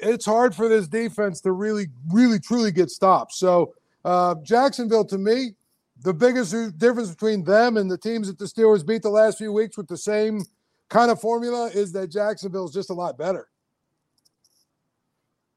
it's 0.00 0.24
hard 0.24 0.54
for 0.54 0.68
this 0.68 0.88
defense 0.88 1.40
to 1.42 1.52
really, 1.52 1.86
really, 2.12 2.38
truly 2.38 2.72
get 2.72 2.90
stopped. 2.90 3.32
So 3.32 3.74
uh, 4.04 4.36
Jacksonville, 4.42 5.04
to 5.06 5.18
me, 5.18 5.54
the 6.02 6.12
biggest 6.12 6.52
difference 6.78 7.10
between 7.10 7.44
them 7.44 7.76
and 7.76 7.90
the 7.90 7.98
teams 7.98 8.26
that 8.26 8.38
the 8.38 8.44
Steelers 8.44 8.86
beat 8.86 9.02
the 9.02 9.10
last 9.10 9.38
few 9.38 9.52
weeks 9.52 9.76
with 9.76 9.88
the 9.88 9.96
same 9.96 10.42
kind 10.88 11.10
of 11.10 11.20
formula 11.20 11.70
is 11.72 11.92
that 11.92 12.08
Jacksonville 12.08 12.66
is 12.66 12.74
just 12.74 12.90
a 12.90 12.94
lot 12.94 13.16
better. 13.16 13.48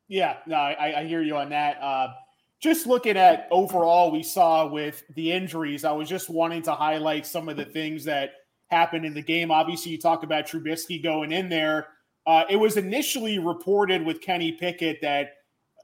Yeah, 0.07 0.37
no, 0.45 0.55
I, 0.55 1.01
I 1.01 1.03
hear 1.05 1.21
you 1.21 1.35
on 1.35 1.49
that. 1.49 1.81
Uh, 1.81 2.13
just 2.59 2.87
looking 2.87 3.17
at 3.17 3.47
overall, 3.51 4.09
we 4.09 4.23
saw 4.23 4.65
with 4.65 5.03
the 5.15 5.31
injuries, 5.31 5.83
I 5.83 5.91
was 5.91 6.07
just 6.07 6.29
wanting 6.29 6.61
to 6.63 6.73
highlight 6.73 7.25
some 7.25 7.49
of 7.49 7.57
the 7.57 7.65
things 7.65 8.05
that 8.05 8.31
happened 8.67 9.05
in 9.05 9.13
the 9.13 9.21
game. 9.21 9.51
Obviously, 9.51 9.91
you 9.91 9.97
talk 9.97 10.23
about 10.23 10.47
Trubisky 10.47 11.03
going 11.03 11.33
in 11.33 11.49
there 11.49 11.87
uh, 12.27 12.43
it 12.49 12.57
was 12.57 12.75
initially 12.75 13.39
reported 13.39 14.05
with 14.05 14.19
Kenny 14.19 14.51
Pickett 14.51 15.01
that 15.01 15.29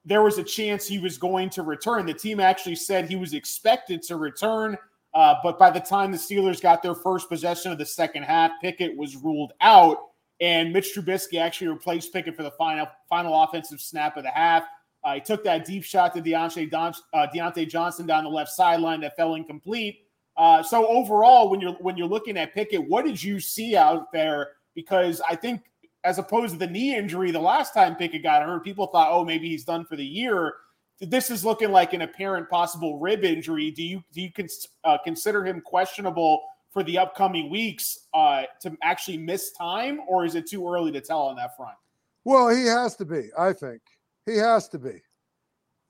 there 0.03 0.21
was 0.21 0.37
a 0.37 0.43
chance 0.43 0.85
he 0.85 0.99
was 0.99 1.17
going 1.17 1.49
to 1.51 1.63
return. 1.63 2.05
The 2.05 2.13
team 2.13 2.41
actually 2.41 2.75
said 2.75 3.07
he 3.07 3.15
was 3.15 3.33
expected 3.33 4.01
to 4.03 4.17
return, 4.17 4.77
uh, 5.13 5.35
but 5.41 5.57
by 5.57 5.71
the 5.71 5.79
time 5.79 6.11
the 6.11 6.17
Steelers 6.17 6.61
got 6.61 6.83
their 6.83 6.95
first 6.95 7.29
possession 7.29 7.71
of 7.71 7.77
the 7.77 7.85
second 7.85 8.23
half, 8.23 8.51
Pickett 8.61 8.95
was 8.97 9.15
ruled 9.15 9.53
out, 9.61 9.97
and 10.41 10.73
Mitch 10.73 10.93
Trubisky 10.93 11.39
actually 11.39 11.69
replaced 11.69 12.11
Pickett 12.11 12.35
for 12.35 12.43
the 12.43 12.51
final 12.51 12.87
final 13.09 13.41
offensive 13.41 13.79
snap 13.79 14.17
of 14.17 14.23
the 14.23 14.29
half. 14.29 14.63
Uh, 15.05 15.13
he 15.13 15.21
took 15.21 15.45
that 15.45 15.65
deep 15.65 15.85
shot 15.85 16.13
to 16.13 16.21
Deontay, 16.21 16.69
Don, 16.69 16.93
uh, 17.13 17.27
Diontae 17.33 17.69
Johnson 17.69 18.05
down 18.05 18.25
the 18.25 18.29
left 18.29 18.51
sideline 18.51 18.99
that 18.99 19.15
fell 19.15 19.35
incomplete. 19.35 20.07
Uh, 20.35 20.61
so 20.61 20.85
overall, 20.87 21.49
when 21.49 21.61
you're 21.61 21.73
when 21.73 21.95
you're 21.95 22.07
looking 22.07 22.35
at 22.37 22.53
Pickett, 22.53 22.85
what 22.85 23.05
did 23.05 23.23
you 23.23 23.39
see 23.39 23.77
out 23.77 24.11
there? 24.11 24.51
Because 24.75 25.21
I 25.29 25.37
think 25.37 25.61
as 26.03 26.17
opposed 26.17 26.53
to 26.53 26.59
the 26.59 26.67
knee 26.67 26.95
injury 26.95 27.31
the 27.31 27.39
last 27.39 27.73
time 27.73 27.95
Pickett 27.95 28.23
got 28.23 28.43
hurt. 28.43 28.63
People 28.63 28.87
thought, 28.87 29.09
oh, 29.11 29.23
maybe 29.23 29.49
he's 29.49 29.63
done 29.63 29.85
for 29.85 29.95
the 29.95 30.05
year. 30.05 30.53
This 30.99 31.29
is 31.29 31.43
looking 31.43 31.71
like 31.71 31.93
an 31.93 32.01
apparent 32.01 32.49
possible 32.49 32.99
rib 32.99 33.23
injury. 33.23 33.71
Do 33.71 33.83
you 33.83 34.03
do 34.13 34.21
you 34.21 34.31
cons- 34.31 34.67
uh, 34.83 34.97
consider 35.03 35.45
him 35.45 35.61
questionable 35.61 36.43
for 36.71 36.83
the 36.83 36.97
upcoming 36.97 37.49
weeks 37.49 38.07
uh, 38.13 38.43
to 38.61 38.75
actually 38.81 39.17
miss 39.17 39.51
time, 39.51 39.99
or 40.07 40.25
is 40.25 40.35
it 40.35 40.47
too 40.47 40.67
early 40.67 40.91
to 40.91 41.01
tell 41.01 41.21
on 41.21 41.35
that 41.35 41.55
front? 41.55 41.75
Well, 42.23 42.49
he 42.49 42.65
has 42.65 42.95
to 42.97 43.05
be. 43.05 43.29
I 43.37 43.53
think 43.53 43.81
he 44.25 44.37
has 44.37 44.69
to 44.69 44.79
be 44.79 45.01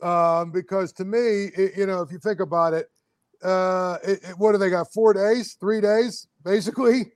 um, 0.04 0.52
because 0.52 0.92
to 0.94 1.06
me, 1.06 1.46
it, 1.56 1.78
you 1.78 1.86
know, 1.86 2.02
if 2.02 2.12
you 2.12 2.20
think 2.20 2.40
about 2.40 2.74
it, 2.74 2.88
uh, 3.42 3.98
it, 4.04 4.20
it, 4.24 4.38
what 4.38 4.52
do 4.52 4.58
they 4.58 4.70
got? 4.70 4.92
Four 4.94 5.14
days, 5.14 5.56
three 5.60 5.82
days, 5.82 6.28
basically 6.44 7.12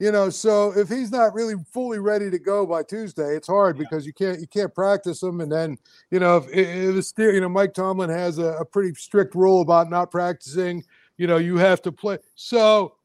you 0.00 0.10
know 0.10 0.30
so 0.30 0.72
if 0.76 0.88
he's 0.88 1.12
not 1.12 1.34
really 1.34 1.54
fully 1.72 2.00
ready 2.00 2.30
to 2.30 2.38
go 2.38 2.66
by 2.66 2.82
tuesday 2.82 3.36
it's 3.36 3.46
hard 3.46 3.76
yeah. 3.76 3.84
because 3.84 4.04
you 4.04 4.12
can't 4.12 4.40
you 4.40 4.46
can't 4.48 4.74
practice 4.74 5.22
him. 5.22 5.40
And 5.40 5.52
then 5.52 5.78
you 6.10 6.18
know 6.18 6.38
if, 6.38 6.48
if 6.48 6.96
it's 6.96 7.08
still 7.08 7.32
you 7.32 7.40
know 7.40 7.48
mike 7.48 7.74
tomlin 7.74 8.10
has 8.10 8.38
a, 8.38 8.54
a, 8.54 8.64
pretty 8.64 8.94
strict 8.94 9.36
rule 9.36 9.60
about 9.60 9.88
not 9.88 10.10
practicing. 10.10 10.82
You 11.18 11.26
know 11.28 11.36
you 11.36 11.58
have 11.58 11.82
to 11.82 11.92
play 11.92 12.18
so 12.34 12.96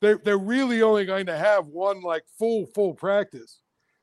they're, 0.00 0.20
they're 0.24 0.38
really 0.38 0.82
only 0.82 1.04
going 1.04 1.26
to 1.26 1.36
have 1.36 1.66
one 1.66 2.02
like 2.02 2.24
full 2.38 2.66
full 2.66 2.94
practice. 2.94 3.60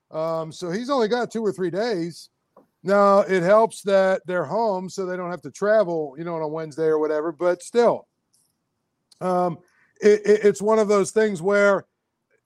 Um, 0.09 0.51
so 0.51 0.69
he's 0.71 0.89
only 0.89 1.07
got 1.07 1.31
two 1.31 1.45
or 1.45 1.53
three 1.53 1.69
days. 1.69 2.29
Now 2.83 3.19
it 3.19 3.43
helps 3.43 3.81
that 3.83 4.21
they're 4.25 4.45
home 4.45 4.89
so 4.89 5.05
they 5.05 5.15
don't 5.15 5.31
have 5.31 5.43
to 5.43 5.51
travel 5.51 6.15
you 6.17 6.25
know 6.25 6.35
on 6.35 6.41
a 6.41 6.47
wednesday 6.47 6.85
or 6.85 6.99
whatever 6.99 7.31
but 7.31 7.63
still. 7.63 8.07
Um, 9.21 9.59
it, 10.01 10.21
it, 10.25 10.39
it's 10.43 10.61
one 10.61 10.79
of 10.79 10.87
those 10.87 11.11
things 11.11 11.41
where 11.41 11.85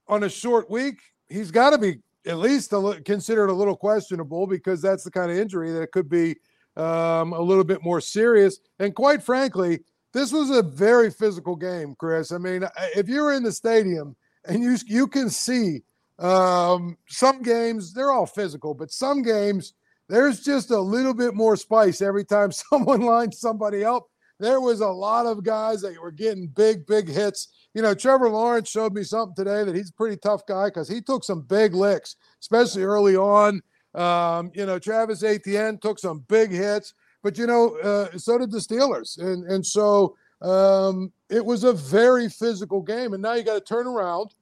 on 0.08 0.24
a 0.24 0.30
short 0.30 0.70
week, 0.70 1.00
he's 1.30 1.52
got 1.52 1.72
to 1.72 1.78
be 1.78 2.00
at 2.26 2.38
least 2.38 2.74
a, 2.74 3.02
considered 3.06 3.50
a 3.50 3.54
little 3.54 3.76
questionable 3.76 4.48
because 4.48 4.82
that's 4.82 5.04
the 5.04 5.12
kind 5.12 5.32
of 5.32 5.38
injury 5.38 5.72
that 5.72 5.92
could 5.92 6.10
be 6.10 6.36
um, 6.76 7.34
a 7.34 7.42
little 7.42 7.64
bit 7.64 7.84
more 7.84 8.02
serious. 8.02 8.60
And 8.80 8.96
quite 8.96 9.24
frankly, 9.24 9.80
this 10.14 10.32
was 10.32 10.50
a 10.50 10.64
very 10.64 11.12
physical 11.12 11.56
game, 11.56 11.96
Chris. 11.98 12.32
I 12.32 12.38
mean, 12.38 12.64
if 12.96 13.08
you're 13.08 13.34
in 13.34 13.44
the 13.44 13.52
stadium 13.52 14.16
and 14.46 14.64
you 14.64 14.78
you 14.86 15.08
can 15.08 15.30
see 15.30 15.84
um, 16.20 16.98
some 17.08 17.42
games, 17.42 17.94
they're 17.94 18.12
all 18.12 18.26
physical, 18.26 18.74
but 18.74 18.92
some 18.92 19.22
games 19.22 19.74
there's 20.08 20.42
just 20.42 20.72
a 20.72 20.80
little 20.80 21.14
bit 21.14 21.34
more 21.34 21.56
spice 21.56 22.02
every 22.02 22.26
time 22.26 22.52
someone 22.52 23.02
lines 23.02 23.40
somebody 23.40 23.84
up. 23.84 24.08
There 24.40 24.60
was 24.60 24.82
a 24.82 24.88
lot 24.88 25.26
of 25.26 25.44
guys 25.44 25.82
that 25.82 26.02
were 26.02 26.12
getting 26.12 26.48
big, 26.48 26.86
big 26.86 27.08
hits 27.08 27.50
you 27.76 27.82
know, 27.82 27.94
Trevor 27.94 28.30
Lawrence 28.30 28.70
showed 28.70 28.94
me 28.94 29.04
something 29.04 29.36
today 29.36 29.66
that 29.66 29.76
he's 29.76 29.90
a 29.90 29.94
pretty 29.94 30.16
tough 30.16 30.46
guy 30.48 30.68
because 30.68 30.88
he 30.88 31.02
took 31.02 31.26
some 31.26 31.42
big 31.42 31.76
licks, 31.76 32.16
especially 32.40 32.84
early 32.84 33.18
on. 33.18 33.62
Um, 33.94 34.50
you 34.56 34.66
know, 34.66 34.80
Travis 34.80 35.24
Etienne 35.24 35.78
took 35.80 36.00
some 36.00 36.20
big 36.30 36.52
hits, 36.52 36.94
but 37.22 37.38
you 37.38 37.46
know, 37.46 37.78
uh, 37.80 38.18
so 38.18 38.38
did 38.38 38.52
the 38.52 38.60
Steelers, 38.60 39.20
and 39.20 39.44
and 39.52 39.66
so 39.66 40.16
um, 40.42 41.12
it 41.30 41.46
was 41.46 41.66
a 41.66 41.74
very 41.74 42.30
physical 42.30 42.82
game. 42.82 43.14
And 43.14 43.22
now 43.22 43.34
you 43.34 43.44
got 43.44 43.56
to 43.56 43.62
turn 43.74 43.88
around, 43.88 44.34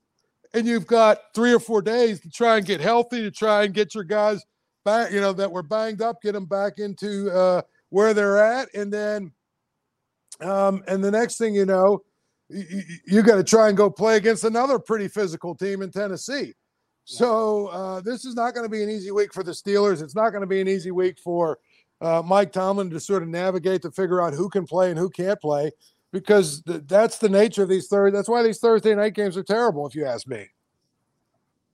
and 0.54 0.68
you've 0.68 0.88
got 0.88 1.18
three 1.34 1.54
or 1.54 1.60
four 1.60 1.82
days 1.82 2.20
to 2.22 2.30
try 2.30 2.58
and 2.58 2.66
get 2.66 2.82
healthy, 2.82 3.22
to 3.22 3.32
try 3.32 3.64
and 3.64 3.74
get 3.74 3.96
your 3.96 4.04
guys 4.04 4.46
back, 4.86 5.12
you 5.12 5.22
know, 5.22 5.34
that 5.34 5.52
were 5.52 5.64
banged 5.64 6.04
up, 6.04 6.22
get 6.22 6.34
them 6.34 6.46
back 6.46 6.78
into 6.78 7.32
uh, 7.32 7.64
where 7.90 8.14
they're 8.14 8.38
at, 8.38 8.72
and 8.76 8.94
then, 8.94 9.32
um, 10.42 10.84
and 10.88 11.04
the 11.04 11.12
next 11.12 11.38
thing 11.38 11.56
you 11.56 11.66
know 11.66 12.04
you, 12.50 13.24
got 13.24 13.36
to 13.36 13.44
try 13.44 13.70
and 13.70 13.78
go 13.78 13.90
play 13.90 14.18
against 14.18 14.44
another 14.44 14.78
pretty 14.80 15.08
physical 15.08 15.56
team 15.56 15.82
in 15.82 15.92
Tennessee. 15.92 16.54
So 17.06 17.68
uh, 17.68 18.02
this 18.02 18.26
is 18.26 18.36
not 18.36 18.54
going 18.54 18.66
to 18.66 18.70
be 18.70 18.84
an 18.84 18.90
easy 18.90 19.12
week 19.12 19.34
for 19.34 19.44
the 19.44 19.52
Steelers. 19.52 20.02
It's 20.02 20.16
not 20.16 20.30
going 20.30 20.42
to 20.42 20.48
be 20.48 20.62
an 20.62 20.68
easy 20.68 20.92
week 20.92 21.20
for 21.20 21.60
uh, 22.02 22.22
Mike 22.24 22.52
Tomlin 22.52 22.90
to 22.92 23.00
sort 23.00 23.24
of 23.24 23.30
navigate 23.30 23.82
to 23.82 23.92
figure 23.92 24.22
out 24.22 24.34
who 24.34 24.50
can 24.50 24.66
play 24.66 24.90
and 24.90 25.00
who 25.00 25.10
can't 25.10 25.40
play, 25.40 25.72
because 26.12 26.62
th- 26.62 26.82
that's 26.86 27.18
the 27.18 27.30
nature 27.30 27.64
of 27.64 27.70
these 27.70 27.88
third. 27.88 28.14
That's 28.14 28.30
why 28.30 28.44
these 28.44 28.60
Thursday 28.60 28.96
night 28.96 29.16
games 29.16 29.36
are 29.36 29.44
terrible, 29.44 29.88
if 29.88 29.96
you 29.96 30.06
ask 30.06 30.28
me. 30.28 30.48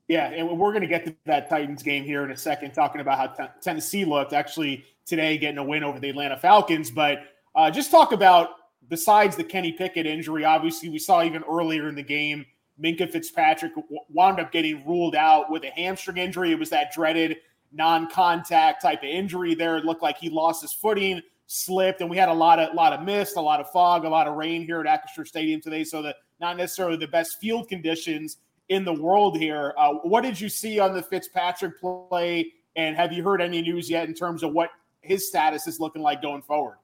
Yeah, 0.08 0.32
and 0.32 0.58
we're 0.58 0.72
going 0.72 0.82
to 0.82 0.88
get 0.88 1.06
to 1.06 1.16
that 1.26 1.50
Titans 1.50 1.84
game 1.84 2.04
here 2.04 2.24
in 2.24 2.32
a 2.32 2.38
second, 2.38 2.72
talking 2.72 3.00
about 3.02 3.18
how 3.20 3.28
t- 3.28 3.52
Tennessee 3.62 4.06
looked 4.06 4.34
actually 4.34 4.86
today, 5.06 5.38
getting 5.38 5.60
a 5.60 5.64
win 5.64 5.84
over 5.84 6.00
the 6.00 6.10
Atlanta 6.10 6.38
Falcons. 6.38 6.90
But 6.90 7.20
uh, 7.56 7.72
just 7.72 7.92
talk 7.92 8.12
about 8.12 8.50
besides 8.88 9.36
the 9.36 9.44
Kenny 9.44 9.72
Pickett 9.72 10.06
injury, 10.06 10.46
obviously 10.46 10.90
we 10.90 11.00
saw 11.00 11.24
even 11.24 11.44
earlier 11.44 11.88
in 11.90 11.96
the 11.96 12.04
game, 12.04 12.46
Minkah 12.82 13.12
Fitzpatrick 13.12 13.74
wound 14.10 14.40
up 14.40 14.52
getting 14.52 14.86
ruled 14.88 15.16
out 15.16 15.52
with 15.52 15.64
a 15.64 15.70
hamstring 15.70 16.18
injury. 16.18 16.52
It 16.52 16.60
was 16.60 16.70
that 16.70 16.92
dreaded 16.94 17.38
non-contact 17.72 18.82
type 18.82 19.00
of 19.00 19.10
injury 19.10 19.54
there. 19.54 19.78
It 19.78 19.86
looked 19.86 20.02
like 20.02 20.18
he 20.18 20.30
lost 20.30 20.62
his 20.62 20.74
footing, 20.74 21.22
slipped, 21.46 22.02
and 22.02 22.10
we 22.10 22.18
had 22.18 22.30
a 22.30 22.34
lot 22.34 22.60
of 22.60 22.74
lot 22.74 22.94
of 22.94 23.04
mist, 23.04 23.36
a 23.36 23.42
lot 23.42 23.60
of 23.60 23.70
fog, 23.72 24.06
a 24.06 24.10
lot 24.10 24.28
of 24.28 24.36
rain 24.36 24.66
here 24.66 24.82
at 24.82 24.86
Acrisure 24.88 25.28
Stadium 25.28 25.62
today. 25.62 25.84
So 25.84 26.02
the 26.02 26.16
not 26.40 26.58
necessarily 26.58 26.98
the 26.98 27.08
best 27.08 27.40
field 27.40 27.68
conditions 27.68 28.38
in 28.70 28.86
the 28.86 28.94
world 28.94 29.38
here. 29.38 29.74
Uh, 29.78 29.94
what 29.96 30.22
did 30.22 30.40
you 30.40 30.48
see 30.48 30.80
on 30.80 30.94
the 30.94 31.02
Fitzpatrick 31.02 31.80
play? 31.80 32.54
And 32.76 32.96
have 32.96 33.12
you 33.12 33.24
heard 33.24 33.42
any 33.42 33.62
news 33.62 33.90
yet 33.90 34.08
in 34.08 34.14
terms 34.14 34.42
of 34.42 34.54
what 34.54 34.70
his 35.02 35.28
status 35.28 35.68
is 35.68 35.80
looking 35.80 36.02
like 36.02 36.22
going 36.22 36.42
forward? 36.42 36.78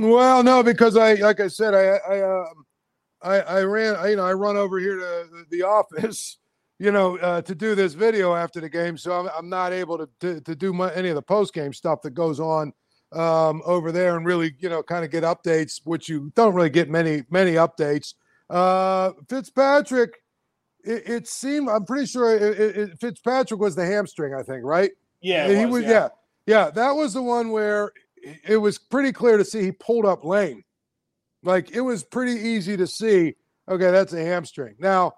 Well, 0.00 0.42
no, 0.42 0.62
because 0.62 0.96
I, 0.96 1.14
like 1.14 1.40
I 1.40 1.48
said, 1.48 1.74
I, 1.74 1.98
I, 2.12 2.22
um, 2.22 2.64
I, 3.22 3.40
I 3.40 3.62
ran, 3.62 3.96
I, 3.96 4.08
you 4.08 4.16
know, 4.16 4.26
I 4.26 4.32
run 4.34 4.56
over 4.56 4.78
here 4.78 4.96
to 4.96 5.44
the 5.50 5.62
office, 5.62 6.38
you 6.78 6.92
know, 6.92 7.16
uh, 7.18 7.42
to 7.42 7.54
do 7.54 7.74
this 7.74 7.94
video 7.94 8.34
after 8.34 8.60
the 8.60 8.68
game, 8.68 8.98
so 8.98 9.12
I'm, 9.12 9.28
I'm 9.36 9.48
not 9.48 9.72
able 9.72 9.98
to 9.98 10.08
to, 10.20 10.40
to 10.42 10.54
do 10.54 10.72
my, 10.72 10.92
any 10.94 11.08
of 11.08 11.14
the 11.14 11.22
post 11.22 11.54
game 11.54 11.72
stuff 11.72 12.02
that 12.02 12.10
goes 12.10 12.38
on 12.38 12.72
um, 13.12 13.62
over 13.64 13.90
there, 13.90 14.16
and 14.16 14.26
really, 14.26 14.54
you 14.60 14.68
know, 14.68 14.82
kind 14.82 15.04
of 15.04 15.10
get 15.10 15.24
updates, 15.24 15.80
which 15.84 16.08
you 16.08 16.30
don't 16.36 16.54
really 16.54 16.70
get 16.70 16.90
many 16.90 17.24
many 17.30 17.54
updates. 17.54 18.14
Uh, 18.50 19.12
Fitzpatrick, 19.28 20.12
it, 20.84 21.08
it 21.08 21.28
seemed, 21.28 21.68
I'm 21.68 21.84
pretty 21.86 22.06
sure 22.06 22.36
it, 22.36 22.76
it, 22.76 23.00
Fitzpatrick 23.00 23.58
was 23.58 23.74
the 23.74 23.86
hamstring, 23.86 24.34
I 24.34 24.42
think, 24.42 24.64
right? 24.64 24.90
Yeah, 25.20 25.52
he 25.52 25.66
was, 25.66 25.82
yeah. 25.82 25.90
yeah, 25.90 26.08
yeah, 26.46 26.70
that 26.70 26.92
was 26.92 27.14
the 27.14 27.22
one 27.22 27.50
where 27.50 27.90
it 28.44 28.56
was 28.56 28.78
pretty 28.78 29.12
clear 29.12 29.36
to 29.36 29.44
see 29.44 29.62
he 29.62 29.72
pulled 29.72 30.06
up 30.06 30.24
lane. 30.24 30.64
Like 31.42 31.70
it 31.70 31.80
was 31.80 32.04
pretty 32.04 32.40
easy 32.40 32.76
to 32.76 32.86
see, 32.86 33.36
okay, 33.68 33.90
that's 33.90 34.12
a 34.12 34.24
hamstring. 34.24 34.76
Now, 34.78 35.14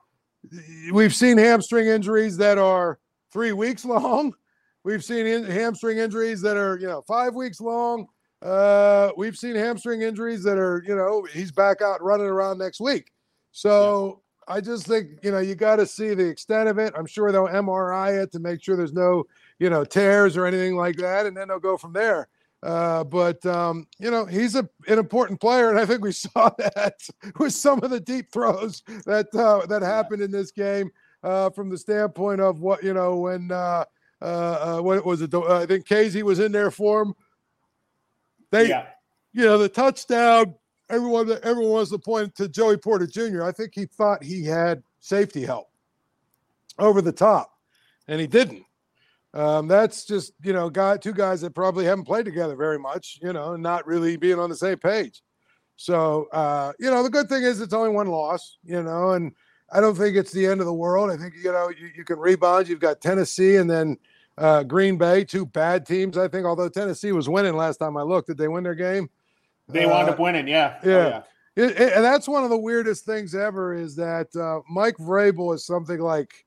we've 0.92 1.14
seen 1.14 1.38
hamstring 1.38 1.86
injuries 1.86 2.36
that 2.38 2.58
are 2.58 2.98
three 3.32 3.52
weeks 3.52 3.84
long. 3.86 4.34
We've 4.82 5.04
seen 5.04 5.26
in, 5.26 5.44
hamstring 5.44 5.98
injuries 5.98 6.40
that 6.42 6.56
are, 6.56 6.78
you 6.78 6.86
know, 6.86 7.02
five 7.02 7.34
weeks 7.34 7.60
long. 7.60 8.06
Uh, 8.42 9.10
we've 9.16 9.36
seen 9.36 9.54
hamstring 9.54 10.00
injuries 10.00 10.42
that 10.44 10.56
are, 10.56 10.82
you 10.86 10.96
know, 10.96 11.26
he's 11.32 11.52
back 11.52 11.82
out 11.82 12.02
running 12.02 12.26
around 12.26 12.58
next 12.58 12.80
week. 12.80 13.12
So 13.52 14.22
yeah. 14.48 14.54
I 14.54 14.60
just 14.62 14.86
think, 14.86 15.22
you 15.22 15.30
know, 15.30 15.38
you 15.38 15.54
got 15.54 15.76
to 15.76 15.86
see 15.86 16.14
the 16.14 16.26
extent 16.26 16.68
of 16.68 16.78
it. 16.78 16.94
I'm 16.96 17.06
sure 17.06 17.30
they'll 17.30 17.48
MRI 17.48 18.22
it 18.22 18.32
to 18.32 18.38
make 18.38 18.62
sure 18.62 18.76
there's 18.76 18.94
no, 18.94 19.24
you 19.58 19.68
know, 19.68 19.84
tears 19.84 20.38
or 20.38 20.46
anything 20.46 20.76
like 20.76 20.96
that, 20.96 21.26
and 21.26 21.36
then 21.36 21.48
they'll 21.48 21.58
go 21.58 21.76
from 21.76 21.92
there. 21.92 22.28
Uh, 22.62 23.04
but 23.04 23.44
um, 23.46 23.86
you 23.98 24.10
know, 24.10 24.26
he's 24.26 24.54
a, 24.54 24.68
an 24.86 24.98
important 24.98 25.40
player, 25.40 25.70
and 25.70 25.78
I 25.78 25.86
think 25.86 26.02
we 26.02 26.12
saw 26.12 26.50
that 26.58 26.94
with 27.38 27.54
some 27.54 27.82
of 27.82 27.90
the 27.90 28.00
deep 28.00 28.30
throws 28.30 28.82
that 29.06 29.34
uh, 29.34 29.66
that 29.66 29.82
happened 29.82 30.22
in 30.22 30.30
this 30.30 30.50
game 30.50 30.90
uh, 31.22 31.50
from 31.50 31.70
the 31.70 31.78
standpoint 31.78 32.40
of 32.40 32.60
what 32.60 32.82
you 32.82 32.92
know 32.92 33.16
when 33.16 33.50
uh, 33.50 33.84
uh, 34.20 34.24
uh 34.24 34.82
what 34.82 35.04
was 35.06 35.22
it? 35.22 35.34
I 35.34 35.64
think 35.66 35.86
Casey 35.86 36.22
was 36.22 36.38
in 36.38 36.52
there 36.52 36.70
for 36.70 37.02
him. 37.02 37.14
They, 38.50 38.68
yeah. 38.68 38.86
you 39.32 39.44
know, 39.44 39.58
the 39.58 39.68
touchdown. 39.68 40.54
Everyone, 40.90 41.30
everyone 41.44 41.70
wants 41.70 41.92
to 41.92 41.98
point 41.98 42.34
to 42.34 42.48
Joey 42.48 42.76
Porter 42.76 43.06
Jr. 43.06 43.44
I 43.44 43.52
think 43.52 43.72
he 43.76 43.86
thought 43.86 44.24
he 44.24 44.44
had 44.44 44.82
safety 44.98 45.46
help 45.46 45.70
over 46.80 47.00
the 47.00 47.12
top, 47.12 47.52
and 48.08 48.20
he 48.20 48.26
didn't. 48.26 48.64
Um, 49.32 49.68
that's 49.68 50.04
just 50.04 50.32
you 50.42 50.52
know, 50.52 50.68
guy 50.70 50.96
two 50.96 51.12
guys 51.12 51.40
that 51.42 51.54
probably 51.54 51.84
haven't 51.84 52.04
played 52.04 52.24
together 52.24 52.56
very 52.56 52.78
much, 52.78 53.18
you 53.22 53.32
know, 53.32 53.56
not 53.56 53.86
really 53.86 54.16
being 54.16 54.38
on 54.38 54.50
the 54.50 54.56
same 54.56 54.78
page. 54.78 55.22
So 55.76 56.28
uh, 56.32 56.72
you 56.78 56.90
know, 56.90 57.02
the 57.02 57.10
good 57.10 57.28
thing 57.28 57.42
is 57.42 57.60
it's 57.60 57.74
only 57.74 57.90
one 57.90 58.08
loss, 58.08 58.58
you 58.64 58.82
know, 58.82 59.12
and 59.12 59.32
I 59.72 59.80
don't 59.80 59.96
think 59.96 60.16
it's 60.16 60.32
the 60.32 60.46
end 60.46 60.60
of 60.60 60.66
the 60.66 60.74
world. 60.74 61.10
I 61.10 61.16
think 61.16 61.34
you 61.36 61.52
know 61.52 61.70
you, 61.70 61.90
you 61.96 62.04
can 62.04 62.18
rebound. 62.18 62.68
You've 62.68 62.80
got 62.80 63.00
Tennessee 63.00 63.56
and 63.56 63.70
then 63.70 63.98
uh, 64.36 64.62
Green 64.62 64.96
Bay, 64.96 65.24
two 65.24 65.46
bad 65.46 65.86
teams. 65.86 66.18
I 66.18 66.26
think, 66.26 66.46
although 66.46 66.68
Tennessee 66.68 67.12
was 67.12 67.28
winning 67.28 67.54
last 67.54 67.76
time 67.76 67.96
I 67.96 68.02
looked, 68.02 68.28
did 68.28 68.38
they 68.38 68.48
win 68.48 68.64
their 68.64 68.74
game? 68.74 69.10
They 69.68 69.86
wound 69.86 70.08
uh, 70.08 70.12
up 70.12 70.18
winning, 70.18 70.48
yeah. 70.48 70.78
Yeah. 70.84 70.92
Oh, 70.92 71.08
yeah. 71.08 71.22
It, 71.56 71.80
it, 71.80 71.92
and 71.94 72.04
that's 72.04 72.28
one 72.28 72.44
of 72.44 72.50
the 72.50 72.56
weirdest 72.56 73.04
things 73.04 73.34
ever 73.34 73.74
is 73.74 73.96
that 73.96 74.34
uh, 74.34 74.60
Mike 74.68 74.96
Vrabel 74.96 75.54
is 75.54 75.64
something 75.64 76.00
like 76.00 76.46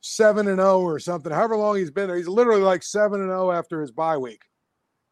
seven 0.00 0.48
and 0.48 0.58
zero 0.58 0.74
oh 0.74 0.82
or 0.82 0.98
something. 0.98 1.32
However 1.32 1.56
long 1.56 1.76
he's 1.76 1.90
been 1.90 2.08
there, 2.08 2.16
he's 2.16 2.28
literally 2.28 2.62
like 2.62 2.82
seven 2.82 3.20
and 3.20 3.30
zero 3.30 3.48
oh 3.48 3.52
after 3.52 3.80
his 3.80 3.90
bye 3.90 4.16
week. 4.16 4.42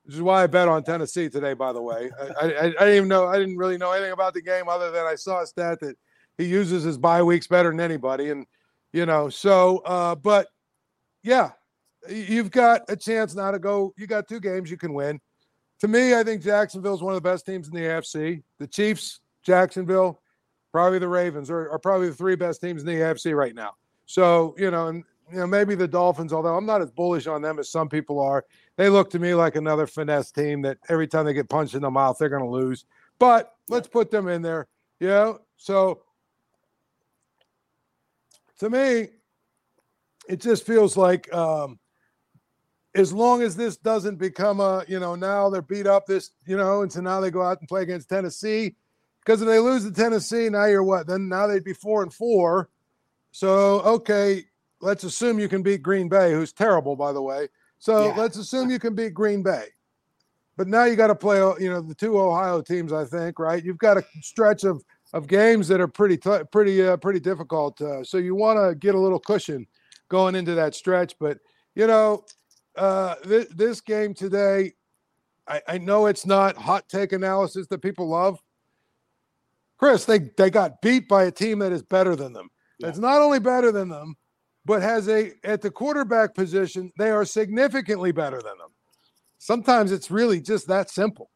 Which 0.05 0.15
is 0.15 0.23
why 0.23 0.45
I 0.45 0.47
bet 0.47 0.69
on 0.69 0.85
Tennessee 0.85 1.29
today. 1.29 1.55
By 1.55 1.73
the 1.73 1.83
way, 1.83 2.11
I, 2.41 2.47
I, 2.47 2.47
I 2.47 2.71
didn't 2.71 2.97
even 2.97 3.09
know 3.09 3.27
I 3.27 3.39
didn't 3.39 3.57
really 3.57 3.77
know 3.77 3.93
anything 3.93 4.13
about 4.13 4.35
the 4.35 4.43
game 4.43 4.69
other 4.69 4.91
than 4.91 5.05
I 5.05 5.17
saw 5.17 5.43
a 5.43 5.47
stat 5.47 5.81
that 5.81 5.97
he 6.39 6.45
uses 6.45 6.85
his 6.85 6.99
bye 6.99 7.23
weeks 7.23 7.47
better 7.47 7.71
than 7.71 7.81
anybody, 7.81 8.31
and 8.31 8.47
you 8.93 9.07
know 9.07 9.29
so. 9.29 9.79
Uh, 9.79 10.15
but 10.15 10.47
yeah, 11.23 11.51
you've 12.09 12.53
got 12.53 12.83
a 12.89 12.97
chance 12.97 13.35
now 13.35 13.51
to 13.51 13.59
go. 13.59 13.93
You 13.97 14.07
got 14.07 14.29
two 14.29 14.41
games 14.41 14.71
you 14.71 14.77
can 14.77 14.95
win. 14.95 15.21
To 15.81 15.89
me, 15.89 16.15
I 16.15 16.23
think 16.23 16.43
Jacksonville 16.43 16.95
is 16.95 17.03
one 17.03 17.15
of 17.15 17.23
the 17.23 17.29
best 17.29 17.45
teams 17.45 17.69
in 17.69 17.75
the 17.75 17.81
AFC. 17.81 18.43
The 18.59 18.67
Chiefs, 18.67 19.21
Jacksonville, 19.43 20.23
probably 20.73 20.99
the 20.99 21.09
Ravens 21.09 21.51
are, 21.51 21.71
are 21.71 21.79
probably 21.79 22.09
the 22.09 22.15
three 22.15 22.37
best 22.37 22.61
teams 22.61 22.83
in 22.83 22.87
the 22.87 22.95
AFC 22.95 23.37
right 23.37 23.55
now. 23.55 23.73
So, 24.07 24.55
you 24.57 24.71
know, 24.71 24.89
and 24.89 25.05
you 25.31 25.39
know, 25.39 25.47
maybe 25.47 25.75
the 25.75 25.89
Dolphins, 25.89 26.33
although 26.33 26.57
I'm 26.57 26.67
not 26.67 26.81
as 26.81 26.91
bullish 26.91 27.27
on 27.27 27.43
them 27.43 27.59
as 27.59 27.69
some 27.69 27.89
people 27.89 28.21
are, 28.21 28.45
they 28.77 28.89
look 28.89 29.11
to 29.11 29.19
me 29.19 29.35
like 29.35 29.57
another 29.57 29.87
finesse 29.87 30.31
team 30.31 30.63
that 30.63 30.79
every 30.89 31.09
time 31.09 31.27
they 31.27 31.33
get 31.33 31.49
punched 31.49 31.75
in 31.75 31.83
the 31.83 31.91
mouth, 31.91 32.17
they're 32.19 32.29
going 32.29 32.45
to 32.45 32.49
lose. 32.49 32.85
But 33.19 33.55
let's 33.69 33.89
put 33.89 34.11
them 34.11 34.29
in 34.29 34.43
there. 34.43 34.69
You 35.01 35.09
know, 35.09 35.41
so 35.57 36.03
to 38.61 38.71
me, 38.71 39.09
it 40.29 40.41
just 40.41 40.65
feels 40.65 40.97
like 40.97 41.33
um, 41.35 41.79
as 42.95 43.13
long 43.13 43.43
as 43.43 43.57
this 43.57 43.77
doesn't 43.77 44.17
become 44.17 44.61
a, 44.61 44.85
you 44.89 45.01
know, 45.01 45.15
now 45.15 45.51
they're 45.51 45.63
beat 45.63 45.87
up 45.87 46.07
this, 46.07 46.31
you 46.47 46.57
know, 46.57 46.83
and 46.83 46.93
so 46.93 47.01
now 47.01 47.21
they 47.21 47.31
go 47.31 47.43
out 47.43 47.61
and 47.61 47.69
play 47.69 47.83
against 47.83 48.09
Tennessee. 48.09 48.75
Because 49.25 49.43
if 49.43 49.49
they 49.49 49.59
lose 49.59 49.85
to 49.85 49.91
Tennessee, 49.91 50.49
now 50.49 50.67
you're 50.67 50.85
what? 50.85 51.07
Then 51.07 51.29
now 51.29 51.47
they'd 51.47 51.65
be 51.65 51.73
four 51.73 52.03
and 52.03 52.13
four. 52.13 52.69
So, 53.37 53.81
okay, 53.83 54.47
let's 54.81 55.05
assume 55.05 55.39
you 55.39 55.47
can 55.47 55.63
beat 55.63 55.83
Green 55.83 56.09
Bay, 56.09 56.33
who's 56.33 56.55
terrible, 56.55 56.97
by 56.97 57.13
the 57.13 57.21
way. 57.21 57.49
So 57.79 58.07
yeah. 58.07 58.15
let's 58.17 58.39
assume 58.39 58.71
you 58.71 58.79
can 58.79 58.95
beat 58.95 59.13
Green 59.13 59.43
Bay. 59.43 59.67
But 60.57 60.69
now 60.69 60.85
you 60.85 60.97
got 60.97 61.09
to 61.09 61.15
play, 61.15 61.37
you 61.61 61.69
know, 61.69 61.83
the 61.83 61.95
two 61.95 62.19
Ohio 62.19 62.63
teams, 62.63 62.95
I 62.95 63.05
think, 63.05 63.39
right? 63.39 63.63
You've 63.63 63.77
got 63.77 63.99
a 63.99 64.05
stretch 64.23 64.65
of 64.65 64.83
of 65.13 65.27
games 65.27 65.69
that 65.69 65.83
are 65.83 65.87
pretty, 65.87 66.17
t- 66.17 66.45
pretty, 66.51 66.83
uh, 66.83 66.97
pretty 66.97 67.21
difficult. 67.21 67.79
Uh, 67.79 68.03
so 68.03 68.17
you 68.17 68.35
want 68.35 68.59
to 68.59 68.75
get 68.75 68.95
a 68.95 68.99
little 68.99 69.21
cushion 69.21 69.67
going 70.09 70.35
into 70.35 70.55
that 70.55 70.75
stretch. 70.75 71.15
But 71.21 71.39
you 71.75 71.87
know, 71.87 72.25
uh, 72.75 73.17
th- 73.17 73.51
this 73.51 73.83
game 73.83 74.15
today, 74.15 74.73
I, 75.47 75.61
I 75.69 75.77
know 75.77 76.07
it's 76.07 76.25
not 76.25 76.57
hot 76.57 76.89
take 76.89 77.13
analysis 77.13 77.67
that 77.67 77.83
people 77.83 78.09
love. 78.09 78.41
Chris, 79.77 80.07
they 80.07 80.21
they 80.39 80.49
got 80.49 80.81
beat 80.81 81.07
by 81.07 81.25
a 81.25 81.31
team 81.31 81.59
that 81.59 81.73
is 81.73 81.83
better 81.83 82.17
than 82.17 82.33
them. 82.33 82.49
Yeah. 82.79 82.89
It's 82.89 82.99
not 82.99 83.21
only 83.21 83.39
better 83.39 83.73
than 83.73 83.89
them, 83.89 84.17
but 84.65 84.83
has 84.83 85.09
a 85.09 85.33
at 85.45 85.63
the 85.63 85.71
quarterback 85.71 86.35
position, 86.35 86.93
they 86.99 87.11
are 87.11 87.25
significantly 87.25 88.13
better 88.13 88.43
than 88.43 88.59
them. 88.59 88.71
Sometimes 89.39 89.93
it's 89.93 90.11
really 90.11 90.41
just 90.41 90.67
that 90.69 90.91
simple. 90.91 91.31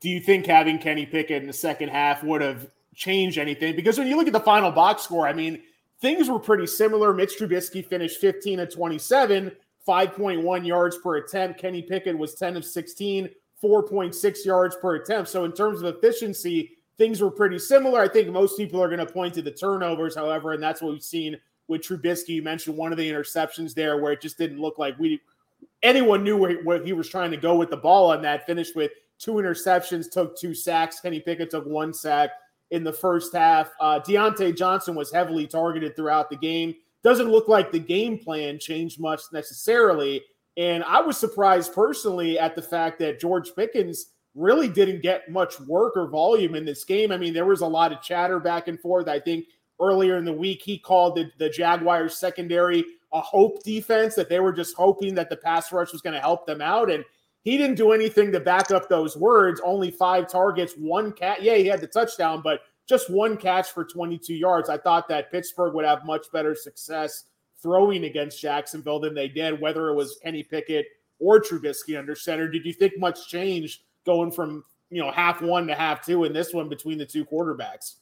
Do 0.00 0.08
you 0.08 0.20
think 0.20 0.46
having 0.46 0.78
Kenny 0.78 1.04
Pickett 1.04 1.42
in 1.42 1.46
the 1.46 1.52
second 1.52 1.90
half 1.90 2.22
would 2.22 2.40
have 2.40 2.68
changed 2.94 3.36
anything? 3.36 3.76
Because 3.76 3.98
when 3.98 4.06
you 4.06 4.16
look 4.16 4.26
at 4.26 4.32
the 4.32 4.40
final 4.40 4.70
box 4.70 5.02
score, 5.02 5.26
I 5.26 5.32
mean, 5.32 5.60
things 6.00 6.28
were 6.28 6.38
pretty 6.38 6.66
similar. 6.66 7.12
Mitch 7.12 7.38
Trubisky 7.38 7.84
finished 7.84 8.20
15 8.20 8.60
of 8.60 8.72
27, 8.72 9.52
5.1 9.86 10.66
yards 10.66 10.96
per 10.98 11.16
attempt. 11.16 11.60
Kenny 11.60 11.82
Pickett 11.82 12.16
was 12.16 12.34
10 12.34 12.56
of 12.56 12.64
16, 12.64 13.28
4.6 13.62 14.44
yards 14.44 14.76
per 14.80 14.96
attempt. 14.96 15.28
So 15.28 15.44
in 15.44 15.52
terms 15.52 15.82
of 15.82 15.94
efficiency, 15.94 16.78
things 17.00 17.22
were 17.22 17.30
pretty 17.30 17.58
similar. 17.58 17.98
I 17.98 18.08
think 18.08 18.28
most 18.28 18.58
people 18.58 18.80
are 18.82 18.86
going 18.86 19.04
to 19.04 19.10
point 19.10 19.32
to 19.32 19.42
the 19.42 19.50
turnovers, 19.50 20.14
however, 20.14 20.52
and 20.52 20.62
that's 20.62 20.82
what 20.82 20.92
we've 20.92 21.02
seen 21.02 21.34
with 21.66 21.80
Trubisky. 21.80 22.28
You 22.28 22.42
mentioned 22.42 22.76
one 22.76 22.92
of 22.92 22.98
the 22.98 23.10
interceptions 23.10 23.72
there 23.72 23.96
where 23.96 24.12
it 24.12 24.20
just 24.20 24.36
didn't 24.36 24.60
look 24.60 24.78
like 24.78 24.98
we 24.98 25.18
anyone 25.82 26.22
knew 26.22 26.36
where, 26.36 26.62
where 26.62 26.84
he 26.84 26.92
was 26.92 27.08
trying 27.08 27.30
to 27.30 27.38
go 27.38 27.56
with 27.56 27.70
the 27.70 27.76
ball 27.76 28.12
on 28.12 28.20
that. 28.20 28.44
Finished 28.44 28.76
with 28.76 28.90
two 29.18 29.32
interceptions, 29.32 30.10
took 30.10 30.38
two 30.38 30.52
sacks. 30.52 31.00
Kenny 31.00 31.20
Pickett 31.20 31.50
took 31.50 31.64
one 31.64 31.94
sack 31.94 32.32
in 32.70 32.84
the 32.84 32.92
first 32.92 33.34
half. 33.34 33.70
Uh, 33.80 33.98
Diontae 33.98 34.54
Johnson 34.54 34.94
was 34.94 35.10
heavily 35.10 35.46
targeted 35.46 35.96
throughout 35.96 36.28
the 36.28 36.36
game. 36.36 36.74
Doesn't 37.02 37.30
look 37.30 37.48
like 37.48 37.72
the 37.72 37.78
game 37.78 38.18
plan 38.18 38.58
changed 38.58 39.00
much 39.00 39.22
necessarily. 39.32 40.22
And 40.58 40.84
I 40.84 41.00
was 41.00 41.16
surprised 41.16 41.72
personally 41.72 42.38
at 42.38 42.54
the 42.54 42.62
fact 42.62 42.98
that 42.98 43.18
George 43.18 43.54
Pickens 43.56 44.10
really 44.34 44.68
didn't 44.68 45.02
get 45.02 45.30
much 45.30 45.58
work 45.60 45.96
or 45.96 46.08
volume 46.08 46.54
in 46.54 46.64
this 46.64 46.84
game. 46.84 47.10
I 47.12 47.16
mean, 47.16 47.34
there 47.34 47.46
was 47.46 47.60
a 47.60 47.66
lot 47.66 47.92
of 47.92 48.02
chatter 48.02 48.38
back 48.38 48.68
and 48.68 48.78
forth. 48.80 49.08
I 49.08 49.18
think 49.18 49.46
earlier 49.80 50.16
in 50.16 50.24
the 50.24 50.32
week, 50.32 50.62
he 50.62 50.78
called 50.78 51.16
the, 51.16 51.30
the 51.38 51.50
Jaguars 51.50 52.16
secondary 52.16 52.84
a 53.12 53.20
hope 53.20 53.62
defense, 53.62 54.14
that 54.14 54.28
they 54.28 54.40
were 54.40 54.52
just 54.52 54.76
hoping 54.76 55.14
that 55.16 55.28
the 55.28 55.36
pass 55.36 55.72
rush 55.72 55.92
was 55.92 56.02
going 56.02 56.14
to 56.14 56.20
help 56.20 56.46
them 56.46 56.60
out. 56.60 56.90
And 56.90 57.04
he 57.42 57.56
didn't 57.56 57.76
do 57.76 57.92
anything 57.92 58.30
to 58.32 58.40
back 58.40 58.70
up 58.70 58.88
those 58.88 59.16
words. 59.16 59.60
Only 59.64 59.90
five 59.90 60.28
targets, 60.28 60.74
one 60.74 61.12
cat. 61.12 61.42
Yeah, 61.42 61.56
he 61.56 61.66
had 61.66 61.80
the 61.80 61.86
touchdown, 61.86 62.40
but 62.42 62.60
just 62.88 63.10
one 63.10 63.36
catch 63.36 63.70
for 63.70 63.84
22 63.84 64.34
yards. 64.34 64.68
I 64.68 64.76
thought 64.76 65.08
that 65.08 65.30
Pittsburgh 65.30 65.74
would 65.74 65.84
have 65.84 66.04
much 66.04 66.26
better 66.32 66.54
success 66.54 67.24
throwing 67.62 68.04
against 68.04 68.40
Jacksonville 68.40 69.00
than 69.00 69.14
they 69.14 69.28
did, 69.28 69.60
whether 69.60 69.88
it 69.88 69.94
was 69.94 70.18
Kenny 70.22 70.42
Pickett 70.42 70.86
or 71.18 71.40
Trubisky 71.40 71.98
under 71.98 72.14
center. 72.14 72.48
Did 72.48 72.64
you 72.64 72.72
think 72.72 72.98
much 72.98 73.28
changed 73.28 73.82
going 74.04 74.30
from 74.30 74.64
you 74.90 75.00
know 75.00 75.10
half 75.10 75.40
one 75.42 75.66
to 75.66 75.74
half 75.74 76.04
two 76.04 76.24
in 76.24 76.32
this 76.32 76.52
one 76.52 76.68
between 76.68 76.98
the 76.98 77.06
two 77.06 77.24
quarterbacks. 77.24 77.96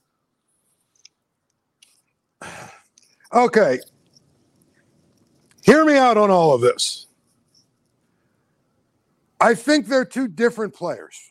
Okay. 3.32 3.78
Hear 5.62 5.84
me 5.84 5.96
out 5.96 6.16
on 6.16 6.30
all 6.30 6.54
of 6.54 6.60
this. 6.60 7.08
I 9.40 9.54
think 9.54 9.86
they're 9.86 10.04
two 10.04 10.28
different 10.28 10.74
players. 10.74 11.30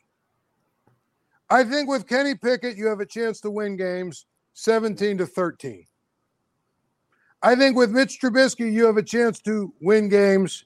I 1.49 1.63
think 1.63 1.89
with 1.89 2.07
Kenny 2.07 2.35
Pickett, 2.35 2.77
you 2.77 2.87
have 2.87 2.99
a 2.99 3.05
chance 3.05 3.39
to 3.41 3.49
win 3.49 3.77
games 3.77 4.25
17 4.53 5.17
to 5.19 5.25
13. 5.25 5.85
I 7.41 7.55
think 7.55 7.75
with 7.77 7.91
Mitch 7.91 8.19
Trubisky, 8.19 8.71
you 8.71 8.85
have 8.85 8.97
a 8.97 9.03
chance 9.03 9.39
to 9.41 9.73
win 9.81 10.09
games 10.09 10.65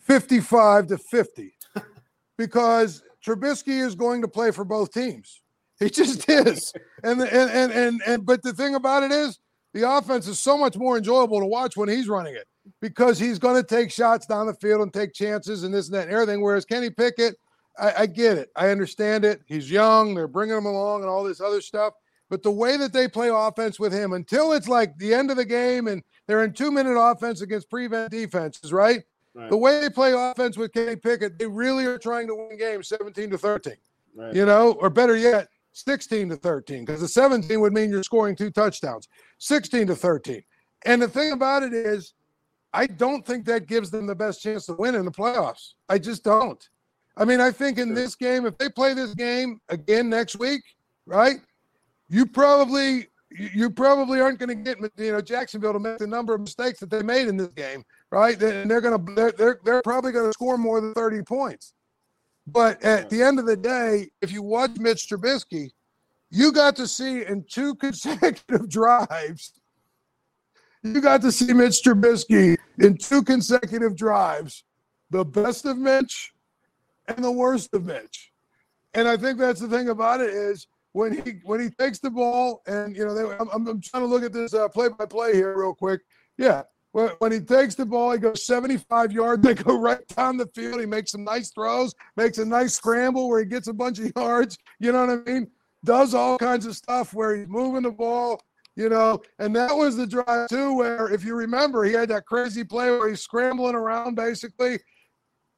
55 0.00 0.88
to 0.88 0.98
50 0.98 1.56
because 2.36 3.02
Trubisky 3.24 3.84
is 3.84 3.94
going 3.94 4.22
to 4.22 4.28
play 4.28 4.50
for 4.50 4.64
both 4.64 4.92
teams. 4.92 5.40
He 5.80 5.90
just 5.90 6.30
is. 6.30 6.72
and, 7.02 7.20
and 7.20 7.50
and 7.50 7.72
and 7.72 8.02
and 8.06 8.24
but 8.24 8.44
the 8.44 8.52
thing 8.52 8.76
about 8.76 9.02
it 9.02 9.10
is 9.10 9.40
the 9.72 9.90
offense 9.90 10.28
is 10.28 10.38
so 10.38 10.56
much 10.56 10.76
more 10.76 10.96
enjoyable 10.96 11.40
to 11.40 11.46
watch 11.46 11.76
when 11.76 11.88
he's 11.88 12.06
running 12.06 12.36
it 12.36 12.46
because 12.80 13.18
he's 13.18 13.40
going 13.40 13.60
to 13.60 13.66
take 13.66 13.90
shots 13.90 14.24
down 14.24 14.46
the 14.46 14.54
field 14.54 14.82
and 14.82 14.94
take 14.94 15.12
chances 15.12 15.64
and 15.64 15.74
this 15.74 15.86
and 15.86 15.96
that 15.96 16.04
and 16.04 16.12
everything. 16.12 16.40
Whereas 16.40 16.64
Kenny 16.64 16.90
Pickett, 16.90 17.34
I, 17.76 17.92
I 17.98 18.06
get 18.06 18.38
it. 18.38 18.50
I 18.54 18.68
understand 18.70 19.24
it. 19.24 19.42
He's 19.46 19.68
young. 19.68 20.14
They're 20.14 20.28
bringing 20.28 20.56
him 20.56 20.66
along 20.66 21.00
and 21.00 21.10
all 21.10 21.24
this 21.24 21.40
other 21.40 21.60
stuff. 21.60 21.94
But 22.30 22.44
the 22.44 22.52
way 22.52 22.76
that 22.76 22.92
they 22.92 23.08
play 23.08 23.30
offense 23.32 23.78
with 23.80 23.92
him 23.92 24.12
until 24.12 24.52
it's 24.52 24.68
like 24.68 24.96
the 24.98 25.12
end 25.12 25.32
of 25.32 25.36
the 25.36 25.44
game 25.44 25.88
and 25.88 26.02
they're 26.26 26.44
in 26.44 26.52
two 26.52 26.70
minute 26.70 26.98
offense 26.98 27.40
against 27.40 27.68
prevent 27.68 28.12
defenses, 28.12 28.72
right? 28.72 29.02
Right. 29.34 29.50
The 29.50 29.56
way 29.56 29.80
they 29.80 29.90
play 29.90 30.12
offense 30.12 30.56
with 30.56 30.72
Kenny 30.72 30.96
Pickett, 30.96 31.38
they 31.38 31.46
really 31.46 31.86
are 31.86 31.98
trying 31.98 32.26
to 32.28 32.34
win 32.34 32.56
games 32.56 32.88
17 32.88 33.30
to 33.30 33.38
13. 33.38 33.74
Right. 34.16 34.34
You 34.34 34.46
know, 34.46 34.72
or 34.80 34.90
better 34.90 35.16
yet, 35.16 35.48
16 35.72 36.28
to 36.28 36.36
13, 36.36 36.84
because 36.84 37.00
the 37.00 37.08
17 37.08 37.60
would 37.60 37.72
mean 37.72 37.90
you're 37.90 38.04
scoring 38.04 38.36
two 38.36 38.50
touchdowns, 38.50 39.08
16 39.38 39.88
to 39.88 39.96
13. 39.96 40.42
And 40.86 41.02
the 41.02 41.08
thing 41.08 41.32
about 41.32 41.64
it 41.64 41.72
is, 41.72 42.14
I 42.72 42.86
don't 42.86 43.24
think 43.24 43.44
that 43.46 43.66
gives 43.66 43.90
them 43.90 44.06
the 44.06 44.14
best 44.14 44.42
chance 44.42 44.66
to 44.66 44.74
win 44.74 44.94
in 44.94 45.04
the 45.04 45.10
playoffs. 45.10 45.74
I 45.88 45.98
just 45.98 46.22
don't. 46.24 46.68
I 47.16 47.24
mean, 47.24 47.40
I 47.40 47.50
think 47.50 47.78
in 47.78 47.94
this 47.94 48.14
game, 48.16 48.46
if 48.46 48.58
they 48.58 48.68
play 48.68 48.94
this 48.94 49.14
game 49.14 49.60
again 49.68 50.08
next 50.08 50.36
week, 50.36 50.62
right, 51.06 51.36
you 52.08 52.26
probably 52.26 53.08
you 53.30 53.70
probably 53.70 54.20
aren't 54.20 54.38
going 54.38 54.48
to 54.48 54.54
get 54.54 54.78
you 54.96 55.12
know 55.12 55.20
Jacksonville 55.20 55.72
to 55.72 55.78
make 55.78 55.98
the 55.98 56.06
number 56.06 56.34
of 56.34 56.40
mistakes 56.40 56.80
that 56.80 56.90
they 56.90 57.02
made 57.02 57.28
in 57.28 57.36
this 57.36 57.48
game, 57.48 57.84
right? 58.14 58.40
And 58.40 58.70
they're 58.70 58.80
going 58.80 59.06
to 59.06 59.14
they're 59.14 59.32
they're, 59.32 59.60
they're 59.64 59.82
probably 59.82 60.12
going 60.12 60.26
to 60.26 60.32
score 60.32 60.56
more 60.56 60.80
than 60.80 60.94
30 60.94 61.22
points. 61.22 61.74
But 62.46 62.82
at 62.84 63.10
the 63.10 63.22
end 63.22 63.38
of 63.38 63.46
the 63.46 63.56
day, 63.56 64.10
if 64.22 64.30
you 64.30 64.42
watch 64.42 64.72
Mitch 64.78 65.08
Trubisky, 65.08 65.70
you 66.30 66.52
got 66.52 66.76
to 66.76 66.86
see 66.86 67.24
in 67.24 67.44
two 67.50 67.74
consecutive 67.86 68.68
drives, 68.68 69.52
you 70.82 71.00
got 71.00 71.22
to 71.22 71.32
see 71.32 71.52
Mitch 71.52 71.82
Trubisky 71.82 72.56
in 72.78 72.96
two 72.96 73.22
consecutive 73.22 73.96
drives, 73.96 74.62
the 75.10 75.24
best 75.24 75.64
of 75.64 75.76
Mitch 75.76 76.32
and 77.08 77.24
the 77.24 77.32
worst 77.32 77.74
of 77.74 77.84
Mitch. 77.84 78.30
And 78.92 79.08
I 79.08 79.16
think 79.16 79.38
that's 79.38 79.60
the 79.60 79.68
thing 79.68 79.88
about 79.88 80.20
it 80.20 80.30
is 80.30 80.68
when 80.92 81.12
he 81.12 81.40
when 81.42 81.60
he 81.60 81.70
takes 81.70 81.98
the 81.98 82.10
ball 82.10 82.62
and 82.68 82.96
you 82.96 83.04
know 83.04 83.14
they, 83.14 83.22
I'm, 83.40 83.66
I'm 83.66 83.80
trying 83.80 84.04
to 84.04 84.06
look 84.06 84.22
at 84.22 84.32
this 84.32 84.54
play 84.72 84.88
by 84.96 85.06
play 85.06 85.34
here 85.34 85.58
real 85.58 85.74
quick. 85.74 86.02
Yeah, 86.38 86.62
when 86.94 87.32
he 87.32 87.40
takes 87.40 87.74
the 87.74 87.84
ball, 87.84 88.12
he 88.12 88.18
goes 88.18 88.46
75 88.46 89.10
yards. 89.10 89.42
They 89.42 89.54
go 89.54 89.80
right 89.80 90.06
down 90.08 90.36
the 90.36 90.46
field. 90.54 90.78
He 90.78 90.86
makes 90.86 91.10
some 91.10 91.24
nice 91.24 91.50
throws, 91.50 91.92
makes 92.16 92.38
a 92.38 92.44
nice 92.44 92.74
scramble 92.74 93.28
where 93.28 93.40
he 93.40 93.46
gets 93.46 93.66
a 93.66 93.72
bunch 93.72 93.98
of 93.98 94.12
yards. 94.16 94.56
You 94.78 94.92
know 94.92 95.06
what 95.06 95.18
I 95.26 95.32
mean? 95.32 95.50
Does 95.84 96.14
all 96.14 96.38
kinds 96.38 96.66
of 96.66 96.76
stuff 96.76 97.12
where 97.12 97.36
he's 97.36 97.48
moving 97.48 97.82
the 97.82 97.90
ball, 97.90 98.40
you 98.76 98.88
know. 98.88 99.20
And 99.40 99.54
that 99.56 99.76
was 99.76 99.96
the 99.96 100.06
drive, 100.06 100.48
too, 100.48 100.76
where 100.76 101.12
if 101.12 101.24
you 101.24 101.34
remember, 101.34 101.82
he 101.82 101.92
had 101.92 102.10
that 102.10 102.26
crazy 102.26 102.62
play 102.62 102.90
where 102.90 103.08
he's 103.08 103.20
scrambling 103.20 103.74
around 103.74 104.14
basically, 104.14 104.78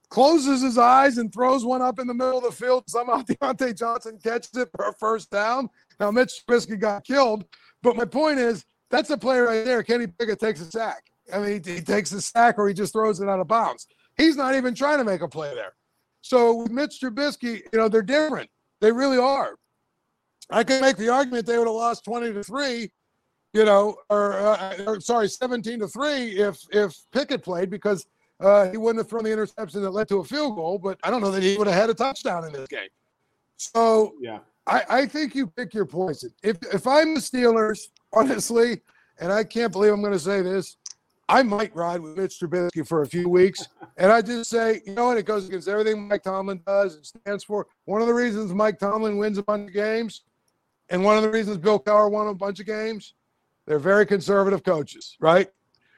closes 0.09 0.63
his 0.63 0.79
eyes 0.79 1.19
and 1.19 1.31
throws 1.35 1.67
one 1.67 1.83
up 1.83 1.99
in 1.99 2.07
the 2.07 2.15
middle 2.15 2.39
of 2.39 2.45
the 2.45 2.51
field. 2.51 2.85
Somehow 2.89 3.21
Diontae 3.23 3.77
Johnson 3.77 4.19
catches 4.23 4.57
it 4.57 4.71
for 4.75 4.89
a 4.89 4.95
first 4.95 5.31
down. 5.31 5.69
Now, 6.01 6.11
Mitch 6.11 6.45
Trubisky 6.49 6.81
got 6.81 7.05
killed. 7.05 7.45
But 7.83 7.95
my 7.95 8.07
point 8.07 8.39
is, 8.39 8.65
that's 8.91 9.11
a 9.11 9.19
play 9.19 9.39
right 9.39 9.67
there. 9.67 9.83
Kenny 9.83 10.07
Pickett 10.07 10.41
takes 10.41 10.63
a 10.63 10.71
sack. 10.71 11.05
I 11.33 11.39
mean, 11.39 11.63
he, 11.65 11.75
he 11.75 11.81
takes 11.81 12.11
the 12.11 12.21
sack 12.21 12.59
or 12.59 12.69
he 12.69 12.75
just 12.75 12.93
throws 12.93 13.21
it 13.21 13.29
out 13.29 13.41
of 13.41 13.49
bounds. 13.49 13.87
He's 14.17 14.37
not 14.37 14.55
even 14.55 14.75
trying 14.75 14.99
to 14.99 15.05
make 15.05 15.21
a 15.21 15.29
play 15.29 15.55
there. 15.55 15.75
So 16.23 16.55
with 16.55 16.71
Mitch 16.71 16.99
Trubisky, 17.01 17.63
you 17.73 17.79
know, 17.79 17.89
they're 17.89 18.03
different. 18.03 18.51
They 18.81 18.91
really 18.91 19.19
are. 19.19 19.57
I 20.51 20.65
can 20.65 20.81
make 20.81 20.97
the 20.97 21.09
argument 21.09 21.47
they 21.47 21.59
would 21.59 21.67
have 21.67 21.75
lost 21.75 22.05
20 22.05 22.33
to 22.33 22.43
3, 22.43 22.91
you 23.53 23.65
know, 23.65 23.97
or, 24.11 24.35
uh, 24.35 24.77
or 24.87 25.01
sorry, 25.01 25.29
17 25.29 25.81
to 25.81 25.89
3 25.89 26.39
if 26.39 26.59
if 26.71 26.97
Pickett 27.13 27.43
played 27.43 27.71
because 27.71 28.07
uh, 28.41 28.71
he 28.71 28.77
wouldn't 28.77 28.99
have 28.99 29.09
thrown 29.09 29.25
the 29.25 29.33
interception 29.33 29.83
that 29.83 29.91
led 29.91 30.09
to 30.09 30.19
a 30.19 30.25
field 30.25 30.57
goal, 30.57 30.79
but 30.79 30.99
I 31.03 31.11
don't 31.11 31.21
know 31.21 31.31
that 31.31 31.43
he 31.43 31.57
would 31.57 31.67
have 31.67 31.77
had 31.77 31.91
a 31.91 31.95
touchdown 31.95 32.45
in 32.45 32.53
this 32.53 32.69
game. 32.69 32.89
So 33.57 34.13
yeah, 34.21 34.41
I, 34.67 34.83
I 34.89 35.07
think 35.07 35.35
you 35.35 35.47
pick 35.47 35.73
your 35.73 35.87
poison. 35.87 36.31
If 36.43 36.59
if 36.73 36.87
I'm 36.87 37.15
the 37.15 37.21
Steelers, 37.21 37.89
honestly, 38.13 38.81
and 39.19 39.33
I 39.33 39.45
can't 39.45 39.73
believe 39.73 39.93
I'm 39.93 40.01
going 40.01 40.13
to 40.13 40.19
say 40.19 40.43
this, 40.43 40.77
I 41.29 41.43
might 41.43 41.75
ride 41.75 42.01
with 42.01 42.17
Mitch 42.17 42.39
Trubisky 42.39 42.87
for 42.87 43.03
a 43.03 43.07
few 43.07 43.29
weeks. 43.29 43.67
And 43.97 44.13
I 44.13 44.23
just 44.23 44.49
say, 44.51 44.81
you 44.87 44.95
know 44.95 45.07
what? 45.07 45.17
It 45.17 45.25
goes 45.25 45.49
against 45.49 45.69
everything 45.69 46.07
Mike 46.07 46.23
Tomlin 46.23 46.61
does 46.67 46.95
and 46.95 47.07
stands 47.07 47.43
for. 47.43 47.67
One 47.85 48.01
of 48.01 48.07
the 48.07 48.15
reasons 48.15 48.53
Mike 48.53 48.79
Tomlin 48.79 49.17
wins 49.17 49.39
a 49.39 49.43
bunch 49.43 49.69
of 49.69 49.75
games, 49.75 50.23
and 50.89 51.03
one 51.03 51.17
of 51.17 51.23
the 51.25 51.31
reasons 51.31 51.59
Bill 51.59 51.81
Cowher 51.81 52.11
won 52.11 52.29
a 52.29 52.35
bunch 52.35 52.61
of 52.61 52.67
games, 52.67 53.15
they're 53.67 53.81
very 53.81 54.07
conservative 54.07 54.63
coaches, 54.63 55.17
right? 55.19 55.51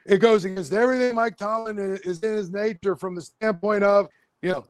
It 0.05 0.17
goes 0.17 0.45
against 0.45 0.73
everything 0.73 1.13
Mike 1.13 1.37
Tomlin 1.37 1.77
is 2.03 2.23
in 2.23 2.33
his 2.33 2.49
nature 2.49 2.95
from 2.95 3.13
the 3.13 3.21
standpoint 3.21 3.83
of, 3.83 4.07
you 4.41 4.51
know, 4.51 4.65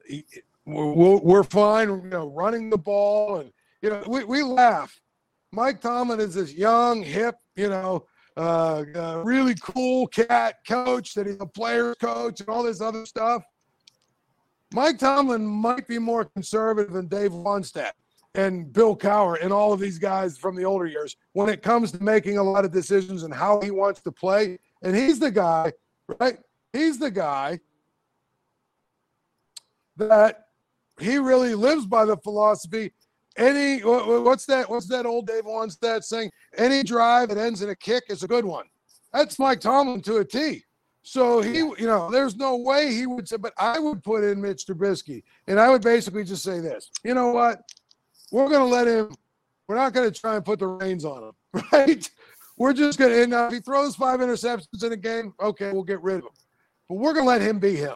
we're, 0.65 1.17
we're 1.19 1.43
fine, 1.43 1.87
you 1.87 2.09
know, 2.09 2.27
running 2.27 2.69
the 2.69 2.77
ball. 2.77 3.37
And, 3.37 3.53
you 3.81 3.89
know, 3.89 4.03
we, 4.07 4.25
we 4.25 4.43
laugh. 4.43 4.99
Mike 5.51 5.79
Tomlin 5.79 6.19
is 6.19 6.33
this 6.33 6.53
young, 6.53 7.01
hip, 7.01 7.35
you 7.55 7.69
know, 7.69 8.05
uh, 8.37 8.83
uh, 8.95 9.21
really 9.23 9.55
cool 9.55 10.07
cat 10.07 10.57
coach 10.67 11.13
that 11.13 11.27
he's 11.27 11.37
a 11.39 11.45
player's 11.45 11.95
coach 12.01 12.39
and 12.39 12.49
all 12.49 12.63
this 12.63 12.81
other 12.81 13.05
stuff. 13.05 13.43
Mike 14.73 14.99
Tomlin 14.99 15.45
might 15.45 15.87
be 15.87 15.97
more 15.97 16.25
conservative 16.25 16.93
than 16.93 17.07
Dave 17.07 17.31
Wannstedt 17.31 17.91
and 18.35 18.71
Bill 18.71 18.95
Cowher 18.95 19.41
and 19.41 19.51
all 19.51 19.73
of 19.73 19.79
these 19.79 19.97
guys 19.97 20.37
from 20.37 20.55
the 20.55 20.63
older 20.63 20.85
years 20.85 21.15
when 21.33 21.49
it 21.49 21.63
comes 21.63 21.91
to 21.93 22.03
making 22.03 22.37
a 22.37 22.43
lot 22.43 22.65
of 22.65 22.71
decisions 22.71 23.23
and 23.23 23.33
how 23.33 23.59
he 23.61 23.71
wants 23.71 24.01
to 24.01 24.11
play. 24.11 24.59
And 24.83 24.95
he's 24.95 25.19
the 25.19 25.31
guy, 25.31 25.73
right? 26.19 26.37
He's 26.71 26.99
the 26.99 27.09
guy 27.09 27.59
that 29.97 30.45
he 30.99 31.17
really 31.17 31.55
lives 31.55 31.85
by 31.85 32.05
the 32.05 32.17
philosophy 32.17 32.91
any 33.39 33.79
what's 33.79 34.45
that? 34.45 34.69
What's 34.69 34.87
that 34.87 35.05
old 35.05 35.27
Dave 35.27 35.45
Wannstedt 35.45 36.03
saying? 36.03 36.29
Any 36.57 36.83
drive 36.83 37.29
that 37.29 37.37
ends 37.37 37.61
in 37.61 37.69
a 37.69 37.75
kick 37.75 38.03
is 38.09 38.23
a 38.23 38.27
good 38.27 38.45
one. 38.45 38.65
That's 39.13 39.39
Mike 39.39 39.61
Tomlin 39.61 40.01
to 40.01 40.17
a 40.17 40.25
T. 40.25 40.63
So 41.03 41.41
he, 41.41 41.59
you 41.59 41.87
know, 41.87 42.11
there's 42.11 42.35
no 42.35 42.57
way 42.57 42.93
he 42.93 43.07
would 43.07 43.27
say, 43.27 43.37
but 43.37 43.53
I 43.57 43.79
would 43.79 44.03
put 44.03 44.23
in 44.23 44.41
Mitch 44.41 44.65
Trubisky, 44.65 45.23
and 45.47 45.59
I 45.59 45.69
would 45.69 45.81
basically 45.81 46.23
just 46.23 46.43
say 46.43 46.59
this: 46.59 46.91
you 47.03 47.13
know 47.13 47.29
what? 47.29 47.61
We're 48.31 48.49
going 48.49 48.59
to 48.59 48.65
let 48.65 48.87
him. 48.87 49.15
We're 49.67 49.75
not 49.75 49.93
going 49.93 50.11
to 50.11 50.19
try 50.19 50.35
and 50.35 50.43
put 50.43 50.59
the 50.59 50.67
reins 50.67 51.05
on 51.05 51.29
him, 51.29 51.63
right? 51.71 52.09
We're 52.57 52.73
just 52.73 52.99
going 52.99 53.11
to. 53.11 53.23
And 53.23 53.33
if 53.33 53.53
he 53.53 53.59
throws 53.61 53.95
five 53.95 54.19
interceptions 54.19 54.83
in 54.83 54.91
a 54.91 54.97
game, 54.97 55.33
okay, 55.41 55.71
we'll 55.71 55.83
get 55.83 56.01
rid 56.03 56.17
of 56.17 56.23
him. 56.23 56.31
But 56.89 56.95
we're 56.95 57.13
going 57.13 57.25
to 57.25 57.29
let 57.29 57.41
him 57.41 57.59
be 57.59 57.75
him. 57.75 57.95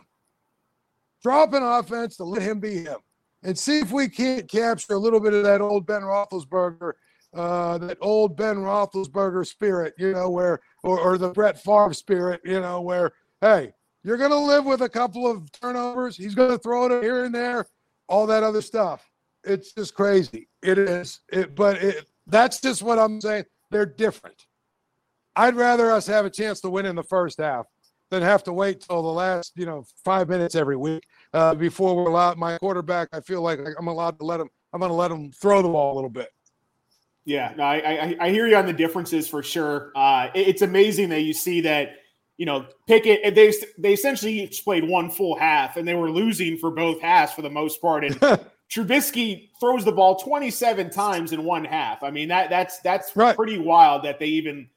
Drop 1.21 1.53
an 1.53 1.63
offense 1.63 2.15
to 2.17 2.23
let 2.23 2.41
him 2.41 2.59
be 2.59 2.83
him 2.83 2.97
and 3.43 3.57
see 3.57 3.79
if 3.79 3.91
we 3.91 4.07
can't 4.07 4.47
capture 4.47 4.93
a 4.93 4.99
little 4.99 5.19
bit 5.19 5.33
of 5.33 5.43
that 5.43 5.61
old 5.61 5.85
Ben 5.85 6.01
Roethlisberger, 6.01 6.93
uh, 7.33 7.77
that 7.79 7.97
old 8.01 8.37
Ben 8.37 8.57
Roethlisberger 8.57 9.45
spirit, 9.45 9.93
you 9.97 10.13
know, 10.13 10.29
where 10.29 10.59
or, 10.83 10.99
or 10.99 11.17
the 11.17 11.29
Brett 11.29 11.61
Favre 11.61 11.93
spirit, 11.93 12.41
you 12.45 12.59
know, 12.59 12.81
where 12.81 13.11
hey, 13.41 13.73
you're 14.03 14.17
to 14.31 14.37
live 14.37 14.65
with 14.65 14.81
a 14.81 14.89
couple 14.89 15.29
of 15.29 15.51
turnovers. 15.51 16.15
He's 16.15 16.35
to 16.49 16.57
throw 16.57 16.85
it 16.85 17.03
here 17.03 17.25
and 17.25 17.35
there, 17.35 17.65
all 18.07 18.25
that 18.27 18.43
other 18.43 18.61
stuff. 18.61 19.09
It's 19.43 19.73
just 19.73 19.93
crazy. 19.93 20.47
It 20.61 20.77
is. 20.79 21.19
It, 21.31 21.55
but 21.55 21.81
it, 21.83 22.05
that's 22.27 22.61
just 22.61 22.81
what 22.81 22.99
I'm 22.99 23.19
saying. 23.19 23.45
They're 23.71 23.85
different. 23.85 24.45
I'd 25.35 25.55
rather 25.55 25.91
us 25.91 26.07
have 26.07 26.25
a 26.25 26.29
chance 26.29 26.61
to 26.61 26.69
win 26.69 26.85
in 26.85 26.95
the 26.95 27.03
first 27.03 27.39
half 27.39 27.65
than 28.11 28.21
have 28.21 28.43
to 28.43 28.53
wait 28.53 28.81
till 28.81 29.01
the 29.01 29.09
last, 29.09 29.53
you 29.55 29.65
know, 29.65 29.83
five 30.05 30.29
minutes 30.29 30.55
every 30.55 30.77
week 30.77 31.03
uh, 31.33 31.55
before 31.55 31.95
we're 31.95 32.09
allowed. 32.09 32.37
My 32.37 32.57
quarterback, 32.57 33.09
I 33.13 33.19
feel 33.21 33.41
like 33.41 33.59
I'm 33.77 33.87
allowed 33.87 34.19
to 34.19 34.25
let 34.25 34.39
him. 34.39 34.49
I'm 34.73 34.79
going 34.79 34.89
to 34.89 34.95
let 34.95 35.11
him 35.11 35.31
throw 35.31 35.61
the 35.61 35.69
ball 35.69 35.93
a 35.93 35.95
little 35.95 36.09
bit. 36.09 36.29
Yeah, 37.25 37.53
no, 37.55 37.63
I, 37.63 37.75
I, 37.75 38.15
I 38.19 38.29
hear 38.31 38.47
you 38.47 38.55
on 38.55 38.65
the 38.65 38.73
differences 38.73 39.27
for 39.27 39.43
sure. 39.43 39.91
Uh, 39.95 40.29
it, 40.33 40.47
it's 40.47 40.61
amazing 40.61 41.09
that 41.09 41.21
you 41.21 41.33
see 41.33 41.61
that. 41.61 41.97
You 42.37 42.47
know, 42.47 42.65
Pickett. 42.87 43.35
They 43.35 43.53
they 43.77 43.93
essentially 43.93 44.41
each 44.41 44.63
played 44.63 44.83
one 44.83 45.11
full 45.11 45.37
half, 45.37 45.77
and 45.77 45.87
they 45.87 45.93
were 45.93 46.09
losing 46.09 46.57
for 46.57 46.71
both 46.71 46.99
halves 46.99 47.31
for 47.31 47.43
the 47.43 47.49
most 47.49 47.79
part. 47.79 48.03
And 48.03 48.15
Trubisky 48.73 49.49
throws 49.59 49.85
the 49.85 49.91
ball 49.91 50.15
27 50.15 50.89
times 50.89 51.31
in 51.31 51.43
one 51.43 51.63
half. 51.63 52.01
I 52.01 52.09
mean 52.09 52.29
that 52.29 52.49
that's 52.49 52.79
that's 52.79 53.15
right. 53.15 53.35
pretty 53.35 53.59
wild 53.59 54.03
that 54.03 54.19
they 54.19 54.25
even. 54.25 54.67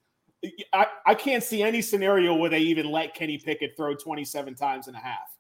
I, 0.73 0.87
I 1.07 1.15
can't 1.15 1.43
see 1.43 1.63
any 1.63 1.81
scenario 1.81 2.35
where 2.35 2.51
they 2.51 2.61
even 2.61 2.91
let 2.91 3.15
Kenny 3.15 3.39
Pickett 3.39 3.75
throw 3.75 3.97
27 3.97 4.55
times 4.55 4.87
in 4.87 4.95
a 4.95 4.99
half. 5.01 5.36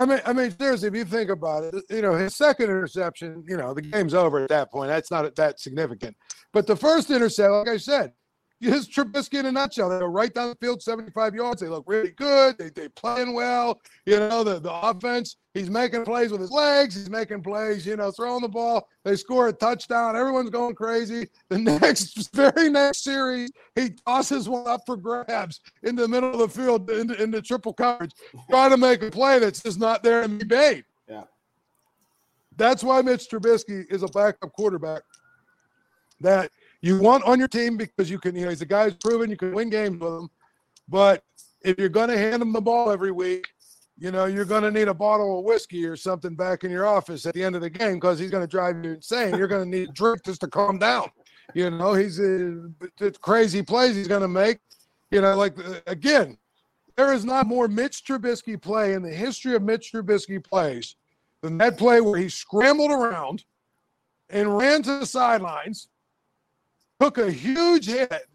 I 0.00 0.06
mean, 0.06 0.20
I 0.24 0.32
mean, 0.32 0.56
seriously, 0.56 0.88
if 0.88 0.94
you 0.94 1.04
think 1.04 1.28
about 1.28 1.64
it, 1.64 1.74
you 1.90 2.02
know, 2.02 2.14
his 2.14 2.36
second 2.36 2.66
interception, 2.66 3.44
you 3.48 3.56
know, 3.56 3.74
the 3.74 3.82
game's 3.82 4.14
over 4.14 4.42
at 4.44 4.48
that 4.48 4.70
point. 4.70 4.88
That's 4.88 5.10
not 5.10 5.34
that 5.34 5.58
significant. 5.58 6.16
But 6.52 6.66
the 6.66 6.76
first 6.76 7.10
interception, 7.10 7.52
like 7.52 7.68
I 7.68 7.76
said, 7.78 8.12
just 8.60 8.90
Trubisky 8.90 9.38
in 9.38 9.46
a 9.46 9.52
nutshell. 9.52 9.88
They 9.88 10.00
go 10.00 10.06
right 10.06 10.32
down 10.34 10.48
the 10.48 10.56
field, 10.56 10.82
75 10.82 11.34
yards. 11.34 11.60
They 11.60 11.68
look 11.68 11.84
really 11.86 12.10
good. 12.10 12.58
They 12.58 12.70
they 12.70 12.88
playing 12.88 13.34
well. 13.34 13.80
You 14.04 14.18
know, 14.18 14.42
the, 14.42 14.58
the 14.58 14.72
offense, 14.72 15.36
he's 15.54 15.70
making 15.70 16.04
plays 16.04 16.32
with 16.32 16.40
his 16.40 16.50
legs. 16.50 16.96
He's 16.96 17.08
making 17.08 17.42
plays, 17.42 17.86
you 17.86 17.96
know, 17.96 18.10
throwing 18.10 18.42
the 18.42 18.48
ball. 18.48 18.88
They 19.04 19.14
score 19.16 19.48
a 19.48 19.52
touchdown. 19.52 20.16
Everyone's 20.16 20.50
going 20.50 20.74
crazy. 20.74 21.28
The 21.50 21.58
next, 21.80 22.34
very 22.34 22.68
next 22.68 23.04
series, 23.04 23.52
he 23.76 23.90
tosses 24.06 24.48
one 24.48 24.66
up 24.66 24.82
for 24.86 24.96
grabs 24.96 25.60
in 25.84 25.94
the 25.94 26.08
middle 26.08 26.32
of 26.32 26.38
the 26.38 26.48
field 26.48 26.90
into, 26.90 27.20
into 27.22 27.40
triple 27.40 27.72
coverage, 27.72 28.12
trying 28.50 28.70
to 28.70 28.76
make 28.76 29.02
a 29.02 29.10
play 29.10 29.38
that's 29.38 29.62
just 29.62 29.78
not 29.78 30.02
there 30.02 30.22
and 30.22 30.38
be 30.38 30.46
made. 30.46 30.84
Yeah. 31.08 31.24
That's 32.56 32.82
why 32.82 33.02
Mitch 33.02 33.30
Trubisky 33.30 33.84
is 33.88 34.02
a 34.02 34.08
backup 34.08 34.52
quarterback 34.52 35.02
that 36.20 36.50
you 36.80 36.98
want 36.98 37.24
on 37.24 37.38
your 37.38 37.48
team 37.48 37.76
because 37.76 38.10
you 38.10 38.18
can, 38.18 38.36
you 38.36 38.44
know, 38.44 38.50
he's 38.50 38.62
a 38.62 38.66
guy 38.66 38.84
who's 38.84 38.94
proven 38.94 39.30
you 39.30 39.36
can 39.36 39.52
win 39.52 39.70
games 39.70 40.00
with 40.00 40.12
him. 40.12 40.30
But 40.88 41.22
if 41.62 41.78
you're 41.78 41.88
going 41.88 42.08
to 42.08 42.18
hand 42.18 42.42
him 42.42 42.52
the 42.52 42.60
ball 42.60 42.90
every 42.90 43.10
week, 43.10 43.48
you 43.98 44.12
know, 44.12 44.26
you're 44.26 44.44
going 44.44 44.62
to 44.62 44.70
need 44.70 44.86
a 44.86 44.94
bottle 44.94 45.38
of 45.38 45.44
whiskey 45.44 45.84
or 45.84 45.96
something 45.96 46.34
back 46.36 46.62
in 46.62 46.70
your 46.70 46.86
office 46.86 47.26
at 47.26 47.34
the 47.34 47.42
end 47.42 47.56
of 47.56 47.62
the 47.62 47.70
game 47.70 47.94
because 47.94 48.18
he's 48.18 48.30
going 48.30 48.44
to 48.44 48.50
drive 48.50 48.84
you 48.84 48.92
insane. 48.92 49.36
You're 49.36 49.48
going 49.48 49.68
to 49.68 49.78
need 49.78 49.88
a 49.88 49.92
drink 49.92 50.24
just 50.24 50.40
to 50.42 50.46
calm 50.46 50.78
down. 50.78 51.10
You 51.54 51.70
know, 51.70 51.94
he's 51.94 52.20
uh, 52.20 52.68
crazy 53.20 53.62
plays 53.62 53.96
he's 53.96 54.08
going 54.08 54.22
to 54.22 54.28
make. 54.28 54.58
You 55.10 55.22
know, 55.22 55.34
like 55.36 55.58
uh, 55.58 55.80
again, 55.86 56.38
there 56.96 57.12
is 57.12 57.24
not 57.24 57.46
more 57.46 57.66
Mitch 57.66 58.04
Trubisky 58.04 58.60
play 58.60 58.92
in 58.92 59.02
the 59.02 59.10
history 59.10 59.54
of 59.54 59.62
Mitch 59.62 59.92
Trubisky 59.92 60.42
plays 60.44 60.96
than 61.42 61.58
that 61.58 61.78
play 61.78 62.00
where 62.00 62.18
he 62.18 62.28
scrambled 62.28 62.90
around 62.90 63.44
and 64.30 64.56
ran 64.56 64.82
to 64.82 64.98
the 65.00 65.06
sidelines, 65.06 65.88
took 67.00 67.18
a 67.18 67.30
huge 67.30 67.86
hit, 67.86 68.26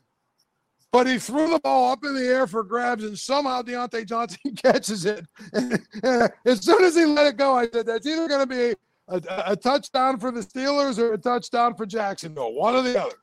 but 0.91 1.07
he 1.07 1.17
threw 1.17 1.49
the 1.49 1.59
ball 1.59 1.91
up 1.91 2.03
in 2.03 2.15
the 2.15 2.25
air 2.25 2.47
for 2.47 2.63
grabs, 2.63 3.03
and 3.03 3.17
somehow 3.17 3.61
Diontae 3.61 4.07
Johnson 4.07 4.55
catches 4.55 5.05
it. 5.05 5.25
And, 5.53 5.79
and 6.03 6.31
as 6.45 6.63
soon 6.63 6.83
as 6.83 6.95
he 6.95 7.05
let 7.05 7.27
it 7.27 7.37
go, 7.37 7.57
I 7.57 7.67
said, 7.69 7.85
that's 7.85 8.05
either 8.05 8.27
going 8.27 8.47
to 8.47 8.55
be 8.55 8.75
a, 9.07 9.21
a, 9.51 9.55
touchdown 9.55 10.19
for 10.19 10.31
the 10.31 10.41
Steelers 10.41 10.97
or 10.97 11.13
a 11.13 11.17
touchdown 11.17 11.75
for 11.75 11.85
Jacksonville, 11.85 12.53
one 12.53 12.75
or 12.75 12.81
the 12.81 13.01
other. 13.01 13.15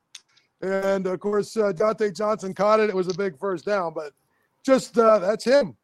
And 0.63 1.07
of 1.07 1.21
course, 1.21 1.57
uh, 1.57 1.73
Diontae 1.73 2.15
Johnson 2.15 2.53
caught 2.53 2.81
it. 2.81 2.91
It 2.91 2.97
was 2.97 3.09
a 3.09 3.15
big 3.15 3.39
first 3.39 3.65
down, 3.65 3.95
but 3.95 4.13
just 4.65 4.99
uh, 4.99 5.19
that's 5.19 5.45
him. 5.45 5.77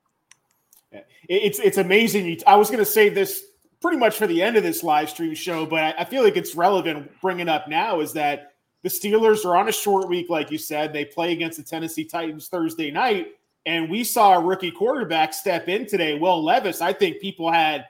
It's 1.29 1.59
it's 1.59 1.79
amazing. 1.79 2.41
I 2.47 2.57
was 2.57 2.69
going 2.69 2.81
to 2.81 2.91
say 2.91 3.09
this 3.09 3.43
pretty 3.81 3.97
much 3.97 4.17
for 4.17 4.27
the 4.27 4.43
end 4.43 4.57
of 4.57 4.63
this 4.63 4.83
live 4.83 5.09
stream 5.09 5.35
show, 5.35 5.67
but 5.67 5.95
I 5.99 6.05
feel 6.05 6.23
like 6.23 6.37
it's 6.37 6.55
relevant 6.55 7.11
bringing 7.21 7.49
up 7.49 7.69
now 7.69 8.01
is 8.01 8.13
that 8.15 8.56
the 8.87 8.91
Steelers 8.91 9.45
are 9.45 9.57
on 9.57 9.69
a 9.69 9.73
short 9.73 10.09
week, 10.09 10.31
like 10.31 10.53
you 10.53 10.59
said. 10.59 10.93
They 10.93 11.05
play 11.05 11.33
against 11.33 11.59
the 11.59 11.65
Tennessee 11.65 12.05
Titans 12.05 12.47
Thursday 12.47 12.93
night, 12.93 13.33
and 13.67 13.91
we 13.91 14.05
saw 14.05 14.35
a 14.35 14.41
rookie 14.41 14.71
quarterback 14.71 15.35
step 15.35 15.69
in 15.69 15.87
today, 15.87 16.17
Will 16.17 16.41
Levis. 16.41 16.81
I 16.81 16.93
think 16.93 17.21
people 17.21 17.51
had 17.51 17.87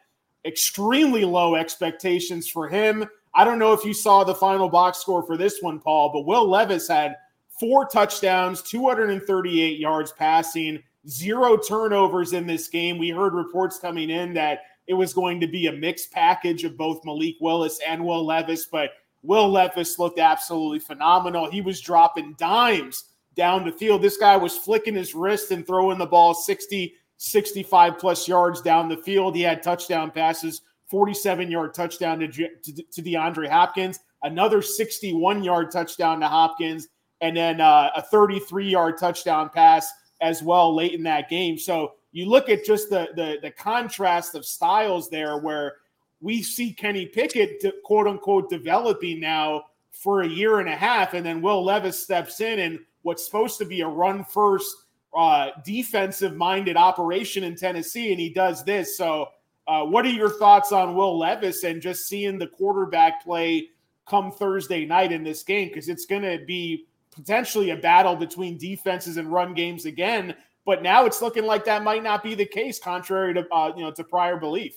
extremely 0.47 1.27
low 1.27 1.55
expectations 1.55 2.49
for 2.49 2.67
him. 2.67 3.07
I 3.35 3.45
don't 3.45 3.59
know 3.59 3.75
if 3.75 3.85
you 3.85 3.93
saw 3.93 4.25
the 4.25 4.35
final 4.35 4.71
box 4.71 4.97
score 4.97 5.23
for 5.23 5.37
this 5.37 5.59
one, 5.61 5.81
Paul, 5.81 6.13
but 6.15 6.25
Will 6.25 6.49
Levis 6.49 6.89
had 6.89 7.17
four 7.61 7.85
touchdowns, 7.85 8.63
238 8.63 9.79
yards 9.79 10.13
passing, 10.13 10.83
zero 11.07 11.59
turnovers 11.59 12.33
in 12.33 12.47
this 12.47 12.69
game. 12.69 12.97
We 12.97 13.11
heard 13.11 13.35
reports 13.35 13.79
coming 13.79 14.09
in 14.09 14.33
that 14.33 14.61
it 14.87 14.95
was 14.95 15.13
going 15.13 15.43
to 15.43 15.47
be 15.47 15.67
a 15.67 15.73
mixed 15.73 16.11
package 16.11 16.65
of 16.65 16.79
both 16.79 17.05
Malik 17.05 17.37
Willis 17.43 17.81
and 17.87 18.03
Will 18.03 18.25
Levis, 18.25 18.69
but 18.73 18.93
Will 19.27 19.51
Levis 19.51 19.99
looked 19.99 20.19
absolutely 20.19 20.79
phenomenal. 20.79 21.51
He 21.51 21.61
was 21.61 21.81
dropping 21.81 22.35
dimes 22.39 23.05
down 23.35 23.65
the 23.65 23.73
field. 23.73 24.03
This 24.03 24.17
guy 24.17 24.37
was 24.37 24.57
flicking 24.57 24.95
his 24.95 25.15
wrist 25.15 25.51
and 25.51 25.67
throwing 25.67 25.99
the 25.99 26.07
ball 26.07 26.35
60, 26.35 26.95
65 27.17 27.99
plus 27.99 28.27
yards 28.27 28.63
down 28.63 28.89
the 28.89 28.97
field. 28.97 29.37
He 29.37 29.43
had 29.43 29.63
touchdown 29.63 30.11
passes, 30.11 30.63
47 30.89 31.51
yard 31.51 31.75
touchdown 31.75 32.19
to, 32.21 32.29
to, 32.29 32.73
to 32.73 33.03
DeAndre 33.03 33.49
Hopkins, 33.49 34.01
another 34.23 34.63
61 34.63 35.43
yard 35.45 35.71
touchdown 35.71 36.21
to 36.21 36.29
Hopkins, 36.29 36.89
and 37.21 37.37
then 37.37 37.61
uh, 37.61 37.91
a 37.97 38.03
33 38.03 38.69
yard 38.69 38.99
touchdown 38.99 39.51
pass 39.53 39.91
as 40.21 40.43
well 40.43 40.75
late 40.75 40.95
in 40.95 41.03
that 41.03 41.29
game. 41.29 41.59
So 41.59 41.93
you 42.13 42.27
look 42.27 42.49
at 42.49 42.65
just 42.65 42.89
the, 42.89 43.09
the, 43.15 43.37
the 43.43 43.51
contrast 43.51 44.35
of 44.35 44.47
styles 44.47 45.11
there 45.11 45.39
where 45.39 45.75
we 46.21 46.43
see 46.43 46.73
Kenny 46.73 47.07
Pickett, 47.07 47.65
quote 47.85 48.07
unquote, 48.07 48.51
developing 48.51 49.21
now 49.21 49.65
for 49.93 50.23
a 50.23 50.29
year 50.29 50.61
and 50.61 50.69
a 50.69 50.77
half. 50.77 51.15
And 51.15 51.25
then 51.25 51.43
Will 51.43 51.65
Levis 51.65 52.03
steps 52.03 52.41
in 52.41 52.59
and 52.61 52.79
what's 53.03 53.25
supposed 53.25 53.59
to 53.59 53.65
be 53.65 53.81
a 53.81 53.89
run 53.89 54.25
first, 54.25 54.75
uh, 55.15 55.51
defensive 55.65 56.35
minded 56.35 56.77
operation 56.77 57.45
in 57.45 57.57
Tennessee. 57.57 58.11
And 58.11 58.21
he 58.21 58.31
does 58.31 58.65
this. 58.65 58.97
So, 58.97 59.29
uh, 59.69 59.85
what 59.85 60.07
are 60.07 60.11
your 60.11 60.31
thoughts 60.31 60.71
on 60.71 60.95
Will 60.95 61.19
Levis 61.19 61.65
and 61.65 61.83
just 61.83 62.07
seeing 62.07 62.39
the 62.39 62.47
quarterback 62.47 63.25
play 63.25 63.71
come 64.07 64.31
Thursday 64.31 64.87
night 64.87 65.11
in 65.11 65.25
this 65.25 65.43
game? 65.43 65.69
Because 65.69 65.89
it's 65.89 66.07
going 66.07 66.23
to 66.23 66.45
be 66.45 66.87
potentially 67.11 67.71
a 67.71 67.77
battle 67.77 68.15
between 68.15 68.59
defenses 68.59 69.17
and 69.17 69.33
run 69.33 69.55
games 69.55 69.85
again. 69.85 70.37
But 70.65 70.83
now 70.83 71.05
it's 71.05 71.23
looking 71.23 71.45
like 71.45 71.65
that 71.65 71.83
might 71.83 72.05
not 72.05 72.23
be 72.23 72.35
the 72.35 72.47
case, 72.47 72.79
contrary 72.79 73.35
to 73.35 73.47
uh, 73.53 73.73
you 73.77 73.83
know 73.83 73.91
to 73.93 74.05
prior 74.05 74.37
belief. 74.37 74.77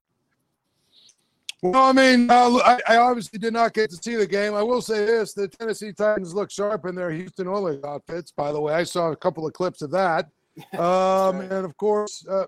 Well, 1.61 1.83
I 1.83 1.91
mean, 1.91 2.29
uh, 2.29 2.57
I, 2.65 2.79
I, 2.87 2.97
obviously 2.97 3.37
did 3.37 3.53
not 3.53 3.73
get 3.73 3.91
to 3.91 3.97
see 3.97 4.15
the 4.15 4.25
game. 4.25 4.55
I 4.55 4.63
will 4.63 4.81
say 4.81 5.05
this: 5.05 5.33
the 5.33 5.47
Tennessee 5.47 5.93
Titans 5.93 6.33
look 6.33 6.49
sharp 6.49 6.85
in 6.85 6.95
their 6.95 7.11
Houston 7.11 7.47
Oilers 7.47 7.83
outfits. 7.83 8.31
By 8.31 8.51
the 8.51 8.59
way, 8.59 8.73
I 8.73 8.83
saw 8.83 9.11
a 9.11 9.15
couple 9.15 9.45
of 9.45 9.53
clips 9.53 9.83
of 9.83 9.91
that, 9.91 10.25
um, 10.73 11.37
right. 11.37 11.51
and 11.51 11.65
of 11.65 11.77
course, 11.77 12.25
uh, 12.27 12.45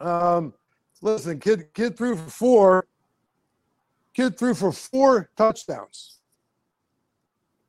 um, 0.00 0.54
listen, 1.02 1.38
kid, 1.38 1.72
kid 1.72 1.96
threw 1.96 2.16
for 2.16 2.30
four 2.30 2.86
Kid 4.16 4.38
threw 4.38 4.54
for 4.54 4.72
four 4.72 5.28
touchdowns. 5.36 6.20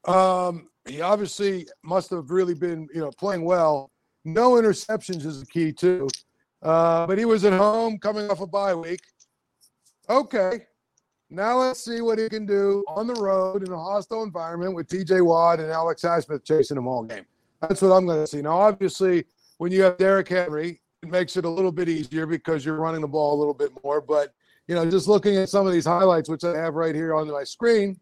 Um, 0.06 0.70
he 0.88 1.02
obviously 1.02 1.68
must 1.84 2.10
have 2.12 2.32
really 2.32 2.54
been, 2.54 2.88
you 2.96 3.02
know, 3.02 3.12
playing 3.12 3.44
well. 3.44 3.92
No 4.24 4.52
interceptions 4.52 5.26
is 5.26 5.42
the 5.42 5.46
key 5.46 5.74
too. 5.74 6.08
Uh, 6.64 7.06
but 7.06 7.18
he 7.18 7.26
was 7.26 7.44
at 7.44 7.52
home 7.52 7.98
coming 8.00 8.30
off 8.30 8.40
a 8.40 8.48
bye 8.48 8.74
week. 8.74 9.02
Okay. 10.10 10.66
Now 11.30 11.58
let's 11.58 11.84
see 11.84 12.02
what 12.02 12.20
he 12.20 12.30
can 12.30 12.46
do 12.46 12.86
on 12.88 13.06
the 13.06 13.14
road 13.16 13.68
in 13.68 13.74
a 13.74 13.78
hostile 13.78 14.24
environment 14.24 14.76
with 14.76 14.88
TJ 14.88 15.26
Watt 15.26 15.60
and 15.60 15.70
Alex 15.70 16.04
Highsmith 16.04 16.46
chasing 16.46 16.78
him 16.78 16.88
all 16.88 17.04
game. 17.04 17.26
That's 17.62 17.82
what 17.82 17.92
I'm 17.92 18.06
going 18.06 18.22
to 18.22 18.28
see. 18.28 18.42
Now, 18.42 18.58
obviously, 18.58 19.26
when 19.58 19.72
you 19.72 19.84
have 19.84 19.98
Derrick 19.98 20.30
Henry, 20.30 20.80
it 21.04 21.10
makes 21.10 21.36
it 21.36 21.44
a 21.44 21.50
little 21.50 21.72
bit 21.72 21.90
easier 21.90 22.26
because 22.26 22.66
you're 22.66 22.76
running 22.76 23.02
the 23.02 23.08
ball 23.08 23.36
a 23.36 23.40
little 23.40 23.54
bit 23.54 23.72
more. 23.84 24.00
But 24.00 24.34
you 24.68 24.76
know, 24.76 24.90
just 24.90 25.08
looking 25.08 25.36
at 25.38 25.50
some 25.50 25.68
of 25.68 25.74
these 25.74 25.86
highlights, 25.86 26.30
which 26.30 26.44
I 26.44 26.56
have 26.58 26.76
right 26.76 26.96
here 26.96 27.14
on 27.14 27.30
my 27.30 27.44
screen, 27.44 28.00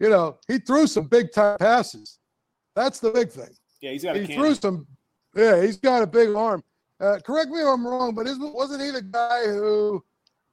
you 0.00 0.08
know, 0.08 0.38
he 0.46 0.58
threw 0.58 0.86
some 0.86 1.06
big 1.06 1.32
time 1.32 1.58
passes. 1.58 2.18
That's 2.74 3.00
the 3.00 3.10
big 3.10 3.30
thing. 3.30 3.50
Yeah, 3.80 3.92
he's 3.92 4.04
got. 4.04 4.16
He 4.16 4.26
threw 4.26 4.54
some. 4.54 4.86
Yeah, 5.34 5.62
he's 5.62 5.76
got 5.76 6.02
a 6.02 6.06
big 6.06 6.34
arm. 6.34 6.62
Uh, 7.00 7.18
correct 7.24 7.50
me 7.50 7.60
if 7.60 7.66
I'm 7.66 7.86
wrong, 7.86 8.14
but 8.14 8.26
isn't 8.26 8.54
wasn't 8.54 8.82
he 8.82 8.90
the 8.90 9.02
guy 9.02 9.44
who, 9.46 10.04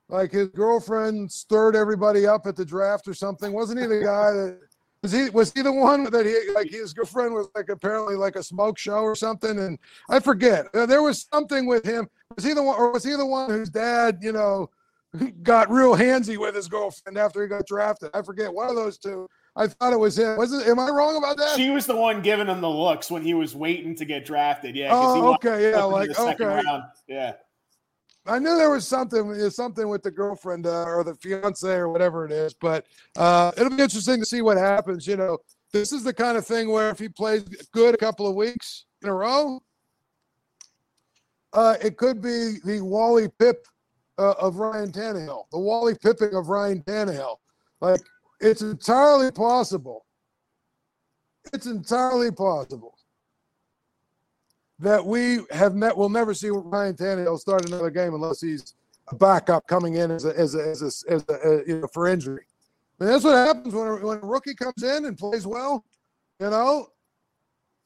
like, 0.10 0.32
his 0.32 0.50
girlfriend 0.50 1.32
stirred 1.32 1.76
everybody 1.76 2.26
up 2.26 2.46
at 2.48 2.56
the 2.56 2.66
draft 2.66 3.08
or 3.08 3.14
something? 3.14 3.54
Wasn't 3.54 3.80
he 3.80 3.86
the 3.86 4.02
guy 4.04 4.32
that? 4.32 4.60
Was 5.02 5.12
he 5.12 5.30
was 5.30 5.54
he 5.54 5.62
the 5.62 5.72
one 5.72 6.06
that 6.06 6.26
he 6.26 6.52
like 6.54 6.72
his 6.72 6.92
girlfriend 6.92 7.36
was 7.36 7.48
like 7.54 7.70
apparently 7.70 8.16
like 8.16 8.36
a 8.36 8.42
smoke 8.42 8.80
show 8.80 9.02
or 9.02 9.14
something? 9.14 9.60
And 9.60 9.78
I 10.10 10.20
forget. 10.20 10.66
Uh, 10.74 10.88
there 10.88 11.04
was 11.04 11.28
something 11.32 11.68
with 11.68 11.86
him. 11.86 12.10
Was 12.36 12.44
he 12.44 12.54
the 12.54 12.64
one 12.64 12.76
or 12.76 12.92
was 12.92 13.04
he 13.04 13.12
the 13.12 13.26
one 13.26 13.52
whose 13.52 13.70
dad, 13.70 14.18
you 14.22 14.32
know, 14.32 14.72
got 15.44 15.70
real 15.70 15.96
handsy 15.96 16.38
with 16.38 16.56
his 16.56 16.68
girlfriend 16.68 17.18
after 17.18 17.42
he 17.42 17.48
got 17.48 17.68
drafted. 17.68 18.10
I 18.14 18.22
forget 18.22 18.52
one 18.52 18.70
of 18.70 18.76
those 18.76 18.98
two. 18.98 19.28
I 19.56 19.68
thought 19.68 19.94
it 19.94 20.00
was 20.00 20.18
him. 20.18 20.38
Was 20.38 20.52
it? 20.52 20.68
Am 20.68 20.80
I 20.80 20.90
wrong 20.90 21.18
about 21.18 21.38
that? 21.38 21.56
She 21.56 21.70
was 21.70 21.86
the 21.86 21.96
one 21.96 22.22
giving 22.22 22.48
him 22.48 22.60
the 22.60 22.70
looks 22.70 23.10
when 23.10 23.22
he 23.22 23.34
was 23.34 23.56
waiting 23.56 23.96
to 23.96 24.06
get 24.06 24.26
drafted. 24.26 24.76
Yeah. 24.76 24.90
Oh, 24.92 25.34
okay. 25.36 25.72
Yeah. 25.72 25.84
Like 25.84 26.18
okay. 26.18 26.46
Round. 26.46 26.84
Yeah. 27.08 27.34
I 28.28 28.40
knew 28.40 28.58
there 28.58 28.72
was 28.72 28.88
something, 28.88 29.50
something 29.52 29.88
with 29.88 30.02
the 30.02 30.10
girlfriend 30.10 30.66
uh, 30.66 30.86
or 30.86 31.04
the 31.04 31.16
fiance 31.16 31.70
or 31.70 31.90
whatever 31.90 32.26
it 32.26 32.32
is, 32.32 32.54
but 32.56 32.86
uh, 33.18 33.52
it'll 33.56 33.76
be 33.76 33.84
interesting 33.84 34.20
to 34.20 34.26
see 34.26 34.42
what 34.42 34.58
happens. 34.58 35.06
You 35.06 35.18
know, 35.18 35.38
this 35.72 35.92
is 35.92 36.04
the 36.04 36.14
kind 36.14 36.38
of 36.38 36.46
thing 36.46 36.72
where 36.72 36.90
if 36.90 36.98
he 36.98 37.08
plays 37.08 37.44
good 37.72 37.94
a 37.94 37.98
couple 37.98 38.28
of 38.28 38.36
weeks 38.36 38.86
in 39.04 39.10
a 39.10 39.14
row, 39.14 39.62
uh, 41.54 41.76
it 41.84 41.98
could 41.98 42.22
be 42.22 42.58
the 42.66 42.80
Wally 42.82 43.28
Pipp 43.28 43.58
uh, 44.18 44.34
of 44.40 44.58
Ryan 44.58 44.92
Tannehill, 44.92 45.44
the 45.52 45.60
Wally 45.60 45.96
Pipping 45.96 46.34
of 46.34 46.50
Ryan 46.50 46.82
Tannehill. 46.82 47.38
Like 47.80 48.02
it's 48.40 48.62
entirely 48.62 49.32
possible. 49.32 50.06
It's 51.54 51.68
entirely 51.68 52.32
possible 52.32 52.96
that 54.80 55.06
we 55.06 55.40
have 55.52 55.76
met. 55.76 55.96
We'll 55.98 56.10
never 56.10 56.34
see 56.34 56.50
Ryan 56.50 56.96
Tannehill 56.96 57.40
start 57.40 57.66
another 57.66 57.90
game 57.90 58.14
unless 58.14 58.42
he's 58.42 58.74
a 59.08 59.16
backup 59.16 59.68
coming 59.68 59.96
in 59.96 60.12
as 60.12 60.26
a 60.26 60.38
as 60.38 60.56
a 60.56 60.70
as 60.70 60.82
a, 60.82 61.12
as 61.12 61.26
a, 61.30 61.34
a 61.34 61.68
you 61.68 61.80
know 61.80 61.88
for 61.94 62.08
injury. 62.08 62.46
And 63.00 63.10
that's 63.10 63.24
what 63.24 63.36
happens 63.36 63.74
when 63.74 63.88
a, 63.88 63.96
when 64.06 64.18
a 64.18 64.26
rookie 64.26 64.56
comes 64.56 64.84
in 64.84 65.06
and 65.06 65.18
plays 65.18 65.46
well. 65.46 65.86
You 66.40 66.50
know, 66.50 66.88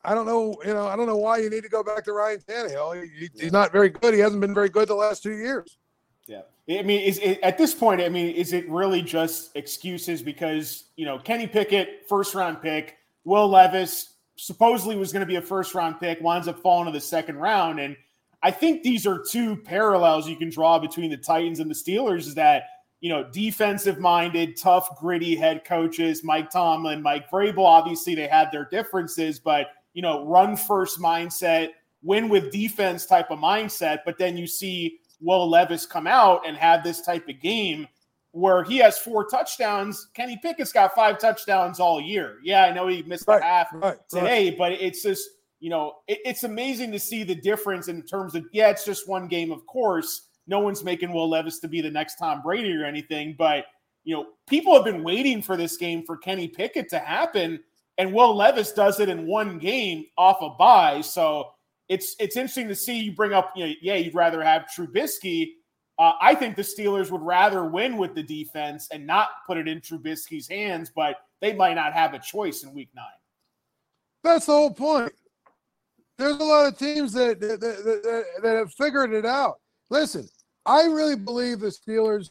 I 0.03 0.13
don't 0.15 0.25
know, 0.25 0.55
you 0.65 0.73
know, 0.73 0.87
I 0.87 0.95
don't 0.95 1.07
know 1.07 1.17
why 1.17 1.37
you 1.37 1.49
need 1.49 1.63
to 1.63 1.69
go 1.69 1.83
back 1.83 2.03
to 2.05 2.13
Ryan 2.13 2.39
Tannehill. 2.39 3.03
He, 3.03 3.29
he's 3.39 3.51
not 3.51 3.71
very 3.71 3.89
good. 3.89 4.13
He 4.13 4.19
hasn't 4.19 4.41
been 4.41 4.53
very 4.53 4.69
good 4.69 4.87
the 4.87 4.95
last 4.95 5.21
two 5.21 5.35
years. 5.35 5.77
Yeah. 6.25 6.41
I 6.69 6.83
mean, 6.83 7.01
is 7.01 7.17
it, 7.19 7.39
at 7.41 7.57
this 7.57 7.73
point, 7.73 8.01
I 8.01 8.09
mean, 8.09 8.35
is 8.35 8.53
it 8.53 8.69
really 8.69 9.01
just 9.01 9.55
excuses 9.55 10.21
because, 10.21 10.85
you 10.95 11.05
know, 11.05 11.17
Kenny 11.17 11.47
Pickett, 11.47 12.07
first 12.07 12.35
round 12.35 12.61
pick, 12.61 12.97
Will 13.23 13.49
Levis 13.49 14.13
supposedly 14.39 14.95
was 14.95 15.11
going 15.11 15.21
to 15.21 15.27
be 15.27 15.35
a 15.35 15.41
first 15.41 15.75
round 15.75 15.99
pick, 15.99 16.21
winds 16.21 16.47
up 16.47 16.59
falling 16.59 16.85
to 16.85 16.91
the 16.91 17.01
second 17.01 17.37
round. 17.37 17.79
And 17.79 17.95
I 18.41 18.51
think 18.51 18.83
these 18.83 19.05
are 19.05 19.23
two 19.29 19.57
parallels 19.57 20.27
you 20.27 20.35
can 20.35 20.49
draw 20.49 20.79
between 20.79 21.09
the 21.09 21.17
Titans 21.17 21.59
and 21.59 21.69
the 21.69 21.75
Steelers 21.75 22.27
is 22.27 22.35
that, 22.35 22.63
you 23.01 23.09
know, 23.09 23.29
defensive 23.31 23.99
minded, 23.99 24.57
tough, 24.57 24.97
gritty 24.99 25.35
head 25.35 25.63
coaches, 25.65 26.23
Mike 26.23 26.49
Tomlin, 26.49 27.01
Mike 27.01 27.29
Vrabel, 27.29 27.65
obviously 27.65 28.15
they 28.15 28.27
had 28.27 28.51
their 28.51 28.65
differences, 28.65 29.39
but, 29.39 29.67
you 29.93 30.01
know, 30.01 30.25
run 30.25 30.55
first 30.55 30.99
mindset, 30.99 31.69
win 32.01 32.29
with 32.29 32.51
defense 32.51 33.05
type 33.05 33.31
of 33.31 33.39
mindset. 33.39 33.99
But 34.05 34.17
then 34.17 34.37
you 34.37 34.47
see 34.47 34.99
Will 35.21 35.49
Levis 35.49 35.85
come 35.85 36.07
out 36.07 36.47
and 36.47 36.55
have 36.55 36.83
this 36.83 37.01
type 37.01 37.27
of 37.27 37.41
game 37.41 37.87
where 38.31 38.63
he 38.63 38.77
has 38.77 38.97
four 38.97 39.25
touchdowns. 39.27 40.09
Kenny 40.13 40.37
Pickett's 40.41 40.71
got 40.71 40.93
five 40.93 41.17
touchdowns 41.17 41.79
all 41.79 41.99
year. 41.99 42.37
Yeah, 42.43 42.65
I 42.65 42.73
know 42.73 42.87
he 42.87 43.01
missed 43.03 43.27
right, 43.27 43.41
half 43.41 43.69
right, 43.73 43.97
today, 44.09 44.49
right. 44.49 44.57
but 44.57 44.71
it's 44.73 45.01
just, 45.01 45.27
you 45.59 45.69
know, 45.69 45.95
it, 46.07 46.19
it's 46.25 46.43
amazing 46.43 46.91
to 46.91 46.99
see 46.99 47.23
the 47.23 47.35
difference 47.35 47.87
in 47.87 48.03
terms 48.03 48.35
of, 48.35 48.45
yeah, 48.53 48.69
it's 48.69 48.85
just 48.85 49.09
one 49.09 49.27
game, 49.27 49.51
of 49.51 49.65
course. 49.65 50.27
No 50.47 50.59
one's 50.59 50.83
making 50.83 51.11
Will 51.11 51.29
Levis 51.29 51.59
to 51.59 51.67
be 51.67 51.81
the 51.81 51.91
next 51.91 52.17
Tom 52.17 52.41
Brady 52.41 52.73
or 52.73 52.85
anything, 52.85 53.35
but, 53.37 53.65
you 54.03 54.15
know, 54.15 54.27
people 54.47 54.73
have 54.73 54.85
been 54.85 55.03
waiting 55.03 55.41
for 55.41 55.57
this 55.57 55.77
game 55.77 56.03
for 56.05 56.17
Kenny 56.17 56.47
Pickett 56.47 56.89
to 56.89 56.99
happen, 56.99 57.59
and 57.97 58.13
Will 58.13 58.35
Levis 58.35 58.71
does 58.73 58.99
it 58.99 59.09
in 59.09 59.27
one 59.27 59.57
game 59.59 60.05
off 60.17 60.37
a 60.41 60.49
bye. 60.49 61.01
So, 61.01 61.51
it's 61.89 62.15
it's 62.19 62.35
interesting 62.37 62.67
to 62.67 62.75
see 62.75 62.99
you 62.99 63.13
bring 63.13 63.33
up, 63.33 63.51
you 63.55 63.65
know, 63.65 63.73
yeah, 63.81 63.95
you'd 63.95 64.13
rather 64.13 64.43
have 64.43 64.67
Trubisky. 64.77 65.53
Uh, 65.99 66.13
I 66.21 66.33
think 66.33 66.55
the 66.55 66.61
Steelers 66.61 67.11
would 67.11 67.21
rather 67.21 67.65
win 67.65 67.97
with 67.97 68.15
the 68.15 68.23
defense 68.23 68.87
and 68.91 69.05
not 69.05 69.27
put 69.45 69.57
it 69.57 69.67
in 69.67 69.81
Trubisky's 69.81 70.47
hands, 70.47 70.89
but 70.95 71.17
they 71.41 71.53
might 71.53 71.73
not 71.73 71.91
have 71.91 72.13
a 72.13 72.19
choice 72.19 72.63
in 72.63 72.73
Week 72.73 72.89
Nine. 72.95 73.05
That's 74.23 74.45
the 74.45 74.53
whole 74.53 74.73
point. 74.73 75.11
There's 76.17 76.37
a 76.37 76.43
lot 76.43 76.67
of 76.67 76.77
teams 76.77 77.13
that 77.13 77.39
that, 77.41 77.59
that, 77.59 78.25
that 78.41 78.55
have 78.55 78.73
figured 78.73 79.13
it 79.13 79.25
out. 79.25 79.59
Listen, 79.89 80.27
I 80.65 80.85
really 80.85 81.15
believe 81.15 81.59
the 81.59 81.67
Steelers 81.67 82.29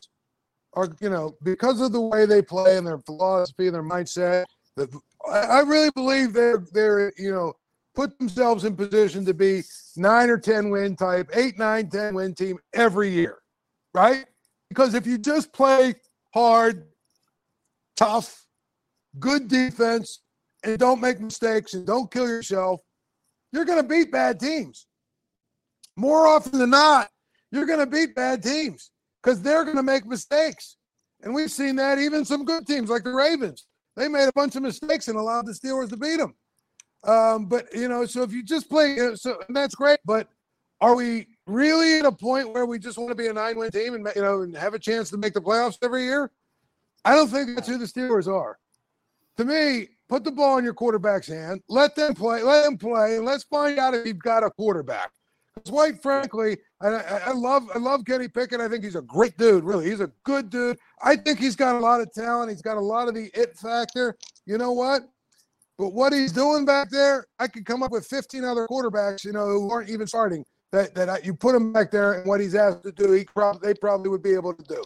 are, 0.74 0.88
you 1.00 1.10
know, 1.10 1.36
because 1.42 1.80
of 1.80 1.92
the 1.92 2.00
way 2.00 2.24
they 2.24 2.42
play 2.42 2.78
and 2.78 2.86
their 2.86 2.98
philosophy 2.98 3.66
and 3.66 3.74
their 3.74 3.82
mindset. 3.82 4.44
That 4.76 4.90
I 5.30 5.60
really 5.60 5.90
believe 5.94 6.32
they're 6.32 6.64
they're 6.72 7.12
you 7.18 7.32
know 7.32 7.54
put 7.94 8.16
themselves 8.18 8.64
in 8.64 8.76
position 8.76 9.24
to 9.24 9.34
be 9.34 9.62
nine 9.96 10.30
or 10.30 10.38
10 10.38 10.70
win 10.70 10.94
type, 10.94 11.28
eight, 11.34 11.58
nine, 11.58 11.90
10 11.90 12.14
win 12.14 12.32
team 12.32 12.56
every 12.72 13.10
year, 13.10 13.38
right? 13.98 14.24
Because 14.68 14.94
if 14.94 15.06
you 15.06 15.18
just 15.18 15.52
play 15.52 15.94
hard, 16.32 16.86
tough, 17.96 18.46
good 19.18 19.48
defense, 19.48 20.20
and 20.62 20.78
don't 20.78 21.00
make 21.00 21.20
mistakes 21.20 21.74
and 21.74 21.86
don't 21.86 22.10
kill 22.10 22.28
yourself, 22.28 22.80
you're 23.52 23.64
going 23.64 23.80
to 23.80 23.88
beat 23.88 24.12
bad 24.12 24.38
teams. 24.38 24.86
More 25.96 26.26
often 26.26 26.58
than 26.58 26.70
not, 26.70 27.08
you're 27.50 27.66
going 27.66 27.78
to 27.80 27.86
beat 27.86 28.14
bad 28.14 28.42
teams 28.42 28.90
because 29.22 29.42
they're 29.42 29.64
going 29.64 29.76
to 29.76 29.82
make 29.82 30.06
mistakes. 30.06 30.76
And 31.22 31.34
we've 31.34 31.50
seen 31.50 31.76
that 31.76 31.98
even 31.98 32.24
some 32.24 32.44
good 32.44 32.66
teams 32.66 32.90
like 32.90 33.04
the 33.04 33.12
Ravens. 33.12 33.66
They 33.96 34.06
made 34.06 34.28
a 34.28 34.32
bunch 34.32 34.54
of 34.54 34.62
mistakes 34.62 35.08
and 35.08 35.18
allowed 35.18 35.46
the 35.46 35.52
Steelers 35.52 35.90
to 35.90 35.96
beat 35.96 36.18
them. 36.18 36.34
Um, 37.04 37.46
but 37.46 37.66
you 37.74 37.88
know, 37.88 38.04
so 38.06 38.22
if 38.22 38.32
you 38.32 38.44
just 38.44 38.68
play, 38.68 38.96
so 39.14 39.38
that's 39.48 39.74
great. 39.74 39.98
But 40.04 40.28
are 40.80 40.94
we 40.94 41.26
really 41.48 41.98
at 41.98 42.04
a 42.04 42.12
point 42.12 42.52
where 42.52 42.66
we 42.66 42.78
just 42.78 42.98
want 42.98 43.10
to 43.10 43.14
be 43.14 43.26
a 43.26 43.32
nine-win 43.32 43.70
team 43.70 43.94
and 43.94 44.08
you 44.14 44.22
know 44.22 44.42
and 44.42 44.56
have 44.56 44.74
a 44.74 44.78
chance 44.78 45.10
to 45.10 45.16
make 45.16 45.34
the 45.34 45.40
playoffs 45.40 45.78
every 45.82 46.04
year? 46.04 46.30
I 47.04 47.14
don't 47.14 47.28
think 47.28 47.54
that's 47.54 47.68
who 47.68 47.78
the 47.78 47.86
Steelers 47.86 48.28
are. 48.28 48.58
To 49.38 49.44
me, 49.44 49.88
put 50.08 50.24
the 50.24 50.32
ball 50.32 50.58
in 50.58 50.64
your 50.64 50.74
quarterback's 50.74 51.28
hand, 51.28 51.62
let 51.68 51.94
them 51.94 52.14
play, 52.14 52.42
let 52.42 52.64
them 52.64 52.76
play, 52.76 53.16
and 53.16 53.24
let's 53.24 53.44
find 53.44 53.78
out 53.78 53.94
if 53.94 54.06
you've 54.06 54.18
got 54.18 54.42
a 54.42 54.50
quarterback. 54.50 55.10
Because 55.54 55.70
quite 55.70 56.02
frankly, 56.02 56.58
I, 56.80 56.88
I 56.88 57.32
love 57.32 57.68
I 57.74 57.78
love 57.78 58.04
Kenny 58.04 58.28
Pickett. 58.28 58.60
I 58.60 58.68
think 58.68 58.84
he's 58.84 58.96
a 58.96 59.02
great 59.02 59.36
dude. 59.38 59.64
Really, 59.64 59.90
he's 59.90 60.00
a 60.00 60.10
good 60.24 60.50
dude. 60.50 60.78
I 61.02 61.16
think 61.16 61.38
he's 61.38 61.56
got 61.56 61.76
a 61.76 61.78
lot 61.78 62.00
of 62.00 62.12
talent. 62.12 62.50
He's 62.50 62.62
got 62.62 62.76
a 62.76 62.80
lot 62.80 63.08
of 63.08 63.14
the 63.14 63.30
it 63.34 63.56
factor. 63.56 64.16
You 64.46 64.58
know 64.58 64.72
what? 64.72 65.08
But 65.78 65.92
what 65.92 66.12
he's 66.12 66.32
doing 66.32 66.64
back 66.64 66.90
there, 66.90 67.26
I 67.38 67.46
could 67.46 67.64
come 67.64 67.84
up 67.84 67.92
with 67.92 68.04
15 68.06 68.44
other 68.44 68.66
quarterbacks, 68.66 69.24
you 69.24 69.32
know, 69.32 69.46
who 69.46 69.70
aren't 69.70 69.90
even 69.90 70.08
starting. 70.08 70.44
That 70.70 70.94
that 70.94 71.08
I, 71.08 71.18
you 71.24 71.34
put 71.34 71.54
him 71.54 71.72
back 71.72 71.90
there, 71.90 72.12
and 72.14 72.26
what 72.26 72.40
he's 72.40 72.54
asked 72.54 72.82
to 72.82 72.92
do, 72.92 73.12
he 73.12 73.24
probably 73.24 73.68
they 73.68 73.74
probably 73.74 74.10
would 74.10 74.22
be 74.22 74.34
able 74.34 74.52
to 74.52 74.62
do. 74.64 74.82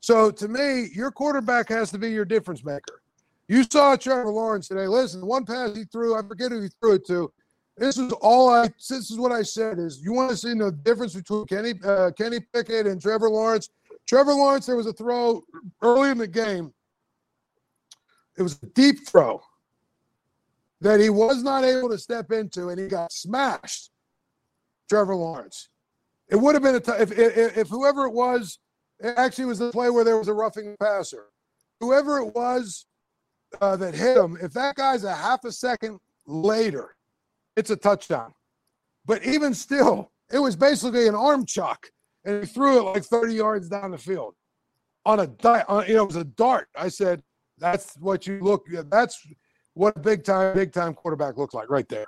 So 0.00 0.30
to 0.30 0.48
me, 0.48 0.88
your 0.92 1.10
quarterback 1.10 1.68
has 1.70 1.90
to 1.92 1.98
be 1.98 2.10
your 2.10 2.26
difference 2.26 2.62
maker. 2.62 3.00
You 3.48 3.64
saw 3.64 3.96
Trevor 3.96 4.30
Lawrence 4.30 4.68
today. 4.68 4.86
Listen, 4.86 5.24
one 5.24 5.44
pass 5.44 5.74
he 5.74 5.84
threw, 5.84 6.14
I 6.16 6.22
forget 6.22 6.50
who 6.50 6.62
he 6.62 6.68
threw 6.80 6.94
it 6.94 7.06
to. 7.06 7.32
This 7.76 7.98
is 7.98 8.12
all 8.20 8.50
I. 8.50 8.68
This 8.68 9.10
is 9.10 9.18
what 9.18 9.32
I 9.32 9.42
said: 9.42 9.78
is 9.78 10.00
you 10.02 10.12
want 10.12 10.30
to 10.30 10.36
see 10.36 10.54
the 10.54 10.70
difference 10.70 11.14
between 11.14 11.46
Kenny 11.46 11.74
uh, 11.84 12.10
Kenny 12.16 12.40
Pickett 12.52 12.86
and 12.86 13.00
Trevor 13.00 13.28
Lawrence. 13.28 13.70
Trevor 14.06 14.34
Lawrence, 14.34 14.66
there 14.66 14.76
was 14.76 14.86
a 14.86 14.92
throw 14.92 15.42
early 15.82 16.10
in 16.10 16.18
the 16.18 16.26
game. 16.26 16.72
It 18.36 18.42
was 18.42 18.62
a 18.62 18.66
deep 18.66 19.06
throw 19.08 19.42
that 20.80 21.00
he 21.00 21.08
was 21.08 21.42
not 21.42 21.64
able 21.64 21.88
to 21.88 21.98
step 21.98 22.30
into, 22.30 22.68
and 22.68 22.78
he 22.78 22.86
got 22.86 23.10
smashed. 23.10 23.90
Trevor 24.88 25.16
Lawrence. 25.16 25.68
It 26.28 26.36
would 26.36 26.54
have 26.54 26.62
been 26.62 26.74
a 26.74 26.80
t- 26.80 26.92
if, 26.92 27.12
if 27.12 27.56
if 27.56 27.68
whoever 27.68 28.06
it 28.06 28.12
was, 28.12 28.58
it 29.00 29.14
actually 29.16 29.46
was 29.46 29.58
the 29.58 29.70
play 29.70 29.90
where 29.90 30.04
there 30.04 30.18
was 30.18 30.28
a 30.28 30.34
roughing 30.34 30.76
passer. 30.80 31.26
Whoever 31.80 32.18
it 32.18 32.34
was 32.34 32.86
uh, 33.60 33.76
that 33.76 33.94
hit 33.94 34.16
him, 34.16 34.38
if 34.40 34.52
that 34.52 34.76
guy's 34.76 35.04
a 35.04 35.14
half 35.14 35.44
a 35.44 35.52
second 35.52 35.98
later, 36.26 36.96
it's 37.56 37.70
a 37.70 37.76
touchdown. 37.76 38.32
But 39.04 39.24
even 39.24 39.52
still, 39.52 40.12
it 40.32 40.38
was 40.38 40.56
basically 40.56 41.08
an 41.08 41.14
arm 41.14 41.44
chuck, 41.44 41.86
and 42.24 42.40
he 42.40 42.46
threw 42.46 42.78
it 42.78 42.82
like 42.82 43.04
30 43.04 43.34
yards 43.34 43.68
down 43.68 43.90
the 43.90 43.98
field 43.98 44.34
on 45.04 45.20
a 45.20 45.26
di- 45.26 45.64
on, 45.68 45.86
you 45.86 45.94
know 45.94 46.04
it 46.04 46.06
was 46.06 46.16
a 46.16 46.24
dart. 46.24 46.68
I 46.74 46.88
said, 46.88 47.22
"That's 47.58 47.96
what 47.98 48.26
you 48.26 48.40
look. 48.40 48.66
That's 48.90 49.20
what 49.74 49.96
a 49.96 50.00
big 50.00 50.24
time, 50.24 50.54
big 50.54 50.72
time 50.72 50.94
quarterback 50.94 51.36
looks 51.36 51.54
like 51.54 51.68
right 51.68 51.88
there. 51.88 52.06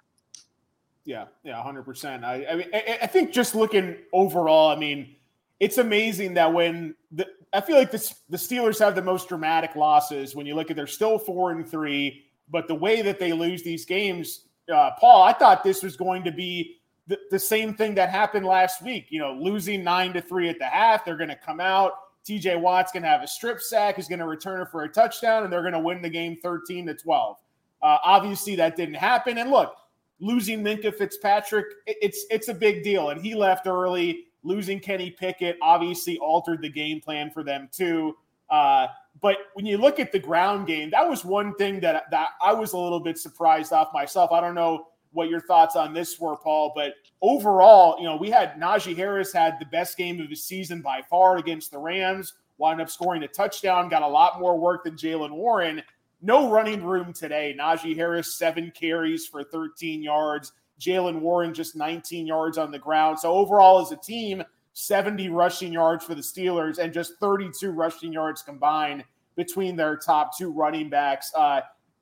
Yeah, 1.07 1.27
yeah, 1.45 1.63
hundred 1.63 1.85
percent. 1.85 2.25
I, 2.25 2.45
I 2.45 2.55
mean, 2.57 2.69
I, 2.75 2.99
I, 3.03 3.07
think 3.07 3.31
just 3.33 3.55
looking 3.55 3.97
overall, 4.13 4.71
I 4.71 4.77
mean, 4.77 5.15
it's 5.61 5.79
amazing 5.79 6.35
that 6.35 6.53
when 6.53 6.97
the 7.13 7.29
I 7.53 7.61
feel 7.61 7.77
like 7.77 7.93
this, 7.93 8.23
the 8.29 8.37
Steelers 8.37 8.81
have 8.81 8.97
the 8.97 9.03
most 9.03 9.29
dramatic 9.29 9.77
losses 9.77 10.35
when 10.35 10.47
you 10.47 10.57
look 10.57 10.69
at 10.69 10.77
they're 10.77 10.89
still 10.89 11.17
four 11.17 11.53
and 11.53 11.67
three, 11.67 12.27
but 12.51 12.67
the 12.67 12.75
way 12.75 13.03
that 13.03 13.21
they 13.21 13.33
lose 13.33 13.63
these 13.63 13.85
games, 13.85 14.47
uh, 14.71 14.91
Paul, 14.99 15.23
I 15.23 15.33
thought 15.33 15.63
this 15.63 15.81
was 15.81 15.97
going 15.97 16.25
to 16.25 16.33
be 16.33 16.79
the, 17.07 17.17
the 17.31 17.39
same 17.39 17.73
thing 17.75 17.95
that 17.95 18.11
happened 18.11 18.45
last 18.45 18.83
week. 18.83 19.07
You 19.11 19.21
know, 19.21 19.33
losing 19.33 19.85
nine 19.85 20.13
to 20.15 20.21
three 20.21 20.49
at 20.49 20.59
the 20.59 20.67
half, 20.67 21.05
they're 21.05 21.17
going 21.17 21.31
to 21.31 21.37
come 21.37 21.61
out. 21.61 21.93
TJ 22.29 22.61
Watt's 22.61 22.91
going 22.91 23.05
to 23.05 23.09
have 23.09 23.23
a 23.23 23.29
strip 23.29 23.61
sack. 23.61 23.95
He's 23.95 24.09
going 24.09 24.19
to 24.19 24.27
return 24.27 24.61
it 24.61 24.69
for 24.71 24.83
a 24.83 24.89
touchdown, 24.89 25.45
and 25.45 25.53
they're 25.53 25.63
going 25.63 25.73
to 25.73 25.79
win 25.79 26.03
the 26.03 26.11
game 26.11 26.37
13 26.43 26.87
to 26.87 26.95
12. 26.95 27.37
Uh, 27.81 27.99
obviously, 28.03 28.57
that 28.57 28.75
didn't 28.75 28.97
happen. 28.97 29.39
And 29.39 29.51
look, 29.51 29.77
losing 30.21 30.63
Minkah 30.63 30.95
Fitzpatrick, 30.95 31.67
it's 31.87 32.27
it's 32.31 32.49
a 32.49 32.55
big 32.55 32.83
deal. 32.83 33.11
And 33.11 33.21
he 33.21 33.35
left 33.35 33.67
early. 33.67 34.25
Losing 34.43 34.79
Kenny 34.79 35.11
Pickett 35.11 35.57
obviously 35.61 36.19
altered 36.19 36.63
the 36.63 36.69
game 36.69 37.01
plan 37.01 37.31
for 37.31 37.43
them 37.43 37.69
too. 37.73 38.17
Uh, 38.49 38.87
but 39.21 39.37
when 39.55 39.67
you 39.67 39.77
look 39.77 39.99
at 39.99 40.13
the 40.13 40.19
ground 40.19 40.67
game, 40.67 40.91
that 40.91 41.09
was 41.09 41.25
one 41.25 41.55
thing 41.57 41.81
that 41.81 42.05
that 42.11 42.29
I 42.43 42.53
was 42.53 42.73
a 42.73 42.79
little 42.79 43.01
bit 43.01 43.19
surprised 43.19 43.73
off 43.73 43.93
myself. 43.93 44.31
I 44.33 44.41
don't 44.41 44.55
know 44.55 44.89
what 45.13 45.31
your 45.31 45.41
thoughts 45.41 45.77
on 45.77 45.95
this 45.95 46.21
were, 46.21 46.37
Paul, 46.37 46.73
but 46.75 46.95
overall, 47.23 47.97
you 47.99 48.05
know, 48.05 48.17
we 48.17 48.31
had 48.31 48.61
Najee 48.61 48.95
Harris 48.95 49.33
had 49.33 49.59
the 49.59 49.65
best 49.67 49.97
game 49.97 50.21
of 50.21 50.29
the 50.29 50.37
season 50.37 50.83
by 50.83 51.01
far 51.09 51.39
against 51.39 51.71
the 51.71 51.79
Rams. 51.79 52.35
Wound 52.59 52.81
up 52.81 52.91
scoring 52.91 53.23
a 53.23 53.29
touchdown, 53.29 53.89
got 53.89 54.03
a 54.03 54.09
lot 54.09 54.41
more 54.41 54.59
work 54.59 54.85
than 54.85 54.95
Jaylen 54.95 55.31
Warren 55.31 55.83
no 56.27 56.51
running 56.51 56.85
room 56.85 57.13
today. 57.13 57.57
Najee 57.59 57.97
Harris, 57.97 58.37
seven 58.37 58.73
carries 58.73 59.27
for 59.27 59.45
13 59.45 60.03
yards. 60.03 60.53
Jaylen 60.81 61.21
Warren, 61.21 61.55
just 61.55 61.77
19 61.77 62.27
yards 62.27 62.59
on 62.59 62.71
the 62.71 62.79
ground. 62.79 63.19
So, 63.19 63.33
overall, 63.33 63.81
as 63.81 63.93
a 63.93 63.97
team, 63.97 64.43
70 64.75 65.31
rushing 65.31 65.73
yards 65.73 66.05
for 66.05 66.15
the 66.15 66.21
Steelers 66.21 66.79
and 66.79 66.93
just 66.93 67.15
32 67.19 67.71
rushing 67.71 68.13
yards 68.13 68.43
combined 68.43 69.05
between 69.37 69.77
their 69.77 69.97
top 69.97 70.37
two 70.37 70.53
running 70.53 70.91
backs. 70.91 71.33
Uh, 71.35 71.61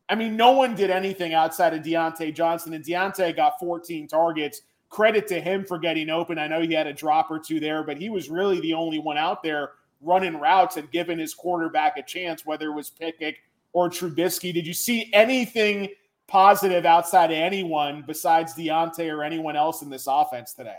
I 0.09 0.15
mean, 0.17 0.37
no 0.37 0.53
one 0.53 0.75
did 0.75 0.91
anything 0.91 1.35
outside 1.35 1.73
of 1.73 1.83
Diontae 1.83 2.35
Johnson, 2.35 2.75
and 2.75 2.85
Diontae 2.85 3.37
got 3.37 3.61
14 3.61 4.09
targets. 4.09 4.63
Credit 4.89 5.27
to 5.29 5.41
him 5.41 5.65
for 5.65 5.79
getting 5.79 6.11
open. 6.11 6.39
I 6.39 6.47
know 6.47 6.61
he 6.61 6.73
had 6.73 6.87
a 6.87 6.93
drop 6.93 7.31
or 7.31 7.39
two 7.39 7.61
there, 7.61 7.85
but 7.85 7.97
he 7.97 8.11
was 8.11 8.29
really 8.29 8.61
the 8.61 8.75
only 8.75 8.99
one 8.99 9.19
out 9.19 9.43
there 9.43 9.73
running 10.01 10.39
routes 10.39 10.77
and 10.77 10.91
giving 10.91 11.19
his 11.19 11.33
quarterback 11.33 11.97
a 11.97 12.03
chance, 12.03 12.45
whether 12.45 12.69
it 12.69 12.75
was 12.75 12.91
Pickett 12.91 13.37
or 13.75 13.91
Trubisky. 13.91 14.55
Did 14.55 14.67
you 14.67 14.73
see 14.73 15.11
anything 15.13 15.89
positive 16.27 16.87
outside 16.87 17.31
of 17.31 17.37
anyone 17.37 18.03
besides 18.07 18.55
Diontae 18.55 19.13
or 19.13 19.23
anyone 19.23 19.57
else 19.57 19.83
in 19.83 19.91
this 19.91 20.07
offense 20.09 20.55
today? 20.55 20.79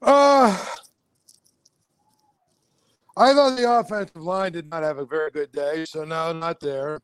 Uh, 0.00 0.56
I 3.16 3.34
thought 3.34 3.56
the 3.56 3.78
offensive 3.78 4.22
line 4.22 4.52
did 4.52 4.70
not 4.70 4.84
have 4.84 4.98
a 4.98 5.04
very 5.04 5.32
good 5.32 5.50
day, 5.50 5.84
so 5.84 6.04
no, 6.04 6.32
not 6.32 6.60
there. 6.60 7.00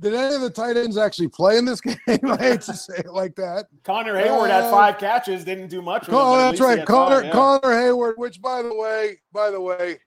Did 0.00 0.14
any 0.14 0.36
of 0.36 0.40
the 0.40 0.50
tight 0.50 0.76
ends 0.76 0.96
actually 0.96 1.28
play 1.28 1.58
in 1.58 1.64
this 1.64 1.80
game? 1.82 1.96
I 2.06 2.36
hate 2.36 2.60
to 2.62 2.74
say 2.74 2.94
it 2.98 3.12
like 3.12 3.34
that. 3.34 3.66
Connor 3.82 4.14
Heyward 4.14 4.48
uh, 4.48 4.62
had 4.62 4.70
five 4.70 4.98
catches, 4.98 5.44
didn't 5.44 5.68
do 5.68 5.82
much. 5.82 6.06
Oh, 6.08 6.36
that's 6.38 6.60
right, 6.60 6.86
Connor 6.86 7.24
yeah. 7.24 7.32
Connor 7.32 7.60
Heyward. 7.74 8.16
Which, 8.16 8.40
by 8.40 8.62
the 8.62 8.74
way, 8.74 9.18
by 9.32 9.50
the 9.50 9.60
way, 9.60 9.98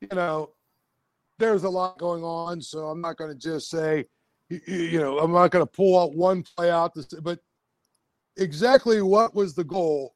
you 0.00 0.08
know, 0.14 0.50
there's 1.38 1.64
a 1.64 1.68
lot 1.68 1.98
going 1.98 2.22
on, 2.22 2.60
so 2.60 2.86
I'm 2.86 3.00
not 3.00 3.16
going 3.16 3.30
to 3.30 3.38
just 3.38 3.68
say, 3.68 4.06
you, 4.48 4.60
you 4.66 5.00
know, 5.00 5.18
I'm 5.18 5.32
not 5.32 5.50
going 5.50 5.64
to 5.64 5.70
pull 5.70 5.98
out 5.98 6.14
one 6.14 6.42
play 6.56 6.70
out, 6.70 6.94
to, 6.94 7.20
but 7.20 7.40
exactly 8.36 9.02
what 9.02 9.34
was 9.34 9.54
the 9.54 9.64
goal 9.64 10.14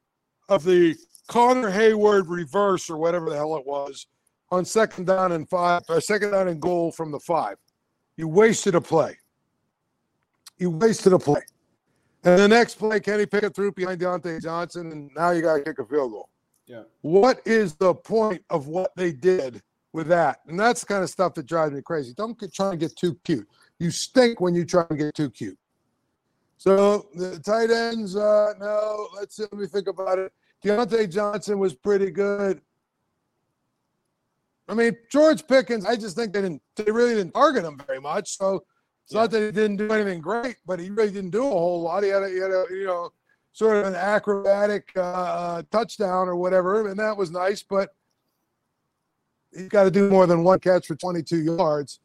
of 0.49 0.63
the 0.63 0.95
Connor 1.27 1.71
Heyward 1.71 2.27
reverse 2.27 2.89
or 2.89 2.97
whatever 2.97 3.29
the 3.29 3.35
hell 3.35 3.55
it 3.55 3.65
was 3.65 4.07
on 4.51 4.65
second 4.65 5.07
down 5.07 5.31
and 5.31 5.47
five, 5.47 5.83
or 5.89 6.01
second 6.01 6.31
down 6.31 6.47
and 6.47 6.61
goal 6.61 6.91
from 6.91 7.11
the 7.11 7.19
five? 7.19 7.55
You 8.17 8.27
wasted 8.27 8.75
a 8.75 8.81
play. 8.81 9.17
You 10.57 10.71
wasted 10.71 11.13
a 11.13 11.19
play. 11.19 11.41
And 12.23 12.39
the 12.39 12.47
next 12.47 12.75
play, 12.75 12.99
Kenny 12.99 13.25
Pickett 13.25 13.55
threw 13.55 13.71
behind 13.71 13.99
Diontae 13.99 14.41
Johnson, 14.41 14.91
and 14.91 15.09
now 15.15 15.31
you 15.31 15.41
got 15.41 15.57
to 15.57 15.63
kick 15.63 15.79
a 15.79 15.85
field 15.85 16.11
goal. 16.11 16.29
Yeah. 16.67 16.83
What 17.01 17.41
is 17.45 17.75
the 17.75 17.95
point 17.95 18.43
of 18.49 18.67
what 18.67 18.91
they 18.95 19.11
did 19.11 19.61
with 19.93 20.07
that? 20.07 20.39
And 20.47 20.59
that's 20.59 20.81
the 20.81 20.87
kind 20.87 21.03
of 21.03 21.09
stuff 21.09 21.33
that 21.35 21.45
drives 21.45 21.73
me 21.73 21.81
crazy. 21.81 22.13
Don't 22.15 22.39
get, 22.39 22.53
try 22.53 22.71
and 22.71 22.79
get 22.79 22.95
too 22.95 23.17
cute. 23.23 23.47
You 23.79 23.91
stink 23.91 24.39
when 24.39 24.53
you 24.55 24.65
try 24.65 24.85
and 24.89 24.99
get 24.99 25.15
too 25.15 25.29
cute. 25.29 25.57
So 26.57 27.07
the 27.15 27.39
tight 27.39 27.71
ends, 27.71 28.15
uh, 28.15 28.53
no, 28.59 29.07
let's 29.15 29.35
see, 29.35 29.43
let 29.43 29.53
me 29.53 29.65
think 29.65 29.87
about 29.87 30.19
it. 30.19 30.31
Diontae 30.63 31.11
Johnson 31.11 31.57
was 31.57 31.73
pretty 31.73 32.11
good. 32.11 32.61
I 34.67 34.73
mean, 34.73 34.95
George 35.09 35.45
Pickens, 35.47 35.85
I 35.85 35.95
just 35.95 36.15
think 36.15 36.33
they 36.33 36.41
didn't 36.41 36.61
they 36.75 36.91
really 36.91 37.15
didn't 37.15 37.33
target 37.33 37.65
him 37.65 37.79
very 37.87 37.99
much. 37.99 38.37
So 38.37 38.63
it's 39.03 39.13
yeah. 39.13 39.21
not 39.21 39.31
that 39.31 39.41
he 39.41 39.51
didn't 39.51 39.77
do 39.77 39.91
anything 39.91 40.21
great, 40.21 40.57
but 40.65 40.79
he 40.79 40.89
really 40.89 41.11
didn't 41.11 41.31
do 41.31 41.45
a 41.45 41.49
whole 41.49 41.81
lot. 41.81 42.03
He 42.03 42.09
had 42.09 42.23
a, 42.23 42.29
he 42.29 42.37
had 42.37 42.51
a 42.51 42.65
you 42.69 42.85
know 42.85 43.09
sort 43.51 43.77
of 43.77 43.87
an 43.87 43.95
acrobatic 43.95 44.89
uh 44.95 45.63
touchdown 45.71 46.29
or 46.29 46.35
whatever, 46.35 46.87
and 46.87 46.99
that 46.99 47.17
was 47.17 47.31
nice. 47.31 47.63
But 47.63 47.89
he's 49.53 49.69
got 49.69 49.83
to 49.83 49.91
do 49.91 50.09
more 50.09 50.27
than 50.27 50.43
one 50.43 50.59
catch 50.59 50.87
for 50.87 50.95
22 50.95 51.37
yards. 51.37 51.99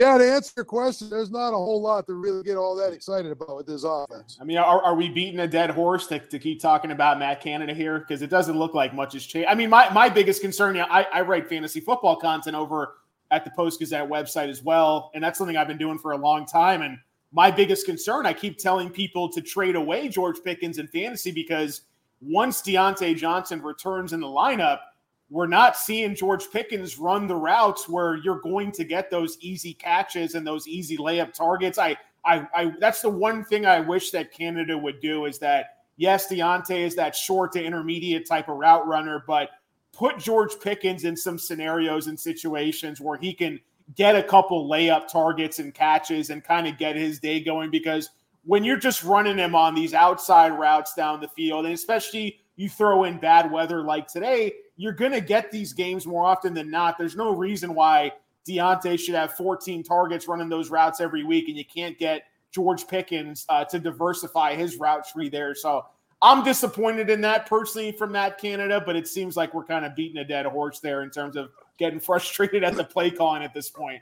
Yeah, 0.00 0.18
to 0.18 0.28
answer 0.28 0.52
your 0.56 0.64
question, 0.64 1.08
there's 1.08 1.30
not 1.30 1.50
a 1.50 1.56
whole 1.56 1.80
lot 1.80 2.06
to 2.08 2.14
really 2.14 2.42
get 2.42 2.56
all 2.56 2.74
that 2.76 2.92
excited 2.92 3.30
about 3.30 3.56
with 3.56 3.66
this 3.66 3.84
offense. 3.84 4.36
I 4.40 4.44
mean, 4.44 4.58
are, 4.58 4.82
are 4.82 4.96
we 4.96 5.08
beating 5.08 5.38
a 5.40 5.46
dead 5.46 5.70
horse 5.70 6.08
to, 6.08 6.18
to 6.18 6.38
keep 6.40 6.60
talking 6.60 6.90
about 6.90 7.20
Matt 7.20 7.40
Canada 7.40 7.72
here? 7.72 8.00
Because 8.00 8.20
it 8.20 8.28
doesn't 8.28 8.58
look 8.58 8.74
like 8.74 8.92
much 8.92 9.12
has 9.12 9.24
changed. 9.24 9.48
I 9.48 9.54
mean, 9.54 9.70
my, 9.70 9.88
my 9.90 10.08
biggest 10.08 10.40
concern, 10.40 10.74
yeah, 10.74 10.86
I, 10.90 11.06
I 11.14 11.20
write 11.20 11.48
fantasy 11.48 11.78
football 11.78 12.16
content 12.16 12.56
over 12.56 12.94
at 13.30 13.44
the 13.44 13.52
Post 13.52 13.78
Gazette 13.78 14.08
website 14.08 14.48
as 14.48 14.64
well. 14.64 15.12
And 15.14 15.22
that's 15.22 15.38
something 15.38 15.56
I've 15.56 15.68
been 15.68 15.78
doing 15.78 15.98
for 15.98 16.10
a 16.10 16.18
long 16.18 16.44
time. 16.44 16.82
And 16.82 16.98
my 17.30 17.52
biggest 17.52 17.86
concern, 17.86 18.26
I 18.26 18.32
keep 18.32 18.58
telling 18.58 18.90
people 18.90 19.28
to 19.28 19.40
trade 19.40 19.76
away 19.76 20.08
George 20.08 20.42
Pickens 20.42 20.78
in 20.78 20.88
fantasy 20.88 21.30
because 21.30 21.82
once 22.20 22.62
Diontae 22.62 23.16
Johnson 23.16 23.62
returns 23.62 24.12
in 24.12 24.20
the 24.20 24.26
lineup– 24.26 24.80
we're 25.34 25.48
not 25.48 25.76
seeing 25.76 26.14
George 26.14 26.48
Pickens 26.52 26.96
run 26.96 27.26
the 27.26 27.34
routes 27.34 27.88
where 27.88 28.14
you're 28.14 28.40
going 28.40 28.70
to 28.70 28.84
get 28.84 29.10
those 29.10 29.36
easy 29.40 29.74
catches 29.74 30.36
and 30.36 30.46
those 30.46 30.68
easy 30.68 30.96
layup 30.96 31.34
targets. 31.34 31.76
I, 31.76 31.96
I, 32.24 32.46
I 32.54 32.72
that's 32.78 33.02
the 33.02 33.10
one 33.10 33.44
thing 33.44 33.66
I 33.66 33.80
wish 33.80 34.12
that 34.12 34.30
Canada 34.30 34.78
would 34.78 35.00
do 35.00 35.24
is 35.24 35.40
that 35.40 35.78
yes, 35.96 36.28
Diontae 36.28 36.86
is 36.86 36.94
that 36.94 37.16
short 37.16 37.50
to 37.54 37.64
intermediate 37.64 38.28
type 38.28 38.48
of 38.48 38.58
route 38.58 38.86
runner, 38.86 39.24
but 39.26 39.50
put 39.92 40.18
George 40.18 40.52
Pickens 40.62 41.02
in 41.02 41.16
some 41.16 41.36
scenarios 41.36 42.06
and 42.06 42.18
situations 42.18 43.00
where 43.00 43.18
he 43.18 43.34
can 43.34 43.58
get 43.96 44.14
a 44.14 44.22
couple 44.22 44.70
layup 44.70 45.08
targets 45.08 45.58
and 45.58 45.74
catches 45.74 46.30
and 46.30 46.44
kind 46.44 46.68
of 46.68 46.78
get 46.78 46.94
his 46.94 47.18
day 47.18 47.40
going 47.40 47.72
because 47.72 48.10
when 48.44 48.62
you're 48.62 48.78
just 48.78 49.02
running 49.02 49.38
him 49.38 49.56
on 49.56 49.74
these 49.74 49.94
outside 49.94 50.56
routes 50.56 50.94
down 50.94 51.20
the 51.20 51.26
field, 51.26 51.64
and 51.64 51.74
especially 51.74 52.38
you 52.54 52.68
throw 52.68 53.02
in 53.02 53.18
bad 53.18 53.50
weather 53.50 53.82
like 53.82 54.06
today, 54.06 54.52
you're 54.76 54.92
going 54.92 55.12
to 55.12 55.20
get 55.20 55.50
these 55.50 55.72
games 55.72 56.06
more 56.06 56.24
often 56.24 56.54
than 56.54 56.70
not. 56.70 56.98
There's 56.98 57.16
no 57.16 57.34
reason 57.34 57.74
why 57.74 58.12
Diontae 58.48 58.98
should 58.98 59.14
have 59.14 59.34
14 59.34 59.82
targets 59.82 60.28
running 60.28 60.48
those 60.48 60.70
routes 60.70 61.00
every 61.00 61.24
week, 61.24 61.48
and 61.48 61.56
you 61.56 61.64
can't 61.64 61.98
get 61.98 62.24
George 62.52 62.86
Pickens 62.86 63.46
uh, 63.48 63.64
to 63.64 63.78
diversify 63.78 64.54
his 64.54 64.76
route 64.76 65.06
tree 65.08 65.28
there. 65.28 65.54
So 65.54 65.86
I'm 66.22 66.44
disappointed 66.44 67.10
in 67.10 67.20
that 67.22 67.46
personally 67.46 67.92
from 67.92 68.12
that 68.12 68.38
Canada, 68.38 68.82
but 68.84 68.96
it 68.96 69.08
seems 69.08 69.36
like 69.36 69.54
we're 69.54 69.64
kind 69.64 69.84
of 69.84 69.94
beating 69.94 70.18
a 70.18 70.24
dead 70.24 70.46
horse 70.46 70.80
there 70.80 71.02
in 71.02 71.10
terms 71.10 71.36
of 71.36 71.50
getting 71.78 72.00
frustrated 72.00 72.64
at 72.64 72.76
the 72.76 72.84
play 72.84 73.10
calling 73.10 73.42
at 73.42 73.54
this 73.54 73.70
point. 73.70 74.00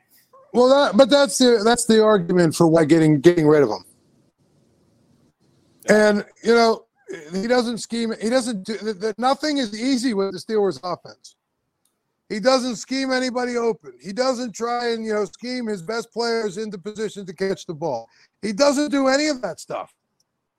Well, 0.53 0.69
that, 0.69 0.97
but 0.97 1.09
that's 1.09 1.39
the 1.39 1.63
that's 1.65 1.87
the 1.87 2.05
argument 2.05 2.55
for 2.55 2.67
why 2.67 2.85
getting 2.85 3.21
getting 3.21 3.49
rid 3.49 3.63
of 3.63 3.71
him. 3.71 3.85
And 5.89 6.27
you 6.45 6.55
know, 6.55 6.85
he 7.33 7.47
doesn't 7.47 7.79
scheme. 7.79 8.13
He 8.21 8.31
doesn't 8.31 8.65
do 8.65 8.77
that. 8.79 9.19
Nothing 9.19 9.59
is 9.59 9.79
easy 9.79 10.15
with 10.15 10.33
the 10.33 10.39
Steelers' 10.39 10.81
offense. 10.83 11.37
He 12.29 12.41
doesn't 12.41 12.77
scheme 12.77 13.13
anybody 13.13 13.57
open. 13.57 13.93
He 14.01 14.13
doesn't 14.13 14.55
try 14.55 14.91
and 14.91 15.05
you 15.05 15.13
know 15.13 15.25
scheme 15.27 15.67
his 15.67 15.83
best 15.83 16.13
players 16.13 16.57
into 16.57 16.79
position 16.79 17.27
to 17.27 17.35
catch 17.35 17.67
the 17.67 17.75
ball. 17.75 18.09
He 18.41 18.53
doesn't 18.53 18.91
do 18.91 19.09
any 19.09 19.27
of 19.29 19.43
that 19.43 19.61
stuff. 19.61 19.95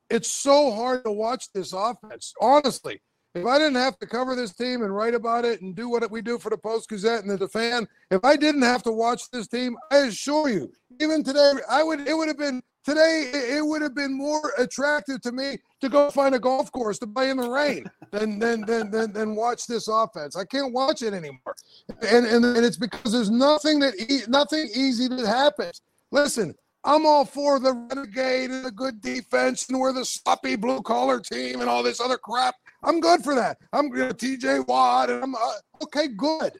It's 0.09 0.29
so 0.29 0.71
hard 0.71 1.03
to 1.05 1.11
watch 1.11 1.51
this 1.51 1.73
offense. 1.73 2.33
Honestly, 2.39 3.01
if 3.33 3.45
I 3.47 3.57
didn't 3.57 3.75
have 3.75 3.97
to 3.97 4.05
cover 4.05 4.35
this 4.35 4.53
team 4.53 4.83
and 4.83 4.95
write 4.95 5.15
about 5.15 5.45
it 5.45 5.61
and 5.61 5.75
do 5.75 5.89
what 5.89 6.09
we 6.11 6.21
do 6.21 6.37
for 6.37 6.51
the 6.51 6.57
Post 6.57 6.89
Gazette 6.89 7.23
and 7.23 7.39
the 7.39 7.47
fan, 7.47 7.87
if 8.11 8.23
I 8.23 8.35
didn't 8.35 8.61
have 8.61 8.83
to 8.83 8.91
watch 8.91 9.31
this 9.31 9.47
team, 9.47 9.75
I 9.91 9.97
assure 9.99 10.49
you, 10.49 10.71
even 11.01 11.23
today, 11.23 11.53
I 11.67 11.81
would. 11.81 12.07
It 12.07 12.15
would 12.15 12.27
have 12.27 12.37
been 12.37 12.61
Today, 12.83 13.29
it 13.33 13.65
would 13.65 13.81
have 13.81 13.95
been 13.95 14.13
more 14.13 14.53
attractive 14.57 15.21
to 15.21 15.31
me 15.31 15.57
to 15.79 15.87
go 15.87 16.09
find 16.09 16.35
a 16.35 16.39
golf 16.39 16.69
course 16.71 16.99
to 16.99 17.07
play 17.07 17.29
in 17.29 17.37
the 17.37 17.49
rain 17.49 17.85
than 18.11 18.39
than 18.39 18.61
than 18.61 18.91
than, 18.91 19.13
than 19.13 19.35
watch 19.35 19.67
this 19.67 19.87
offense. 19.87 20.35
I 20.35 20.43
can't 20.43 20.73
watch 20.73 21.01
it 21.01 21.13
anymore, 21.13 21.55
and 22.01 22.25
and, 22.25 22.43
and 22.43 22.65
it's 22.65 22.77
because 22.77 23.13
there's 23.13 23.31
nothing 23.31 23.79
that 23.79 23.93
e- 23.99 24.27
nothing 24.27 24.69
easy 24.75 25.07
that 25.07 25.25
happens. 25.25 25.81
Listen, 26.11 26.53
I'm 26.83 27.05
all 27.05 27.23
for 27.23 27.59
the 27.59 27.73
renegade 27.73 28.51
and 28.51 28.65
the 28.65 28.71
good 28.71 28.99
defense, 28.99 29.69
and 29.69 29.79
we're 29.79 29.93
the 29.93 30.03
sloppy 30.03 30.57
blue 30.57 30.81
collar 30.81 31.21
team 31.21 31.61
and 31.61 31.69
all 31.69 31.83
this 31.83 32.01
other 32.01 32.17
crap. 32.17 32.55
I'm 32.83 32.99
good 32.99 33.23
for 33.23 33.33
that. 33.35 33.57
I'm 33.71 33.87
you 33.87 33.99
know, 33.99 34.09
TJ 34.09 34.67
Watt, 34.67 35.09
and 35.09 35.23
I'm 35.23 35.35
uh, 35.35 35.53
okay. 35.83 36.09
Good. 36.09 36.59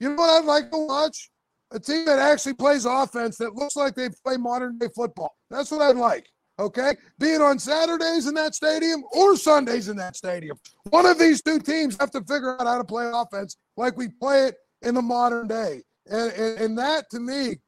You 0.00 0.10
know 0.10 0.16
what 0.16 0.30
I'd 0.30 0.44
like 0.44 0.70
to 0.70 0.86
watch? 0.86 1.30
A 1.76 1.80
team 1.80 2.06
that 2.06 2.18
actually 2.18 2.54
plays 2.54 2.86
offense 2.86 3.36
that 3.36 3.54
looks 3.54 3.76
like 3.76 3.94
they 3.94 4.08
play 4.24 4.36
modern 4.38 4.78
day 4.78 4.88
football. 4.96 5.36
That's 5.50 5.70
what 5.70 5.82
I'd 5.82 5.96
like. 5.96 6.26
Okay. 6.58 6.96
Be 7.18 7.34
it 7.34 7.42
on 7.42 7.58
Saturdays 7.58 8.26
in 8.26 8.34
that 8.34 8.54
stadium 8.54 9.04
or 9.12 9.36
Sundays 9.36 9.88
in 9.88 9.96
that 9.98 10.16
stadium. 10.16 10.58
One 10.88 11.04
of 11.04 11.18
these 11.18 11.42
two 11.42 11.60
teams 11.60 11.98
have 12.00 12.10
to 12.12 12.20
figure 12.22 12.58
out 12.58 12.66
how 12.66 12.78
to 12.78 12.84
play 12.84 13.10
offense 13.12 13.58
like 13.76 13.96
we 13.98 14.08
play 14.08 14.46
it 14.46 14.56
in 14.80 14.94
the 14.94 15.02
modern 15.02 15.48
day. 15.48 15.82
And, 16.10 16.32
and, 16.32 16.58
and 16.60 16.78
that 16.78 17.10
to 17.10 17.20
me 17.20 17.58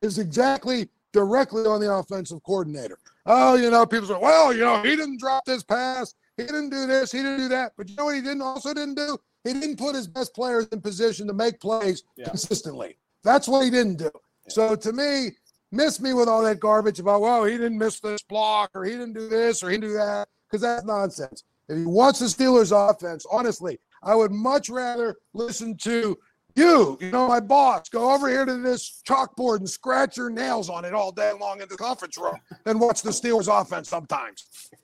is 0.00 0.18
exactly 0.18 0.88
directly 1.12 1.64
on 1.66 1.80
the 1.80 1.92
offensive 1.92 2.40
coordinator. 2.44 2.98
Oh, 3.26 3.56
you 3.56 3.68
know, 3.70 3.84
people 3.84 4.06
say, 4.06 4.18
well, 4.20 4.52
you 4.52 4.60
know, 4.60 4.80
he 4.82 4.94
didn't 4.94 5.18
drop 5.18 5.44
this 5.44 5.64
pass. 5.64 6.14
He 6.36 6.44
didn't 6.44 6.70
do 6.70 6.86
this. 6.86 7.10
He 7.10 7.18
didn't 7.18 7.38
do 7.38 7.48
that. 7.48 7.72
But 7.76 7.88
you 7.88 7.96
know 7.96 8.04
what 8.04 8.14
he 8.14 8.20
didn't 8.20 8.42
also 8.42 8.74
didn't 8.74 8.94
do? 8.94 9.18
He 9.42 9.52
didn't 9.54 9.76
put 9.76 9.94
his 9.94 10.06
best 10.06 10.34
players 10.34 10.66
in 10.72 10.80
position 10.80 11.26
to 11.26 11.32
make 11.32 11.60
plays 11.60 12.04
yeah. 12.16 12.28
consistently. 12.28 12.96
That's 13.24 13.48
what 13.48 13.64
he 13.64 13.70
didn't 13.70 13.96
do. 13.96 14.10
So 14.48 14.76
to 14.76 14.92
me, 14.92 15.30
miss 15.72 16.00
me 16.00 16.12
with 16.12 16.28
all 16.28 16.42
that 16.42 16.60
garbage 16.60 17.00
about, 17.00 17.22
well, 17.22 17.44
he 17.44 17.56
didn't 17.56 17.78
miss 17.78 17.98
this 18.00 18.22
block 18.22 18.70
or 18.74 18.84
he 18.84 18.92
didn't 18.92 19.14
do 19.14 19.28
this 19.28 19.62
or 19.62 19.70
he 19.70 19.76
didn't 19.76 19.90
do 19.90 19.96
that, 19.96 20.28
because 20.48 20.62
that's 20.62 20.84
nonsense. 20.84 21.42
If 21.68 21.78
he 21.78 21.86
wants 21.86 22.18
the 22.18 22.26
Steelers 22.26 22.72
offense, 22.72 23.24
honestly, 23.30 23.80
I 24.02 24.14
would 24.14 24.30
much 24.30 24.68
rather 24.68 25.16
listen 25.32 25.76
to 25.78 26.18
you, 26.56 26.96
you 27.00 27.10
know, 27.10 27.26
my 27.26 27.40
boss, 27.40 27.88
go 27.88 28.14
over 28.14 28.28
here 28.28 28.44
to 28.44 28.58
this 28.58 29.02
chalkboard 29.08 29.58
and 29.58 29.68
scratch 29.68 30.16
your 30.16 30.30
nails 30.30 30.70
on 30.70 30.84
it 30.84 30.94
all 30.94 31.10
day 31.10 31.32
long 31.32 31.60
in 31.60 31.68
the 31.68 31.76
conference 31.76 32.16
room 32.16 32.36
than 32.64 32.78
watch 32.78 33.02
the 33.02 33.10
Steelers 33.10 33.48
offense 33.48 33.88
sometimes. 33.88 34.46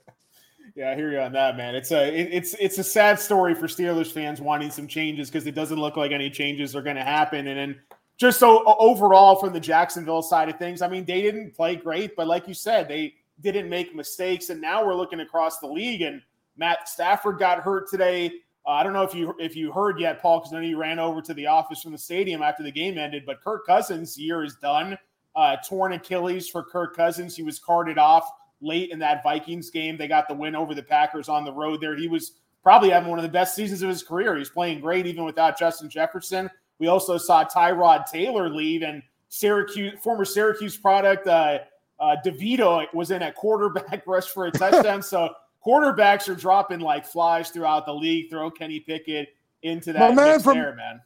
Yeah, 0.73 0.91
I 0.91 0.95
hear 0.95 1.11
you 1.11 1.19
on 1.19 1.33
that, 1.33 1.57
man. 1.57 1.75
It's 1.75 1.91
a 1.91 2.07
it, 2.07 2.29
it's 2.31 2.53
it's 2.53 2.77
a 2.77 2.83
sad 2.83 3.19
story 3.19 3.53
for 3.53 3.67
Steelers 3.67 4.09
fans 4.09 4.39
wanting 4.39 4.71
some 4.71 4.87
changes 4.87 5.29
because 5.29 5.45
it 5.45 5.53
doesn't 5.53 5.77
look 5.77 5.97
like 5.97 6.13
any 6.13 6.29
changes 6.29 6.77
are 6.77 6.81
going 6.81 6.95
to 6.95 7.03
happen. 7.03 7.47
And 7.47 7.57
then 7.59 7.79
just 8.21 8.37
so 8.37 8.63
overall 8.77 9.35
from 9.35 9.51
the 9.51 9.59
Jacksonville 9.59 10.21
side 10.21 10.47
of 10.47 10.59
things, 10.59 10.83
I 10.83 10.87
mean, 10.87 11.05
they 11.05 11.23
didn't 11.23 11.55
play 11.55 11.75
great, 11.75 12.15
but 12.15 12.27
like 12.27 12.47
you 12.47 12.53
said, 12.53 12.87
they 12.87 13.15
didn't 13.41 13.67
make 13.67 13.95
mistakes. 13.95 14.51
And 14.51 14.61
now 14.61 14.85
we're 14.85 14.93
looking 14.93 15.21
across 15.21 15.57
the 15.57 15.65
league, 15.65 16.03
and 16.03 16.21
Matt 16.55 16.87
Stafford 16.87 17.39
got 17.39 17.61
hurt 17.61 17.89
today. 17.89 18.27
Uh, 18.63 18.73
I 18.73 18.83
don't 18.83 18.93
know 18.93 19.01
if 19.01 19.15
you 19.15 19.33
if 19.39 19.55
you 19.55 19.71
heard 19.71 19.99
yet, 19.99 20.21
Paul, 20.21 20.37
because 20.37 20.51
know 20.51 20.59
you 20.59 20.77
ran 20.77 20.99
over 20.99 21.19
to 21.19 21.33
the 21.33 21.47
office 21.47 21.81
from 21.81 21.93
the 21.93 21.97
stadium 21.97 22.43
after 22.43 22.61
the 22.61 22.71
game 22.71 22.99
ended. 22.99 23.23
But 23.25 23.41
Kirk 23.41 23.65
Cousins' 23.65 24.15
year 24.15 24.43
is 24.43 24.55
done. 24.61 24.99
Uh, 25.35 25.57
torn 25.67 25.93
Achilles 25.93 26.47
for 26.47 26.61
Kirk 26.61 26.95
Cousins. 26.95 27.35
He 27.35 27.41
was 27.41 27.57
carted 27.57 27.97
off 27.97 28.29
late 28.61 28.91
in 28.91 28.99
that 28.99 29.23
Vikings 29.23 29.71
game. 29.71 29.97
They 29.97 30.07
got 30.07 30.27
the 30.27 30.35
win 30.35 30.55
over 30.55 30.75
the 30.75 30.83
Packers 30.83 31.27
on 31.27 31.43
the 31.43 31.53
road 31.53 31.81
there. 31.81 31.97
He 31.97 32.07
was 32.07 32.33
probably 32.61 32.91
having 32.91 33.09
one 33.09 33.17
of 33.17 33.23
the 33.23 33.29
best 33.29 33.55
seasons 33.55 33.81
of 33.81 33.89
his 33.89 34.03
career. 34.03 34.37
He's 34.37 34.51
playing 34.51 34.79
great 34.79 35.07
even 35.07 35.25
without 35.25 35.57
Justin 35.57 35.89
Jefferson. 35.89 36.51
We 36.81 36.87
also 36.87 37.19
saw 37.19 37.45
Tyrod 37.45 38.07
Taylor 38.07 38.49
leave 38.49 38.81
and 38.81 39.03
Syracuse 39.29 39.93
former 40.01 40.25
Syracuse 40.25 40.75
product 40.75 41.27
uh, 41.27 41.59
uh, 41.99 42.15
DeVito 42.25 42.91
was 42.91 43.11
in 43.11 43.21
at 43.21 43.35
quarterback 43.35 44.01
rush 44.07 44.25
for 44.29 44.47
a 44.47 44.51
touchdown. 44.51 45.03
so 45.03 45.29
quarterbacks 45.63 46.27
are 46.27 46.33
dropping 46.33 46.79
like 46.79 47.05
flies 47.05 47.51
throughout 47.51 47.85
the 47.85 47.93
league. 47.93 48.31
Throw 48.31 48.49
Kenny 48.49 48.79
Pickett 48.79 49.29
into 49.61 49.93
that 49.93 49.99
My 49.99 50.15
man 50.15 50.39
from- 50.39 50.57
there, 50.57 50.75
man. 50.75 51.01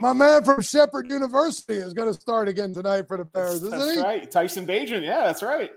My 0.00 0.12
man 0.12 0.42
from 0.42 0.60
Shepherd 0.60 1.08
University 1.08 1.74
is 1.74 1.94
going 1.94 2.12
to 2.12 2.18
start 2.20 2.48
again 2.48 2.74
tonight 2.74 3.06
for 3.06 3.16
the 3.18 3.26
Bears, 3.26 3.56
isn't 3.62 3.70
That's 3.70 3.92
he? 3.94 4.00
right. 4.00 4.28
Tyson 4.28 4.66
Bagent. 4.66 5.04
Yeah, 5.04 5.22
that's 5.24 5.42
right. 5.42 5.70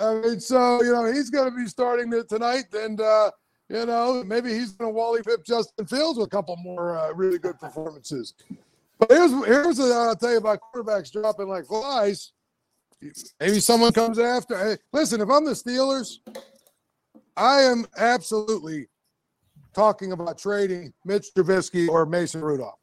I 0.00 0.14
mean, 0.14 0.40
so 0.40 0.82
you 0.82 0.90
know 0.90 1.04
he's 1.12 1.30
going 1.30 1.48
to 1.48 1.56
be 1.56 1.66
starting 1.66 2.10
tonight, 2.28 2.64
and 2.72 3.00
uh, 3.00 3.30
you 3.68 3.86
know 3.86 4.22
maybe 4.24 4.50
he's 4.50 4.72
going 4.72 4.92
to 4.92 4.94
Wally 4.94 5.22
Pipp 5.22 5.44
Justin 5.44 5.86
Fields 5.86 6.18
with 6.18 6.26
a 6.26 6.30
couple 6.30 6.56
more 6.56 6.96
uh, 6.96 7.12
really 7.12 7.38
good 7.38 7.58
performances. 7.58 8.34
But 8.98 9.10
here's 9.10 9.32
here's 9.46 9.80
I'll 9.80 10.16
tell 10.16 10.32
you 10.32 10.38
about 10.38 10.60
quarterbacks 10.74 11.12
dropping 11.12 11.48
like 11.48 11.66
flies. 11.66 12.32
Maybe 13.40 13.60
someone 13.60 13.92
comes 13.92 14.18
after. 14.18 14.56
Hey, 14.56 14.76
listen, 14.92 15.20
if 15.20 15.28
I'm 15.28 15.44
the 15.44 15.52
Steelers, 15.52 16.18
I 17.36 17.62
am 17.62 17.86
absolutely 17.98 18.88
talking 19.74 20.12
about 20.12 20.38
trading 20.38 20.92
Mitch 21.04 21.26
Trubisky 21.36 21.88
or 21.88 22.06
Mason 22.06 22.40
Rudolph. 22.40 22.78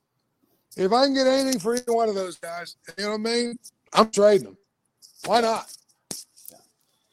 If 0.78 0.92
I 0.92 1.06
can 1.06 1.14
get 1.14 1.28
anything 1.28 1.60
for 1.60 1.76
either 1.76 1.94
one 1.94 2.10
of 2.10 2.16
those 2.16 2.38
guys, 2.38 2.76
you 2.98 3.06
know 3.06 3.12
what 3.12 3.16
I 3.16 3.24
mean? 3.24 3.58
I'm 3.94 4.12
trading 4.12 4.46
them. 4.46 4.58
Why 5.26 5.42
not? 5.42 5.66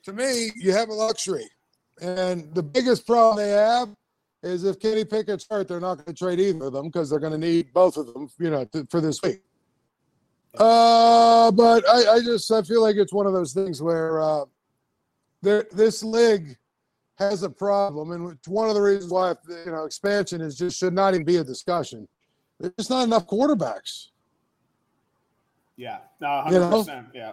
To 0.04 0.12
me, 0.12 0.50
you 0.56 0.72
have 0.72 0.88
a 0.88 0.94
luxury. 0.94 1.48
And 2.00 2.54
the 2.54 2.62
biggest 2.62 3.06
problem 3.06 3.36
they 3.36 3.50
have 3.50 3.88
is 4.42 4.64
if 4.64 4.78
Kenny 4.78 5.04
Pickett's 5.04 5.46
hurt, 5.50 5.68
they're 5.68 5.80
not 5.80 5.96
going 5.96 6.06
to 6.06 6.14
trade 6.14 6.40
either 6.40 6.66
of 6.66 6.72
them 6.72 6.86
because 6.86 7.10
they're 7.10 7.18
going 7.18 7.32
to 7.32 7.38
need 7.38 7.72
both 7.72 7.96
of 7.96 8.12
them, 8.12 8.30
you 8.38 8.50
know, 8.50 8.64
to, 8.66 8.86
for 8.90 9.00
this 9.00 9.20
week. 9.22 9.40
Uh, 10.56 11.50
but 11.50 11.86
I, 11.88 12.14
I 12.14 12.20
just 12.20 12.50
I 12.50 12.62
feel 12.62 12.82
like 12.82 12.96
it's 12.96 13.12
one 13.12 13.26
of 13.26 13.32
those 13.32 13.52
things 13.52 13.82
where 13.82 14.20
uh, 14.20 14.44
there 15.42 15.66
this 15.72 16.02
league 16.02 16.56
has 17.16 17.42
a 17.42 17.50
problem, 17.50 18.12
and 18.12 18.32
it's 18.32 18.48
one 18.48 18.68
of 18.68 18.74
the 18.74 18.80
reasons 18.80 19.12
why 19.12 19.34
you 19.48 19.72
know 19.72 19.84
expansion 19.84 20.40
is 20.40 20.56
just 20.56 20.78
should 20.78 20.94
not 20.94 21.14
even 21.14 21.26
be 21.26 21.36
a 21.36 21.44
discussion. 21.44 22.08
There's 22.58 22.72
just 22.78 22.90
not 22.90 23.04
enough 23.04 23.26
quarterbacks. 23.26 24.08
Yeah. 25.76 25.98
No, 26.20 26.44
You 26.46 26.58
know? 26.58 26.82
100%. 26.82 27.06
Yeah. 27.14 27.32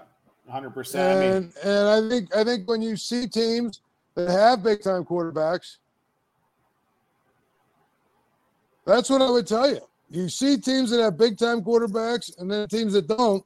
100%. 0.51 0.95
I 0.99 1.19
mean, 1.19 1.32
And 1.32 1.54
and 1.63 1.88
I 1.88 2.10
think 2.10 2.36
I 2.36 2.43
think 2.43 2.69
when 2.69 2.82
you 2.82 2.95
see 2.95 3.28
teams 3.28 3.82
that 4.15 4.30
have 4.30 4.63
big 4.63 4.82
time 4.82 5.04
quarterbacks, 5.04 5.78
that's 8.86 9.10
what 9.10 9.21
I 9.21 9.30
would 9.30 9.47
tell 9.47 9.69
you. 9.69 9.82
You 10.10 10.30
see 10.30 10.58
teams 10.58 10.91
that 10.91 11.01
have 11.01 11.17
big 11.17 11.38
time 11.38 11.62
quarterbacks 11.62 12.38
and 12.39 12.49
then 12.49 12.67
teams 12.67 12.93
that 12.93 13.08
don't. 13.08 13.43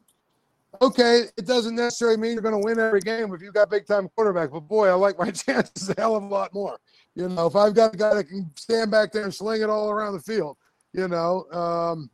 Okay, 0.82 1.24
it 1.36 1.48
doesn't 1.48 1.76
necessarily 1.76 2.18
mean 2.18 2.34
you're 2.34 2.42
going 2.42 2.60
to 2.60 2.66
win 2.66 2.80
every 2.80 3.02
game 3.02 3.34
if 3.34 3.42
you've 3.42 3.54
got 3.54 3.70
big 3.70 3.88
time 3.88 4.08
quarterback. 4.16 4.52
But 4.52 4.62
boy, 4.62 4.88
I 4.88 4.94
like 4.94 5.18
my 5.18 5.32
chances 5.32 5.90
a 5.90 5.96
hell 5.98 6.16
of 6.16 6.24
a 6.24 6.28
lot 6.28 6.54
more. 6.54 6.78
You 7.16 7.28
know, 7.28 7.48
if 7.48 7.56
I've 7.56 7.74
got 7.74 7.94
a 7.94 7.98
guy 7.98 8.14
that 8.14 8.26
can 8.26 8.52
stand 8.56 8.92
back 8.92 9.12
there 9.12 9.24
and 9.24 9.34
sling 9.34 9.62
it 9.62 9.70
all 9.70 9.90
around 9.90 10.14
the 10.14 10.22
field, 10.22 10.58
you 10.94 11.08
know, 11.08 11.46
um, 11.52 12.10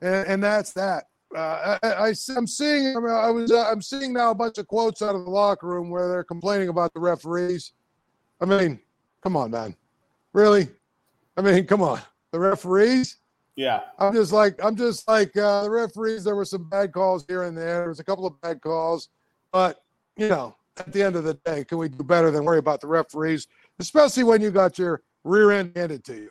and, 0.00 0.26
and 0.26 0.42
that's 0.42 0.72
that. 0.72 1.04
Uh, 1.36 1.78
I, 1.82 1.88
I, 1.88 2.08
am 2.34 2.46
seeing. 2.46 2.96
I, 2.96 3.00
mean, 3.00 3.10
I 3.10 3.30
was. 3.30 3.52
Uh, 3.52 3.68
I'm 3.70 3.82
seeing 3.82 4.14
now 4.14 4.30
a 4.30 4.34
bunch 4.34 4.56
of 4.56 4.66
quotes 4.66 5.02
out 5.02 5.14
of 5.14 5.24
the 5.24 5.30
locker 5.30 5.66
room 5.66 5.90
where 5.90 6.08
they're 6.08 6.24
complaining 6.24 6.70
about 6.70 6.94
the 6.94 7.00
referees. 7.00 7.72
I 8.40 8.46
mean, 8.46 8.80
come 9.22 9.36
on, 9.36 9.50
man. 9.50 9.76
Really? 10.32 10.68
I 11.36 11.42
mean, 11.42 11.66
come 11.66 11.82
on. 11.82 12.00
The 12.32 12.40
referees. 12.40 13.18
yeah. 13.54 13.80
I'm 13.98 14.14
just 14.14 14.32
like. 14.32 14.58
I'm 14.64 14.76
just 14.76 15.06
like 15.06 15.36
uh, 15.36 15.64
the 15.64 15.70
referees. 15.70 16.24
There 16.24 16.36
were 16.36 16.46
some 16.46 16.70
bad 16.70 16.92
calls 16.92 17.26
here 17.28 17.42
and 17.42 17.56
there. 17.56 17.80
There 17.80 17.88
was 17.88 18.00
a 18.00 18.04
couple 18.04 18.26
of 18.26 18.40
bad 18.40 18.62
calls, 18.62 19.10
but 19.52 19.82
you 20.16 20.30
know, 20.30 20.56
at 20.78 20.90
the 20.90 21.02
end 21.02 21.16
of 21.16 21.24
the 21.24 21.34
day, 21.34 21.64
can 21.64 21.76
we 21.76 21.90
do 21.90 22.02
better 22.02 22.30
than 22.30 22.44
worry 22.44 22.58
about 22.58 22.80
the 22.80 22.86
referees, 22.86 23.46
especially 23.78 24.24
when 24.24 24.40
you 24.40 24.50
got 24.50 24.78
your 24.78 25.02
rear 25.22 25.50
end 25.50 25.72
handed 25.76 26.02
to 26.04 26.14
you? 26.14 26.30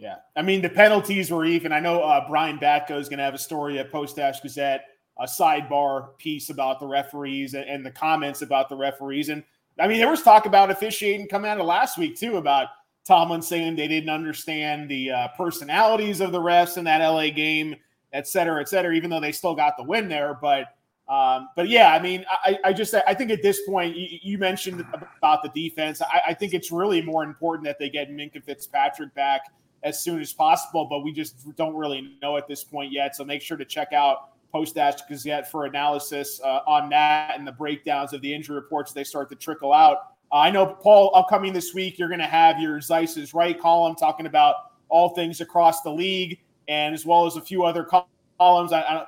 Yeah. 0.00 0.16
I 0.34 0.40
mean, 0.40 0.62
the 0.62 0.70
penalties 0.70 1.30
were 1.30 1.44
even. 1.44 1.72
I 1.72 1.80
know 1.80 2.00
uh, 2.00 2.26
Brian 2.26 2.58
Batko 2.58 2.98
is 2.98 3.10
going 3.10 3.18
to 3.18 3.24
have 3.24 3.34
a 3.34 3.38
story 3.38 3.78
at 3.78 3.92
Post 3.92 4.16
Dash 4.16 4.40
Gazette, 4.40 4.86
a 5.18 5.26
sidebar 5.26 6.16
piece 6.16 6.48
about 6.48 6.80
the 6.80 6.86
referees 6.86 7.52
and, 7.52 7.68
and 7.68 7.84
the 7.84 7.90
comments 7.90 8.40
about 8.40 8.70
the 8.70 8.76
referees. 8.76 9.28
And 9.28 9.44
I 9.78 9.86
mean, 9.86 9.98
there 9.98 10.08
was 10.08 10.22
talk 10.22 10.46
about 10.46 10.70
officiating 10.70 11.28
coming 11.28 11.50
out 11.50 11.60
of 11.60 11.66
last 11.66 11.98
week, 11.98 12.16
too, 12.16 12.38
about 12.38 12.68
Tomlin 13.06 13.42
saying 13.42 13.76
they 13.76 13.88
didn't 13.88 14.08
understand 14.08 14.88
the 14.88 15.10
uh, 15.10 15.28
personalities 15.36 16.22
of 16.22 16.32
the 16.32 16.40
refs 16.40 16.78
in 16.78 16.84
that 16.84 17.06
LA 17.06 17.28
game, 17.28 17.76
et 18.14 18.26
cetera, 18.26 18.58
et 18.62 18.70
cetera, 18.70 18.94
even 18.94 19.10
though 19.10 19.20
they 19.20 19.32
still 19.32 19.54
got 19.54 19.76
the 19.76 19.84
win 19.84 20.08
there. 20.08 20.38
But 20.40 20.74
um, 21.10 21.50
but 21.56 21.68
yeah, 21.68 21.92
I 21.92 22.00
mean, 22.00 22.24
I, 22.30 22.58
I 22.64 22.72
just 22.72 22.94
I 22.94 23.12
think 23.12 23.30
at 23.30 23.42
this 23.42 23.60
point, 23.68 23.96
you, 23.96 24.18
you 24.22 24.38
mentioned 24.38 24.82
about 25.18 25.42
the 25.42 25.50
defense. 25.50 26.00
I, 26.00 26.22
I 26.28 26.34
think 26.34 26.54
it's 26.54 26.72
really 26.72 27.02
more 27.02 27.22
important 27.22 27.66
that 27.66 27.78
they 27.78 27.90
get 27.90 28.10
Minkah 28.10 28.42
Fitzpatrick 28.42 29.12
back 29.12 29.42
as 29.82 30.02
soon 30.02 30.20
as 30.20 30.32
possible, 30.32 30.84
but 30.84 31.00
we 31.00 31.12
just 31.12 31.56
don't 31.56 31.74
really 31.74 32.16
know 32.20 32.36
at 32.36 32.46
this 32.46 32.62
point 32.64 32.92
yet. 32.92 33.16
So 33.16 33.24
make 33.24 33.42
sure 33.42 33.56
to 33.56 33.64
check 33.64 33.92
out 33.92 34.30
Post 34.52 34.74
Dash 34.74 35.00
Gazette 35.08 35.50
for 35.50 35.66
analysis 35.66 36.40
uh, 36.44 36.60
on 36.66 36.90
that 36.90 37.38
and 37.38 37.46
the 37.46 37.52
breakdowns 37.52 38.12
of 38.12 38.20
the 38.20 38.32
injury 38.32 38.56
reports. 38.56 38.92
They 38.92 39.04
start 39.04 39.28
to 39.30 39.36
trickle 39.36 39.72
out. 39.72 39.98
Uh, 40.32 40.36
I 40.36 40.50
know, 40.50 40.66
Paul, 40.66 41.12
upcoming 41.14 41.52
this 41.52 41.72
week, 41.72 41.98
you're 41.98 42.08
going 42.08 42.20
to 42.20 42.26
have 42.26 42.58
your 42.60 42.80
Zeise's 42.80 43.32
Right 43.32 43.58
column 43.58 43.94
talking 43.94 44.26
about 44.26 44.72
all 44.88 45.10
things 45.10 45.40
across 45.40 45.82
the 45.82 45.90
league, 45.90 46.40
and 46.68 46.94
as 46.94 47.06
well 47.06 47.26
as 47.26 47.36
a 47.36 47.40
few 47.40 47.64
other 47.64 47.84
col- 47.84 48.08
columns. 48.38 48.72
I, 48.72 48.80
I, 48.80 49.04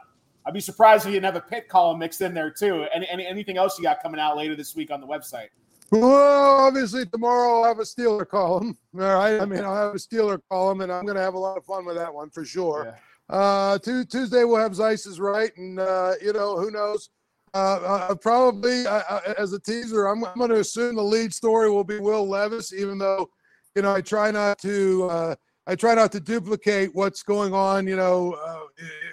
I'd 0.47 0.55
be 0.55 0.61
surprised 0.61 1.05
if 1.05 1.09
you 1.09 1.21
didn't 1.21 1.35
have 1.35 1.37
a 1.37 1.47
Pitt 1.47 1.69
column 1.69 1.99
mixed 1.99 2.21
in 2.21 2.35
there 2.35 2.51
too. 2.51 2.87
Any, 2.95 3.09
any 3.09 3.27
anything 3.27 3.57
else 3.57 3.79
you 3.79 3.85
got 3.85 4.03
coming 4.03 4.21
out 4.21 4.37
later 4.37 4.57
this 4.57 4.75
week 4.75 4.91
on 4.91 5.01
the 5.01 5.07
website? 5.07 5.49
Well, 5.93 6.67
obviously 6.67 7.05
tomorrow 7.05 7.59
I'll 7.59 7.65
have 7.65 7.79
a 7.79 7.83
Steeler 7.83 8.27
column. 8.27 8.79
All 8.99 9.01
right. 9.01 9.41
I 9.41 9.45
mean, 9.45 9.63
I'll 9.63 9.77
have 9.77 9.95
a 9.95 9.99
Steeler 9.99 10.41
column, 10.51 10.81
and 10.81 10.91
I'm 10.91 11.05
going 11.05 11.17
to 11.17 11.23
have 11.23 11.35
a 11.35 11.39
lot 11.39 11.59
of 11.59 11.65
fun 11.67 11.85
with 11.85 11.97
that 11.97 12.13
one 12.13 12.31
for 12.31 12.47
sure. 12.47 12.87
Yeah. 13.31 13.37
Uh, 13.37 13.79
tu- 13.79 14.05
Tuesday 14.07 14.45
we'll 14.45 14.57
have 14.57 14.75
Zeise's 14.75 15.21
right, 15.21 15.55
and 15.57 15.79
uh, 15.79 16.15
you 16.23 16.33
know 16.33 16.57
who 16.57 16.71
knows. 16.71 17.11
Uh, 17.55 18.09
uh, 18.09 18.15
probably 18.15 18.87
uh, 18.87 19.03
uh, 19.09 19.35
as 19.37 19.53
a 19.53 19.61
teaser, 19.61 20.07
I'm, 20.07 20.25
I'm 20.25 20.39
going 20.39 20.49
to 20.51 20.61
assume 20.61 20.97
the 20.97 21.03
lead 21.03 21.35
story 21.35 21.71
will 21.71 21.85
be 21.85 21.99
Will 21.99 22.27
Levis, 22.27 22.73
even 22.73 22.97
though 22.97 23.29
you 23.77 23.83
know 23.83 23.95
I 23.95 24.01
try 24.01 24.31
not 24.31 24.59
to. 24.61 25.09
Uh, 25.11 25.35
I 25.67 25.77
try 25.77 25.95
not 25.95 26.11
to 26.13 26.21
duplicate 26.21 26.91
what's 26.93 27.23
going 27.23 27.55
on, 27.55 27.87
you 27.87 27.95
know, 27.95 28.33
uh, 28.33 28.65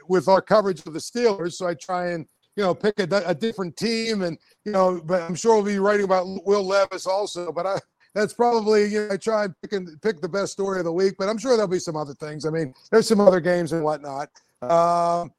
with 0.08 0.28
our 0.28 0.42
coverage 0.42 0.80
of 0.88 0.94
the 0.94 1.00
Steelers. 1.00 1.54
So 1.54 1.68
I 1.68 1.76
try 1.76 2.12
and 2.12 2.26
you 2.56 2.64
know 2.64 2.74
pick 2.74 3.00
a, 3.00 3.08
a 3.26 3.36
different 3.36 3.78
team, 3.78 4.22
and 4.22 4.38
you 4.66 4.72
know, 4.72 5.02
but 5.04 5.22
I'm 5.22 5.36
sure 5.36 5.56
we'll 5.56 5.66
be 5.66 5.80
writing 5.80 6.06
about 6.06 6.26
Will 6.46 6.64
Levis 6.64 7.08
also. 7.08 7.52
But 7.52 7.66
I 7.66 7.80
that's 8.16 8.34
probably 8.34 8.86
you 8.86 9.08
know 9.08 9.14
I 9.14 9.18
try 9.18 9.46
and 9.46 9.56
pick 9.62 9.74
and 9.74 10.02
pick 10.02 10.22
the 10.22 10.30
best 10.30 10.54
story 10.54 10.80
of 10.80 10.86
the 10.86 10.94
week, 10.94 11.16
but 11.18 11.30
I'm 11.30 11.38
sure 11.38 11.52
there'll 11.52 11.68
be 11.68 11.80
some 11.80 11.96
other 11.96 12.14
things. 12.14 12.46
I 12.46 12.50
mean, 12.50 12.74
there's 12.92 13.08
some 13.08 13.22
other 13.22 13.40
games 13.40 13.72
and 13.72 13.84
whatnot. 13.84 14.30
Um, 14.62 15.32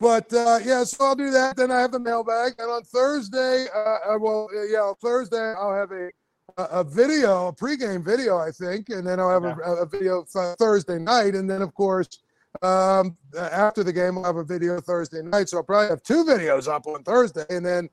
but 0.00 0.32
uh, 0.32 0.58
yeah, 0.64 0.84
so 0.84 1.04
I'll 1.04 1.14
do 1.14 1.30
that. 1.30 1.56
Then 1.56 1.70
I 1.70 1.80
have 1.80 1.92
the 1.92 2.00
mailbag, 2.00 2.54
and 2.58 2.70
on 2.70 2.82
Thursday, 2.82 3.66
uh, 3.74 4.18
well, 4.18 4.48
yeah, 4.68 4.80
on 4.80 4.94
Thursday 4.96 5.54
I'll 5.56 5.74
have 5.74 5.92
a 5.92 6.10
a 6.56 6.84
video, 6.84 7.48
a 7.48 7.52
pregame 7.52 8.04
video, 8.04 8.38
I 8.38 8.50
think, 8.50 8.88
and 8.90 9.06
then 9.06 9.18
I'll 9.18 9.30
have 9.30 9.44
a, 9.44 9.82
a 9.82 9.86
video 9.86 10.24
th- 10.24 10.56
Thursday 10.58 10.98
night, 10.98 11.34
and 11.34 11.48
then 11.48 11.62
of 11.62 11.74
course 11.74 12.20
um, 12.62 13.16
after 13.38 13.82
the 13.82 13.92
game 13.92 14.18
I'll 14.18 14.24
have 14.24 14.36
a 14.36 14.44
video 14.44 14.80
Thursday 14.80 15.22
night. 15.22 15.48
So 15.48 15.58
I'll 15.58 15.62
probably 15.62 15.88
have 15.88 16.02
two 16.02 16.24
videos 16.24 16.68
up 16.68 16.86
on 16.86 17.02
Thursday, 17.02 17.46
and 17.50 17.64
then 17.64 17.88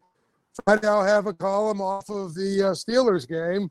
Friday 0.65 0.87
I'll 0.87 1.03
have 1.03 1.27
a 1.27 1.33
column 1.33 1.81
off 1.81 2.09
of 2.09 2.33
the 2.35 2.63
uh, 2.63 2.71
Steelers 2.71 3.27
game. 3.27 3.69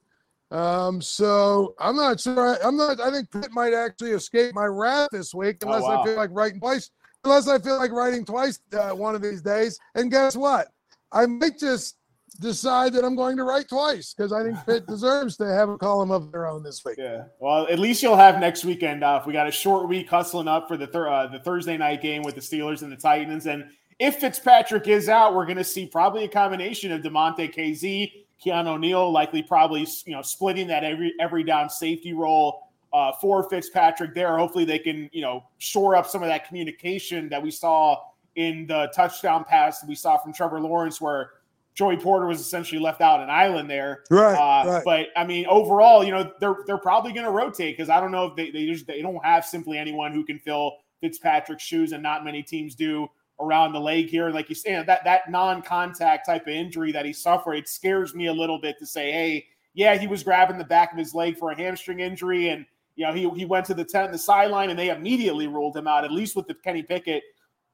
Um, 0.50 1.00
so 1.00 1.74
I'm 1.78 1.96
not 1.96 2.20
sure. 2.20 2.58
I, 2.62 2.66
am 2.66 2.76
not. 2.76 3.00
I 3.00 3.10
think 3.10 3.30
Pitt 3.30 3.52
might 3.52 3.72
actually 3.72 4.10
escape 4.10 4.54
my 4.54 4.66
wrath 4.66 5.10
this 5.12 5.32
week 5.32 5.58
Oh, 5.62 5.68
unless 5.68 5.82
wow. 5.82 6.02
I 6.02 6.06
feel 6.06 6.16
like 6.16 6.30
writing 6.32 6.60
twice. 6.60 6.90
Unless 7.24 7.48
I 7.48 7.58
feel 7.58 7.78
like 7.78 7.92
writing 7.92 8.24
twice 8.24 8.58
uh, 8.72 8.90
one 8.90 9.14
of 9.14 9.22
these 9.22 9.42
days. 9.42 9.78
And 9.94 10.10
guess 10.10 10.34
what? 10.34 10.68
I 11.12 11.26
might 11.26 11.58
just 11.58 11.96
decide 12.38 12.92
that 12.94 13.04
I'm 13.04 13.16
going 13.16 13.36
to 13.36 13.44
write 13.44 13.68
twice 13.68 14.14
because 14.14 14.32
I 14.32 14.42
think 14.42 14.56
Pitt 14.66 14.86
deserves 14.86 15.36
to 15.38 15.46
have 15.46 15.68
a 15.68 15.78
column 15.78 16.10
of 16.10 16.32
their 16.32 16.46
own 16.46 16.62
this 16.62 16.84
week. 16.84 16.96
Yeah. 16.98 17.24
Well, 17.38 17.66
at 17.68 17.78
least 17.78 18.02
you'll 18.02 18.16
have 18.16 18.38
next 18.38 18.64
weekend 18.64 19.02
off. 19.02 19.26
We 19.26 19.32
got 19.32 19.48
a 19.48 19.52
short 19.52 19.88
week 19.88 20.08
hustling 20.08 20.48
up 20.48 20.68
for 20.68 20.76
the 20.76 20.86
thir- 20.86 21.08
uh, 21.08 21.26
the 21.26 21.40
Thursday 21.40 21.76
night 21.76 22.02
game 22.02 22.22
with 22.22 22.34
the 22.34 22.40
Steelers 22.40 22.82
and 22.82 22.92
the 22.92 22.96
Titans. 22.96 23.46
And 23.46 23.64
if 23.98 24.16
Fitzpatrick 24.16 24.88
is 24.88 25.08
out, 25.08 25.34
we're 25.34 25.46
going 25.46 25.58
to 25.58 25.64
see 25.64 25.86
probably 25.86 26.24
a 26.24 26.28
combination 26.28 26.92
of 26.92 27.02
Damontae 27.02 27.54
Kazee, 27.54 28.24
Keanu 28.44 28.80
Neal, 28.80 29.10
likely 29.10 29.42
probably 29.42 29.86
you 30.06 30.14
know 30.14 30.22
splitting 30.22 30.66
that 30.68 30.84
every 30.84 31.12
every 31.20 31.44
down 31.44 31.68
safety 31.68 32.12
role 32.12 32.68
uh, 32.92 33.12
for 33.20 33.48
Fitzpatrick 33.48 34.14
there. 34.14 34.38
Hopefully, 34.38 34.64
they 34.64 34.78
can 34.78 35.10
you 35.12 35.20
know 35.20 35.44
shore 35.58 35.96
up 35.96 36.06
some 36.06 36.22
of 36.22 36.28
that 36.28 36.48
communication 36.48 37.28
that 37.28 37.42
we 37.42 37.50
saw 37.50 37.98
in 38.36 38.66
the 38.66 38.90
touchdown 38.94 39.44
pass 39.44 39.80
that 39.80 39.88
we 39.88 39.94
saw 39.94 40.16
from 40.16 40.32
Trevor 40.32 40.60
Lawrence, 40.60 41.00
where 41.00 41.32
Joey 41.80 41.96
Porter 41.96 42.26
was 42.26 42.40
essentially 42.42 42.78
left 42.78 43.00
out 43.00 43.22
an 43.22 43.30
island 43.30 43.70
there. 43.70 44.04
Right, 44.10 44.34
uh, 44.34 44.70
right. 44.70 44.84
But 44.84 45.06
I 45.16 45.24
mean, 45.24 45.46
overall, 45.46 46.04
you 46.04 46.10
know, 46.10 46.30
they're 46.38 46.56
they're 46.66 46.76
probably 46.76 47.14
going 47.14 47.24
to 47.24 47.32
rotate 47.32 47.74
because 47.74 47.88
I 47.88 48.00
don't 48.00 48.12
know 48.12 48.26
if 48.26 48.36
they 48.36 48.50
they 48.50 48.66
just 48.66 48.86
they 48.86 49.00
don't 49.00 49.24
have 49.24 49.46
simply 49.46 49.78
anyone 49.78 50.12
who 50.12 50.22
can 50.22 50.38
fill 50.38 50.74
Fitzpatrick's 51.00 51.62
shoes, 51.62 51.92
and 51.92 52.02
not 52.02 52.22
many 52.22 52.42
teams 52.42 52.74
do 52.74 53.08
around 53.40 53.72
the 53.72 53.80
leg 53.80 54.10
here. 54.10 54.28
Like 54.28 54.50
you 54.50 54.54
say, 54.54 54.82
that 54.82 55.04
that 55.04 55.30
non-contact 55.30 56.26
type 56.26 56.42
of 56.42 56.52
injury 56.52 56.92
that 56.92 57.06
he 57.06 57.14
suffered, 57.14 57.54
it 57.54 57.66
scares 57.66 58.14
me 58.14 58.26
a 58.26 58.32
little 58.34 58.60
bit 58.60 58.78
to 58.78 58.84
say, 58.84 59.10
hey, 59.10 59.46
yeah, 59.72 59.96
he 59.96 60.06
was 60.06 60.22
grabbing 60.22 60.58
the 60.58 60.64
back 60.64 60.92
of 60.92 60.98
his 60.98 61.14
leg 61.14 61.38
for 61.38 61.50
a 61.50 61.56
hamstring 61.56 62.00
injury, 62.00 62.50
and 62.50 62.66
you 62.94 63.06
know 63.06 63.14
he 63.14 63.26
he 63.30 63.46
went 63.46 63.64
to 63.64 63.74
the 63.74 63.86
tent, 63.86 64.12
the 64.12 64.18
sideline, 64.18 64.68
and 64.68 64.78
they 64.78 64.90
immediately 64.90 65.46
ruled 65.46 65.74
him 65.74 65.86
out. 65.86 66.04
At 66.04 66.12
least 66.12 66.36
with 66.36 66.46
the 66.46 66.52
Kenny 66.56 66.82
Pickett, 66.82 67.22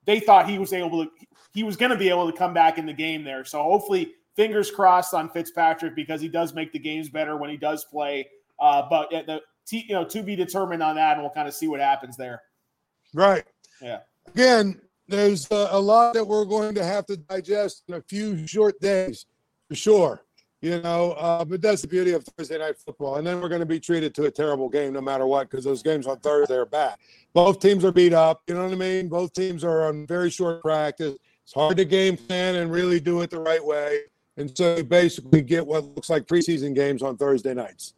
they 0.04 0.20
thought 0.20 0.48
he 0.48 0.60
was 0.60 0.72
able 0.72 1.04
to 1.04 1.10
he 1.56 1.62
was 1.62 1.74
going 1.74 1.90
to 1.90 1.96
be 1.96 2.10
able 2.10 2.30
to 2.30 2.36
come 2.36 2.52
back 2.52 2.76
in 2.76 2.84
the 2.84 2.92
game 2.92 3.24
there. 3.24 3.42
So 3.42 3.62
hopefully, 3.62 4.12
fingers 4.36 4.70
crossed 4.70 5.14
on 5.14 5.30
Fitzpatrick 5.30 5.96
because 5.96 6.20
he 6.20 6.28
does 6.28 6.52
make 6.52 6.70
the 6.70 6.78
games 6.78 7.08
better 7.08 7.38
when 7.38 7.48
he 7.48 7.56
does 7.56 7.86
play. 7.86 8.28
Uh, 8.60 8.86
but 8.88 9.08
the 9.10 9.40
you 9.70 9.94
know 9.94 10.04
to 10.04 10.22
be 10.22 10.36
determined 10.36 10.82
on 10.82 10.96
that, 10.96 11.14
and 11.14 11.22
we'll 11.22 11.30
kind 11.30 11.48
of 11.48 11.54
see 11.54 11.66
what 11.66 11.80
happens 11.80 12.14
there. 12.16 12.42
Right. 13.14 13.44
Yeah. 13.80 14.00
Again, 14.28 14.82
there's 15.08 15.50
a, 15.50 15.68
a 15.70 15.80
lot 15.80 16.12
that 16.12 16.26
we're 16.26 16.44
going 16.44 16.74
to 16.74 16.84
have 16.84 17.06
to 17.06 17.16
digest 17.16 17.84
in 17.88 17.94
a 17.94 18.02
few 18.02 18.46
short 18.46 18.78
days, 18.78 19.24
for 19.68 19.74
sure. 19.74 20.22
You 20.60 20.80
know, 20.82 21.12
uh, 21.12 21.44
but 21.44 21.62
that's 21.62 21.82
the 21.82 21.88
beauty 21.88 22.12
of 22.12 22.24
Thursday 22.24 22.58
night 22.58 22.76
football. 22.78 23.16
And 23.16 23.26
then 23.26 23.40
we're 23.40 23.48
going 23.48 23.60
to 23.60 23.66
be 23.66 23.80
treated 23.80 24.14
to 24.16 24.24
a 24.24 24.30
terrible 24.30 24.68
game 24.68 24.92
no 24.92 25.00
matter 25.00 25.26
what, 25.26 25.48
because 25.48 25.64
those 25.64 25.82
games 25.82 26.06
on 26.06 26.18
Thursday 26.18 26.56
are 26.56 26.66
bad. 26.66 26.96
Both 27.34 27.60
teams 27.60 27.84
are 27.84 27.92
beat 27.92 28.12
up. 28.12 28.42
You 28.46 28.54
know 28.54 28.64
what 28.64 28.72
I 28.72 28.76
mean? 28.76 29.08
Both 29.08 29.32
teams 29.32 29.64
are 29.64 29.86
on 29.86 30.06
very 30.06 30.28
short 30.28 30.62
practice. 30.62 31.16
It's 31.46 31.54
hard 31.54 31.76
to 31.76 31.84
game 31.84 32.16
plan 32.16 32.56
and 32.56 32.72
really 32.72 32.98
do 32.98 33.20
it 33.20 33.30
the 33.30 33.38
right 33.38 33.64
way. 33.64 34.00
And 34.36 34.50
so 34.58 34.78
you 34.78 34.82
basically 34.82 35.42
get 35.42 35.64
what 35.64 35.84
looks 35.94 36.10
like 36.10 36.26
preseason 36.26 36.74
games 36.74 37.04
on 37.04 37.16
Thursday 37.16 37.54
nights. 37.54 37.94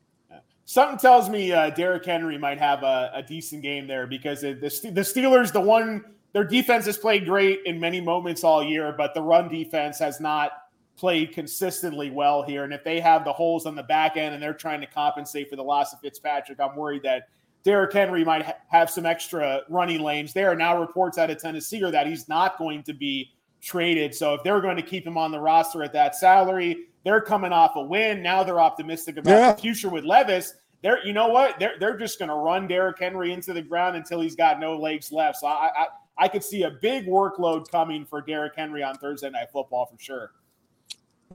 Something 0.66 0.98
tells 0.98 1.30
me 1.30 1.50
uh, 1.50 1.70
Derrick 1.70 2.04
Henry 2.04 2.36
might 2.36 2.58
have 2.58 2.82
a, 2.82 3.10
a 3.14 3.22
decent 3.22 3.62
game 3.62 3.86
there 3.86 4.06
because 4.06 4.42
the, 4.42 4.52
the 4.52 5.00
Steelers, 5.00 5.50
the 5.50 5.62
one, 5.62 6.04
their 6.34 6.44
defense 6.44 6.84
has 6.84 6.98
played 6.98 7.24
great 7.24 7.60
in 7.64 7.80
many 7.80 8.02
moments 8.02 8.44
all 8.44 8.62
year, 8.62 8.92
but 8.92 9.14
the 9.14 9.22
run 9.22 9.48
defense 9.48 9.98
has 9.98 10.20
not 10.20 10.52
played 10.98 11.32
consistently 11.32 12.10
well 12.10 12.42
here. 12.42 12.64
And 12.64 12.74
if 12.74 12.84
they 12.84 13.00
have 13.00 13.24
the 13.24 13.32
holes 13.32 13.64
on 13.64 13.74
the 13.74 13.82
back 13.82 14.18
end 14.18 14.34
and 14.34 14.42
they're 14.42 14.52
trying 14.52 14.82
to 14.82 14.86
compensate 14.86 15.48
for 15.48 15.56
the 15.56 15.64
loss 15.64 15.94
of 15.94 16.00
Fitzpatrick, 16.00 16.60
I'm 16.60 16.76
worried 16.76 17.02
that 17.04 17.30
Derrick 17.64 17.94
Henry 17.94 18.26
might 18.26 18.44
ha- 18.44 18.56
have 18.68 18.90
some 18.90 19.06
extra 19.06 19.62
running 19.70 20.02
lanes 20.02 20.34
there. 20.34 20.54
Now 20.54 20.78
reports 20.78 21.16
out 21.16 21.30
of 21.30 21.38
Tennessee 21.38 21.82
are 21.82 21.90
that 21.90 22.06
he's 22.06 22.28
not 22.28 22.58
going 22.58 22.82
to 22.82 22.92
be 22.92 23.32
traded. 23.60 24.14
So 24.14 24.34
if 24.34 24.42
they're 24.42 24.60
going 24.60 24.76
to 24.76 24.82
keep 24.82 25.06
him 25.06 25.18
on 25.18 25.30
the 25.30 25.40
roster 25.40 25.82
at 25.82 25.92
that 25.92 26.14
salary, 26.14 26.86
they're 27.04 27.20
coming 27.20 27.52
off 27.52 27.76
a 27.76 27.82
win. 27.82 28.22
Now 28.22 28.42
they're 28.42 28.60
optimistic 28.60 29.16
about 29.16 29.30
yeah. 29.30 29.52
the 29.52 29.60
future 29.60 29.88
with 29.88 30.04
Levis. 30.04 30.54
They're, 30.82 31.04
you 31.04 31.12
know 31.12 31.28
what? 31.28 31.58
They're 31.58 31.74
they're 31.80 31.96
just 31.96 32.18
going 32.18 32.28
to 32.28 32.36
run 32.36 32.68
Derrick 32.68 32.98
Henry 32.98 33.32
into 33.32 33.52
the 33.52 33.62
ground 33.62 33.96
until 33.96 34.20
he's 34.20 34.36
got 34.36 34.60
no 34.60 34.76
legs 34.76 35.10
left. 35.10 35.38
So 35.38 35.46
I, 35.48 35.70
I 35.76 35.86
I 36.18 36.28
could 36.28 36.42
see 36.42 36.64
a 36.64 36.70
big 36.70 37.06
workload 37.06 37.70
coming 37.70 38.04
for 38.04 38.20
Derrick 38.20 38.54
Henry 38.56 38.82
on 38.82 38.96
Thursday 38.96 39.30
Night 39.30 39.48
Football 39.52 39.86
for 39.86 39.98
sure. 39.98 40.32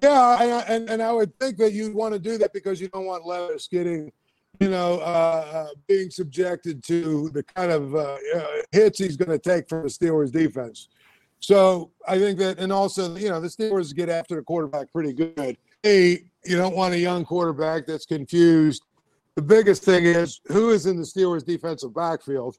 Yeah, 0.01 0.63
and 0.67 0.89
and 0.89 1.01
I 1.01 1.11
would 1.11 1.37
think 1.39 1.57
that 1.57 1.71
you'd 1.71 1.93
want 1.93 2.13
to 2.13 2.19
do 2.19 2.37
that 2.37 2.51
because 2.53 2.81
you 2.81 2.87
don't 2.89 3.05
want 3.05 3.25
Levis 3.25 3.67
getting, 3.67 4.11
you 4.59 4.69
know, 4.69 4.95
uh, 4.99 5.45
uh, 5.53 5.67
being 5.87 6.09
subjected 6.09 6.83
to 6.85 7.29
the 7.29 7.43
kind 7.43 7.71
of 7.71 7.95
uh, 7.95 8.17
uh 8.35 8.45
hits 8.71 8.99
he's 8.99 9.15
going 9.15 9.29
to 9.29 9.39
take 9.39 9.69
from 9.69 9.83
the 9.83 9.89
Steelers 9.89 10.31
defense. 10.31 10.89
So 11.43 11.91
I 12.07 12.17
think 12.19 12.39
that, 12.39 12.57
and 12.57 12.71
also, 12.71 13.17
you 13.17 13.27
know, 13.27 13.41
the 13.41 13.49
Steelers 13.49 13.93
get 13.93 14.07
after 14.07 14.35
the 14.35 14.41
quarterback 14.41 14.89
pretty 14.93 15.11
good. 15.11 15.57
Hey, 15.83 16.23
you 16.45 16.55
don't 16.55 16.73
want 16.73 16.93
a 16.93 16.97
young 16.97 17.25
quarterback 17.25 17.85
that's 17.85 18.05
confused. 18.05 18.85
The 19.35 19.41
biggest 19.41 19.83
thing 19.83 20.05
is 20.05 20.39
who 20.47 20.69
is 20.69 20.85
in 20.85 20.95
the 20.95 21.03
Steelers' 21.03 21.45
defensive 21.45 21.93
backfield, 21.93 22.57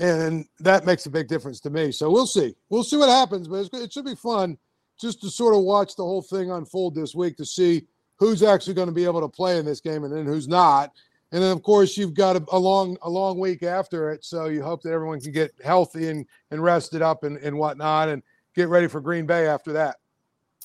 and 0.00 0.44
that 0.58 0.86
makes 0.86 1.06
a 1.06 1.10
big 1.10 1.28
difference 1.28 1.60
to 1.60 1.70
me. 1.70 1.92
So 1.92 2.10
we'll 2.10 2.26
see. 2.26 2.52
We'll 2.68 2.82
see 2.82 2.96
what 2.96 3.10
happens, 3.10 3.46
but 3.46 3.68
it 3.72 3.92
should 3.92 4.04
be 4.04 4.16
fun 4.16 4.58
just 5.00 5.20
to 5.20 5.30
sort 5.30 5.54
of 5.54 5.60
watch 5.60 5.94
the 5.94 6.02
whole 6.02 6.22
thing 6.22 6.50
unfold 6.50 6.96
this 6.96 7.14
week 7.14 7.36
to 7.36 7.44
see 7.44 7.84
who's 8.16 8.42
actually 8.42 8.74
going 8.74 8.88
to 8.88 8.92
be 8.92 9.04
able 9.04 9.20
to 9.20 9.28
play 9.28 9.56
in 9.56 9.64
this 9.64 9.80
game 9.80 10.02
and 10.02 10.12
then 10.12 10.26
who's 10.26 10.48
not. 10.48 10.92
And 11.30 11.42
then, 11.42 11.52
of 11.52 11.62
course, 11.62 11.96
you've 11.96 12.14
got 12.14 12.36
a, 12.36 12.44
a, 12.52 12.58
long 12.58 12.96
a 13.02 13.10
long 13.10 13.38
week 13.38 13.62
after 13.62 14.10
it, 14.10 14.24
so 14.24 14.46
you 14.46 14.62
hope 14.62 14.82
that 14.82 14.92
everyone 14.92 15.20
can 15.20 15.32
get 15.32 15.52
healthy 15.62 16.08
and 16.08 16.24
and 16.50 16.62
rested 16.62 17.02
up 17.02 17.24
and, 17.24 17.36
and 17.38 17.56
whatnot, 17.58 18.08
and 18.08 18.22
get 18.54 18.68
ready 18.68 18.86
for 18.86 19.00
Green 19.00 19.26
Bay 19.26 19.46
after 19.46 19.72
that. 19.74 19.96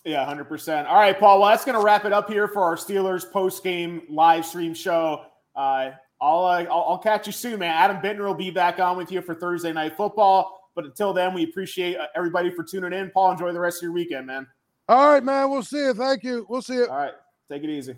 Yeah, 0.06 0.26
hundred 0.26 0.46
percent. 0.46 0.88
All 0.88 0.96
right, 0.96 1.18
Paul. 1.18 1.40
Well, 1.42 1.50
that's 1.50 1.66
going 1.66 1.78
to 1.78 1.84
wrap 1.84 2.06
it 2.06 2.14
up 2.14 2.30
here 2.30 2.48
for 2.48 2.62
our 2.62 2.76
Steelers 2.76 3.30
post 3.30 3.64
game 3.64 4.04
live 4.10 4.46
stream 4.46 4.74
show. 4.74 5.26
Uh, 5.56 5.92
I'll, 6.22 6.46
uh, 6.46 6.64
I'll 6.64 6.86
I'll 6.90 6.98
catch 6.98 7.28
you 7.28 7.34
soon, 7.34 7.60
man. 7.60 7.72
Adam 7.72 7.98
Bittner 7.98 8.26
will 8.26 8.34
be 8.34 8.50
back 8.50 8.80
on 8.80 8.98
with 8.98 9.12
you 9.12 9.22
for 9.22 9.36
Thursday 9.36 9.74
night 9.74 9.98
football. 9.98 10.60
But 10.76 10.86
until 10.86 11.14
then, 11.14 11.34
we 11.34 11.44
appreciate 11.44 11.98
uh, 11.98 12.08
everybody 12.16 12.50
for 12.50 12.64
tuning 12.64 12.94
in. 12.94 13.12
Paul, 13.12 13.32
enjoy 13.32 13.52
the 13.52 13.60
rest 13.60 13.78
of 13.78 13.84
your 13.84 13.92
weekend, 13.92 14.28
man. 14.28 14.48
All 14.88 15.12
right, 15.12 15.24
man. 15.24 15.50
We'll 15.50 15.64
see 15.64 15.78
you. 15.78 15.94
Thank 15.94 16.24
you. 16.24 16.46
We'll 16.50 16.62
see 16.62 16.76
you. 16.76 16.88
All 16.88 16.98
right. 16.98 17.14
Take 17.50 17.64
it 17.64 17.70
easy. 17.70 17.96